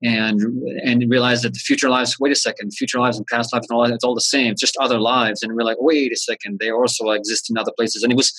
and 0.02 0.40
and 0.84 1.10
realized 1.10 1.44
that 1.44 1.54
the 1.54 1.60
future 1.60 1.88
lives 1.88 2.18
wait 2.18 2.32
a 2.32 2.36
second 2.36 2.72
future 2.72 2.98
lives 2.98 3.16
and 3.16 3.26
past 3.28 3.52
lives 3.52 3.68
and 3.70 3.76
all 3.76 3.86
that 3.86 3.94
it's 3.94 4.02
all 4.02 4.16
the 4.16 4.20
same 4.20 4.52
just 4.58 4.76
other 4.80 4.98
lives 4.98 5.42
and 5.42 5.54
we're 5.54 5.62
like 5.62 5.76
wait 5.80 6.10
a 6.10 6.16
second 6.16 6.58
they 6.58 6.72
also 6.72 7.10
exist 7.10 7.48
in 7.48 7.56
other 7.56 7.70
places 7.76 8.02
and 8.02 8.12
it 8.12 8.16
was 8.16 8.32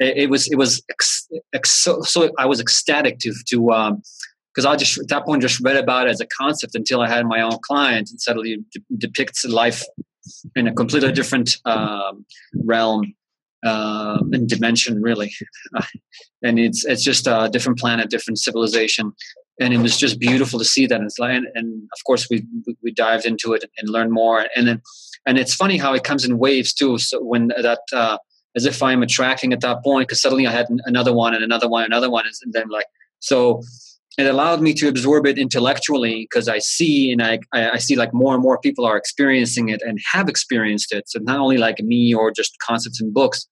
it, 0.00 0.30
was 0.30 0.50
it 0.50 0.56
was 0.56 0.82
ex, 0.90 1.28
ex, 1.52 1.70
so, 1.70 2.00
so 2.00 2.30
i 2.38 2.46
was 2.46 2.58
ecstatic 2.58 3.18
to 3.18 3.34
to 3.46 3.70
um 3.70 4.02
because 4.54 4.66
I 4.66 4.76
just 4.76 4.98
at 4.98 5.08
that 5.08 5.24
point 5.24 5.42
just 5.42 5.60
read 5.60 5.76
about 5.76 6.06
it 6.06 6.10
as 6.10 6.20
a 6.20 6.26
concept 6.26 6.76
until 6.76 7.00
I 7.00 7.08
had 7.08 7.26
my 7.26 7.40
own 7.40 7.58
client 7.66 8.10
and 8.10 8.20
suddenly 8.20 8.58
de- 8.72 8.96
depicts 8.96 9.44
life 9.44 9.82
in 10.56 10.66
a 10.66 10.74
completely 10.74 11.12
different 11.12 11.56
um, 11.64 12.24
realm 12.64 13.14
uh, 13.64 14.18
and 14.32 14.48
dimension, 14.48 15.00
really. 15.02 15.32
and 16.42 16.58
it's 16.58 16.84
it's 16.84 17.02
just 17.02 17.26
a 17.26 17.48
different 17.50 17.78
planet, 17.78 18.10
different 18.10 18.38
civilization, 18.38 19.12
and 19.60 19.72
it 19.72 19.78
was 19.78 19.98
just 19.98 20.18
beautiful 20.18 20.58
to 20.58 20.64
see 20.64 20.86
that. 20.86 21.00
And, 21.00 21.10
and, 21.18 21.46
and 21.54 21.82
of 21.92 22.04
course, 22.06 22.28
we 22.30 22.44
we 22.82 22.92
dived 22.92 23.24
into 23.24 23.52
it 23.52 23.64
and 23.78 23.88
learned 23.88 24.12
more. 24.12 24.46
And 24.54 24.68
then, 24.68 24.82
and 25.26 25.38
it's 25.38 25.54
funny 25.54 25.78
how 25.78 25.94
it 25.94 26.04
comes 26.04 26.24
in 26.24 26.38
waves 26.38 26.74
too. 26.74 26.98
So 26.98 27.22
when 27.22 27.48
that, 27.48 27.80
uh, 27.92 28.18
as 28.56 28.66
if 28.66 28.82
I'm 28.82 29.02
attracting 29.02 29.52
at 29.52 29.60
that 29.62 29.82
point, 29.82 30.08
because 30.08 30.20
suddenly 30.20 30.46
I 30.46 30.52
had 30.52 30.66
another 30.84 31.12
one 31.12 31.34
and 31.34 31.42
another 31.42 31.68
one, 31.68 31.84
another 31.84 32.10
one, 32.10 32.24
and 32.26 32.52
then 32.52 32.68
like 32.68 32.86
so. 33.20 33.62
It 34.16 34.26
allowed 34.26 34.62
me 34.62 34.74
to 34.74 34.88
absorb 34.88 35.26
it 35.26 35.38
intellectually 35.38 36.28
because 36.30 36.48
I 36.48 36.58
see 36.58 37.10
and 37.10 37.22
I, 37.22 37.40
I 37.52 37.78
see 37.78 37.96
like 37.96 38.14
more 38.14 38.34
and 38.34 38.42
more 38.42 38.58
people 38.58 38.84
are 38.84 38.96
experiencing 38.96 39.70
it 39.70 39.82
and 39.82 39.98
have 40.12 40.28
experienced 40.28 40.92
it. 40.92 41.08
So 41.08 41.18
not 41.20 41.38
only 41.38 41.58
like 41.58 41.80
me 41.80 42.14
or 42.14 42.30
just 42.30 42.56
concepts 42.60 43.00
in 43.00 43.12
books, 43.12 43.48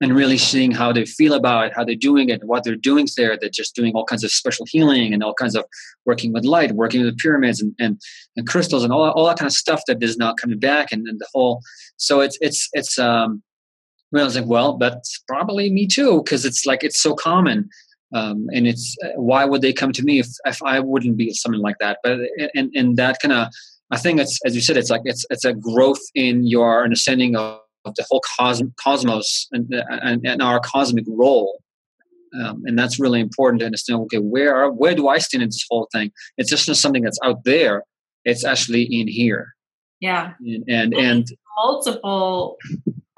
and 0.00 0.14
really 0.14 0.36
seeing 0.36 0.72
how 0.72 0.92
they 0.92 1.04
feel 1.04 1.34
about 1.34 1.66
it, 1.66 1.72
how 1.74 1.84
they're 1.84 1.94
doing 1.94 2.28
it, 2.28 2.42
what 2.44 2.64
they're 2.64 2.76
doing 2.76 3.06
there. 3.16 3.38
They're 3.40 3.48
just 3.48 3.74
doing 3.74 3.94
all 3.94 4.04
kinds 4.04 4.24
of 4.24 4.30
special 4.30 4.66
healing 4.68 5.14
and 5.14 5.22
all 5.22 5.34
kinds 5.34 5.54
of 5.54 5.64
working 6.04 6.32
with 6.32 6.44
light, 6.44 6.72
working 6.72 7.02
with 7.04 7.16
pyramids 7.16 7.60
and, 7.60 7.74
and, 7.78 8.00
and 8.36 8.46
crystals 8.46 8.84
and 8.84 8.92
all, 8.92 9.08
all 9.12 9.26
that 9.26 9.38
kind 9.38 9.46
of 9.46 9.52
stuff 9.52 9.82
that 9.86 10.02
is 10.02 10.18
not 10.18 10.36
coming 10.36 10.58
back 10.58 10.90
and, 10.92 11.06
and 11.06 11.20
the 11.20 11.28
whole. 11.32 11.62
So 11.96 12.20
it's, 12.20 12.36
it's, 12.40 12.68
it's, 12.72 12.98
um, 12.98 13.42
I 14.14 14.22
was 14.22 14.36
like, 14.36 14.46
well, 14.46 14.76
that's 14.76 15.22
probably 15.26 15.70
me 15.70 15.86
too, 15.86 16.22
because 16.22 16.44
it's 16.44 16.66
like, 16.66 16.84
it's 16.84 17.00
so 17.00 17.14
common. 17.14 17.68
Um, 18.14 18.46
and 18.54 18.66
it's, 18.66 18.96
uh, 19.04 19.08
why 19.16 19.44
would 19.44 19.60
they 19.60 19.72
come 19.72 19.92
to 19.92 20.02
me 20.02 20.20
if, 20.20 20.28
if 20.46 20.62
I 20.62 20.80
wouldn't 20.80 21.16
be 21.16 21.32
something 21.32 21.60
like 21.60 21.76
that? 21.80 21.98
But, 22.02 22.20
and, 22.54 22.70
and 22.74 22.96
that 22.96 23.18
kind 23.20 23.32
of, 23.32 23.48
I 23.90 23.98
think 23.98 24.20
it's, 24.20 24.38
as 24.46 24.54
you 24.54 24.60
said, 24.60 24.76
it's 24.76 24.90
like, 24.90 25.02
it's, 25.04 25.26
it's 25.30 25.44
a 25.44 25.52
growth 25.52 26.00
in 26.14 26.46
your 26.46 26.84
understanding 26.84 27.34
of, 27.36 27.60
of 27.84 27.94
the 27.96 28.06
whole 28.08 28.22
cosmos 28.80 29.48
and, 29.52 29.66
and, 29.88 30.24
and 30.24 30.40
our 30.40 30.60
cosmic 30.60 31.04
role. 31.08 31.60
Um, 32.42 32.62
and 32.64 32.78
that's 32.78 32.98
really 32.98 33.20
important 33.20 33.60
to 33.60 33.66
understand. 33.66 34.00
Okay, 34.02 34.18
where 34.18 34.56
are, 34.56 34.72
where 34.72 34.94
do 34.94 35.06
I 35.08 35.18
stand 35.18 35.42
in 35.42 35.48
this 35.48 35.64
whole 35.70 35.88
thing? 35.92 36.10
It's 36.36 36.50
just 36.50 36.66
not 36.66 36.76
something 36.76 37.02
that's 37.02 37.18
out 37.22 37.44
there; 37.44 37.84
it's 38.24 38.44
actually 38.44 38.82
in 38.82 39.06
here. 39.06 39.54
Yeah, 40.00 40.32
and 40.40 40.64
and, 40.68 40.94
and 40.94 41.26
multiple 41.56 42.56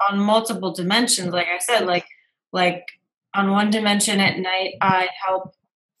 on 0.07 0.19
multiple 0.19 0.71
dimensions. 0.71 1.33
Like 1.33 1.47
I 1.47 1.57
said, 1.57 1.87
like 1.87 2.05
like 2.53 2.83
on 3.37 3.51
one 3.51 3.69
dimension 3.69 4.19
at 4.19 4.39
night, 4.39 4.73
I 4.81 5.09
help 5.25 5.53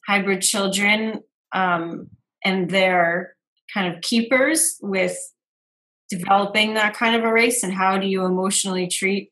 hybrid 0.07 0.41
children 0.41 1.21
um, 1.53 2.09
and 2.43 2.69
their 2.69 3.35
kind 3.71 3.93
of 3.93 4.01
keepers 4.01 4.77
with 4.81 5.15
developing 6.09 6.73
that 6.73 6.95
kind 6.95 7.15
of 7.15 7.23
a 7.23 7.31
race 7.31 7.63
and 7.63 7.73
how 7.73 7.97
do 7.97 8.07
you 8.07 8.25
emotionally 8.25 8.87
treat 8.87 9.29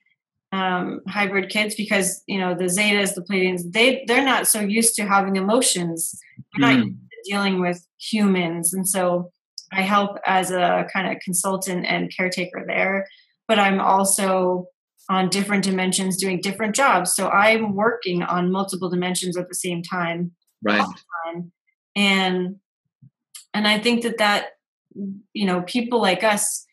um, 0.51 1.01
hybrid 1.08 1.49
kids 1.49 1.74
because 1.74 2.22
you 2.28 2.38
know 2.38 2.53
the 2.53 2.66
zetas 2.66 3.16
the 3.16 3.22
pleiadians 3.22 3.72
they 3.72 4.03
they're 4.08 4.24
not 4.24 4.47
so 4.47 4.60
used 4.60 4.95
to 4.95 5.03
having 5.03 5.36
emotions 5.36 6.18
they're 6.58 6.70
mm. 6.70 6.78
not 6.78 6.88
dealing 7.26 7.60
with 7.60 7.86
humans 7.97 8.74
and 8.74 8.88
so 8.88 9.32
i 9.74 9.82
help 9.82 10.18
as 10.26 10.51
a 10.51 10.86
kind 10.93 11.12
of 11.12 11.22
consultant 11.24 11.86
and 11.86 12.16
caretaker 12.16 12.64
there 12.68 13.08
but 13.47 13.58
i'm 13.58 13.82
also 13.82 14.68
on 15.10 15.30
different 15.30 15.64
dimensions 15.64 16.18
doing 16.18 16.41
different 16.41 16.76
jobs. 16.76 17.14
So 17.14 17.30
i'm 17.30 17.76
working 17.76 18.24
on 18.24 18.51
multiple 18.51 18.89
dimensions 18.89 19.38
at 19.38 19.47
the 19.47 19.56
same 19.56 19.82
time. 19.82 20.32
Right. 20.64 20.86
Time. 21.26 21.51
and 21.95 22.56
and 23.53 23.68
i 23.68 23.78
think 23.78 24.03
that 24.03 24.18
that 24.18 24.47
you 25.34 25.45
know 25.45 25.62
people 25.62 26.01
like 26.01 26.24
us 26.24 26.66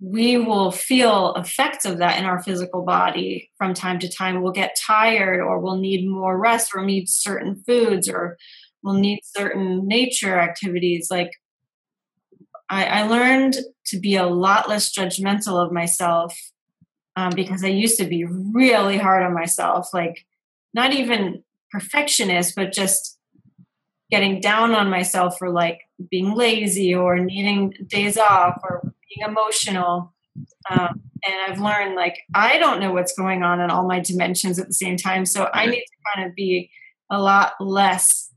we 0.00 0.36
will 0.36 0.70
feel 0.70 1.32
effects 1.34 1.84
of 1.84 1.98
that 1.98 2.18
in 2.18 2.26
our 2.26 2.42
physical 2.42 2.82
body 2.82 3.50
from 3.56 3.72
time 3.72 3.98
to 4.00 4.08
time. 4.08 4.42
We'll 4.42 4.52
get 4.52 4.76
tired 4.78 5.40
or 5.40 5.60
we'll 5.60 5.78
need 5.78 6.06
more 6.06 6.36
rest 6.36 6.72
or 6.74 6.84
need 6.84 7.08
certain 7.08 7.62
foods 7.66 8.06
or 8.08 8.36
we'll 8.82 8.94
need 8.98 9.20
certain 9.24 9.86
nature 9.88 10.38
activities. 10.38 11.08
Like 11.10 11.30
i, 12.68 12.84
I 12.84 13.02
learned 13.06 13.56
to 13.86 13.98
be 13.98 14.16
a 14.16 14.26
lot 14.26 14.68
less 14.68 14.92
judgmental 14.92 15.64
of 15.64 15.72
myself 15.72 16.36
um, 17.16 17.30
because 17.34 17.64
i 17.64 17.68
used 17.68 17.98
to 17.98 18.04
be 18.04 18.24
really 18.24 18.98
hard 18.98 19.22
on 19.22 19.32
myself 19.32 19.92
like 19.92 20.24
not 20.72 20.92
even 20.92 21.42
perfectionist 21.70 22.54
but 22.54 22.72
just 22.72 23.14
getting 24.10 24.40
down 24.40 24.74
on 24.74 24.88
myself 24.88 25.38
for 25.38 25.50
like 25.50 25.80
being 26.10 26.34
lazy 26.34 26.94
or 26.94 27.18
needing 27.18 27.74
days 27.86 28.16
off 28.16 28.60
or 28.62 28.80
being 28.82 29.28
emotional. 29.28 30.14
Um, 30.70 31.00
and 31.24 31.34
I've 31.48 31.60
learned 31.60 31.94
like 31.94 32.18
I 32.34 32.58
don't 32.58 32.80
know 32.80 32.92
what's 32.92 33.14
going 33.14 33.42
on 33.42 33.60
in 33.60 33.70
all 33.70 33.86
my 33.86 34.00
dimensions 34.00 34.58
at 34.58 34.66
the 34.66 34.74
same 34.74 34.96
time. 34.96 35.26
So 35.26 35.48
I 35.52 35.66
need 35.66 35.84
to 35.84 36.14
kind 36.14 36.28
of 36.28 36.34
be 36.34 36.70
a 37.10 37.20
lot 37.20 37.54
less 37.60 38.30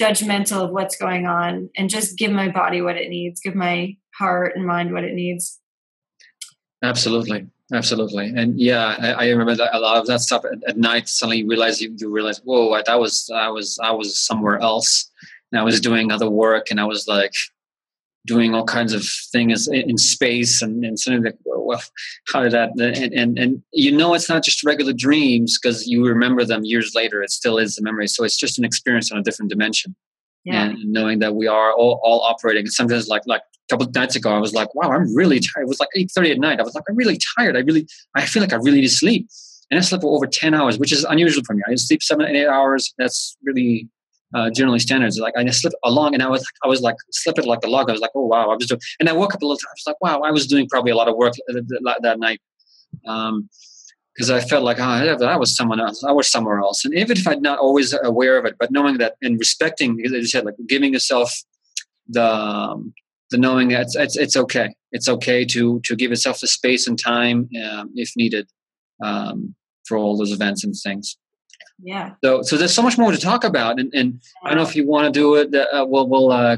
judgmental 0.00 0.64
of 0.64 0.70
what's 0.70 0.96
going 0.96 1.26
on 1.26 1.68
and 1.76 1.90
just 1.90 2.16
give 2.16 2.32
my 2.32 2.48
body 2.48 2.80
what 2.80 2.96
it 2.96 3.10
needs, 3.10 3.40
give 3.40 3.54
my 3.54 3.96
heart 4.14 4.56
and 4.56 4.66
mind 4.66 4.92
what 4.92 5.04
it 5.04 5.14
needs. 5.14 5.60
Absolutely. 6.82 7.46
Absolutely. 7.72 8.32
And 8.34 8.58
yeah, 8.58 8.96
I, 8.98 9.12
I 9.12 9.28
remember 9.30 9.54
that 9.54 9.74
a 9.74 9.78
lot 9.78 9.96
of 9.96 10.06
that 10.06 10.20
stuff 10.20 10.44
at, 10.44 10.58
at 10.66 10.76
night, 10.76 11.08
suddenly 11.08 11.38
you 11.38 11.48
realize 11.48 11.80
you, 11.80 11.94
you 11.96 12.10
realize, 12.10 12.40
whoa, 12.42 12.72
I, 12.72 12.82
that 12.86 12.98
was, 12.98 13.30
I 13.32 13.48
was, 13.48 13.78
I 13.82 13.92
was 13.92 14.18
somewhere 14.18 14.58
else. 14.58 15.10
And 15.52 15.60
I 15.60 15.64
was 15.64 15.80
doing 15.80 16.10
other 16.10 16.30
work 16.30 16.70
and 16.70 16.80
I 16.80 16.84
was 16.84 17.06
like, 17.06 17.32
doing 18.26 18.54
all 18.54 18.64
kinds 18.64 18.92
of 18.92 19.04
things 19.32 19.66
in 19.68 19.96
space 19.96 20.60
and, 20.60 20.84
and 20.84 20.98
something 20.98 21.24
like 21.24 21.38
well 21.44 21.82
how 22.32 22.42
did 22.42 22.52
that 22.52 22.70
and, 22.78 23.12
and, 23.14 23.38
and 23.38 23.62
you 23.72 23.90
know 23.90 24.12
it's 24.14 24.28
not 24.28 24.44
just 24.44 24.64
regular 24.64 24.92
dreams 24.92 25.58
because 25.58 25.86
you 25.86 26.06
remember 26.06 26.44
them 26.44 26.64
years 26.64 26.92
later. 26.94 27.22
It 27.22 27.30
still 27.30 27.58
is 27.58 27.78
a 27.78 27.82
memory. 27.82 28.08
So 28.08 28.24
it's 28.24 28.36
just 28.36 28.58
an 28.58 28.64
experience 28.64 29.10
on 29.10 29.18
a 29.18 29.22
different 29.22 29.50
dimension. 29.50 29.94
Yeah. 30.44 30.64
and 30.64 30.90
knowing 30.90 31.18
that 31.18 31.34
we 31.34 31.48
are 31.48 31.72
all, 31.72 32.00
all 32.02 32.22
operating. 32.22 32.62
And 32.62 32.72
sometimes 32.72 33.08
like 33.08 33.22
like 33.26 33.42
couple 33.70 33.86
of 33.86 33.94
nights 33.94 34.16
ago 34.16 34.30
i 34.30 34.38
was 34.38 34.52
like 34.52 34.74
wow 34.74 34.90
i'm 34.90 35.14
really 35.14 35.40
tired 35.40 35.62
it 35.62 35.68
was 35.68 35.80
like 35.80 35.88
8.30 35.96 36.32
at 36.32 36.38
night 36.38 36.60
i 36.60 36.62
was 36.62 36.74
like 36.74 36.84
i'm 36.88 36.96
really 36.96 37.18
tired 37.36 37.56
i 37.56 37.60
really 37.60 37.86
i 38.14 38.24
feel 38.24 38.42
like 38.42 38.52
i 38.52 38.56
really 38.56 38.80
need 38.80 38.88
to 38.88 38.94
sleep 38.94 39.28
and 39.70 39.78
i 39.78 39.80
slept 39.80 40.02
for 40.02 40.14
over 40.14 40.26
10 40.26 40.54
hours 40.54 40.78
which 40.78 40.92
is 40.92 41.04
unusual 41.04 41.42
for 41.46 41.54
me 41.54 41.62
i 41.68 41.74
sleep 41.76 42.02
seven 42.02 42.26
eight 42.26 42.46
hours 42.46 42.92
that's 42.98 43.36
really 43.42 43.88
uh, 44.34 44.50
generally 44.50 44.78
standards. 44.78 45.18
Like 45.18 45.34
I 45.36 45.44
slipped 45.50 45.76
along, 45.84 46.14
and 46.14 46.22
I 46.22 46.28
was 46.28 46.46
I 46.64 46.68
was 46.68 46.80
like 46.80 46.96
slipping 47.10 47.46
like 47.46 47.60
the 47.60 47.68
log. 47.68 47.88
I 47.88 47.92
was 47.92 48.00
like, 48.00 48.12
oh 48.14 48.26
wow, 48.26 48.50
I 48.50 48.54
was 48.54 48.66
doing. 48.66 48.80
And 49.00 49.08
I 49.08 49.12
woke 49.12 49.34
up 49.34 49.42
a 49.42 49.46
little. 49.46 49.58
I 49.66 49.72
was 49.74 49.84
like, 49.86 50.00
wow, 50.00 50.20
I 50.20 50.30
was 50.30 50.46
doing 50.46 50.68
probably 50.68 50.92
a 50.92 50.96
lot 50.96 51.08
of 51.08 51.16
work 51.16 51.34
that 51.48 52.18
night. 52.18 52.40
Um, 53.06 53.48
because 54.14 54.30
I 54.30 54.40
felt 54.40 54.64
like 54.64 54.78
oh, 54.80 55.16
that 55.16 55.40
was 55.40 55.56
someone 55.56 55.80
else. 55.80 56.04
I 56.04 56.12
was 56.12 56.30
somewhere 56.30 56.58
else, 56.58 56.84
and 56.84 56.92
even 56.94 57.16
if 57.16 57.26
I'm 57.26 57.40
not 57.40 57.58
always 57.58 57.94
aware 58.02 58.36
of 58.38 58.44
it, 58.44 58.56
but 58.58 58.70
knowing 58.70 58.98
that 58.98 59.14
and 59.22 59.38
respecting, 59.38 60.00
as 60.04 60.12
you 60.12 60.26
said, 60.26 60.44
like 60.44 60.56
giving 60.68 60.92
yourself 60.92 61.32
the 62.08 62.26
um, 62.26 62.92
the 63.30 63.38
knowing 63.38 63.68
that 63.68 63.82
it's, 63.82 63.96
it's, 63.96 64.16
it's 64.16 64.36
okay. 64.36 64.74
It's 64.92 65.08
okay 65.08 65.44
to 65.46 65.80
to 65.84 65.96
give 65.96 66.10
yourself 66.10 66.40
the 66.40 66.48
space 66.48 66.86
and 66.86 66.98
time 66.98 67.48
um, 67.70 67.90
if 67.94 68.10
needed 68.16 68.48
um, 69.02 69.54
for 69.86 69.96
all 69.96 70.16
those 70.16 70.32
events 70.32 70.64
and 70.64 70.74
things 70.74 71.16
yeah 71.82 72.12
so 72.22 72.42
so 72.42 72.56
there's 72.56 72.74
so 72.74 72.82
much 72.82 72.98
more 72.98 73.10
to 73.10 73.18
talk 73.18 73.44
about 73.44 73.78
and, 73.80 73.92
and 73.94 74.20
i 74.44 74.48
don't 74.48 74.58
know 74.58 74.62
if 74.62 74.76
you 74.76 74.86
want 74.86 75.06
to 75.06 75.10
do 75.10 75.34
it 75.34 75.54
uh, 75.54 75.84
we'll 75.88 76.08
we'll 76.08 76.30
uh, 76.30 76.56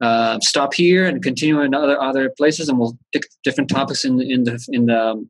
uh, 0.00 0.38
stop 0.40 0.74
here 0.74 1.06
and 1.06 1.22
continue 1.22 1.60
in 1.60 1.74
other 1.74 2.00
other 2.00 2.30
places 2.36 2.68
and 2.68 2.78
we'll 2.78 2.96
pick 3.12 3.22
different 3.44 3.70
topics 3.70 4.04
in 4.04 4.20
in 4.20 4.44
the 4.44 4.64
in 4.70 4.86
the 4.86 5.28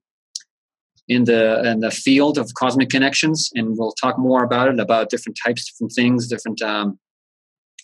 in 1.09 1.24
the 1.24 1.70
in 1.70 1.80
the 1.80 1.91
field 1.91 2.39
of 2.39 2.53
cosmic 2.55 2.91
connections 2.91 3.51
and 3.55 3.76
we'll 3.78 3.93
talk 3.93 4.18
more 4.18 4.45
about 4.45 4.68
it 4.68 4.78
about 4.78 5.11
different 5.11 5.39
types 5.45 5.70
different 5.70 5.93
things 5.93 6.28
different 6.28 6.61
um, 6.62 6.99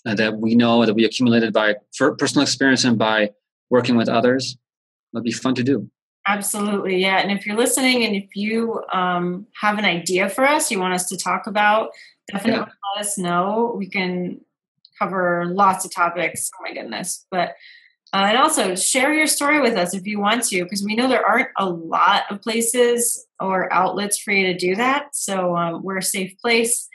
uh, 0.09 0.15
that 0.15 0.39
we 0.39 0.55
know 0.55 0.85
that 0.85 0.95
we 0.95 1.05
accumulated 1.05 1.53
by 1.53 1.75
personal 2.19 2.43
experience 2.43 2.85
and 2.85 2.99
by 2.99 3.31
working 3.71 3.97
with 3.97 4.09
others 4.09 4.57
it'll 5.13 5.23
be 5.23 5.33
fun 5.33 5.55
to 5.55 5.63
do 5.63 5.91
Absolutely, 6.29 6.99
yeah. 6.99 7.21
And 7.21 7.33
if 7.33 7.47
you're 7.47 7.57
listening 7.57 8.05
and 8.05 8.15
if 8.15 8.37
you 8.37 8.83
um, 8.93 9.47
have 9.63 9.79
an 9.79 9.87
idea 9.87 10.29
for 10.29 10.45
us, 10.45 10.71
you 10.71 10.79
want 10.79 10.93
us 10.93 11.09
to 11.09 11.17
talk 11.17 11.47
about, 11.47 11.93
definitely 12.31 12.61
yeah. 12.61 12.67
let 12.95 13.01
us 13.07 13.17
know. 13.17 13.75
We 13.75 13.89
can 13.89 14.43
cover 14.99 15.47
lots 15.47 15.87
of 15.87 15.95
topics. 15.95 16.51
Oh 16.55 16.63
my 16.63 16.75
goodness! 16.75 17.25
But 17.31 17.55
uh, 18.13 18.27
and 18.29 18.37
also 18.37 18.75
share 18.75 19.15
your 19.15 19.27
story 19.27 19.61
with 19.61 19.75
us 19.75 19.95
if 19.95 20.07
you 20.07 20.21
want 20.21 20.45
to, 20.45 20.65
because 20.65 20.85
we 20.85 20.97
know 20.97 21.09
there 21.09 21.25
aren't 21.25 21.49
a 21.57 21.65
lot 21.67 22.25
of 22.31 22.43
places 22.43 23.27
or 23.41 23.73
outlets 23.73 24.19
for 24.19 24.33
you 24.33 24.53
to 24.53 24.59
do 24.59 24.75
that. 24.77 25.15
So 25.15 25.57
um, 25.57 25.83
we're 25.83 25.99
a 25.99 26.03
safe 26.03 26.37
place. 26.43 26.89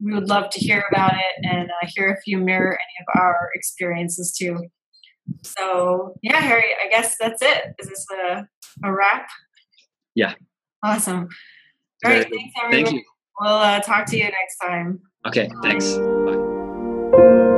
We 0.00 0.12
would 0.12 0.28
love 0.28 0.50
to 0.50 0.60
hear 0.60 0.84
about 0.90 1.14
it 1.14 1.44
and 1.44 1.70
uh, 1.70 1.86
hear 1.88 2.10
if 2.10 2.26
you 2.26 2.38
mirror 2.38 2.72
any 2.72 3.06
of 3.06 3.20
our 3.20 3.50
experiences 3.54 4.32
too. 4.32 4.68
So, 5.42 6.14
yeah, 6.22 6.40
Harry, 6.40 6.74
I 6.82 6.88
guess 6.88 7.16
that's 7.18 7.42
it. 7.42 7.74
Is 7.78 7.88
this 7.88 8.06
a, 8.24 8.46
a 8.84 8.92
wrap? 8.92 9.28
Yeah. 10.14 10.34
Awesome. 10.82 11.28
All 12.04 12.12
right. 12.12 12.28
Thanks, 12.30 12.54
everyone. 12.62 12.84
Thank 12.84 12.96
you. 12.96 13.02
We'll 13.40 13.52
uh, 13.52 13.80
talk 13.80 14.06
to 14.06 14.16
you 14.16 14.24
next 14.24 14.58
time. 14.62 15.00
Okay. 15.26 15.50
Thanks. 15.62 15.94
Bye. 15.94 17.54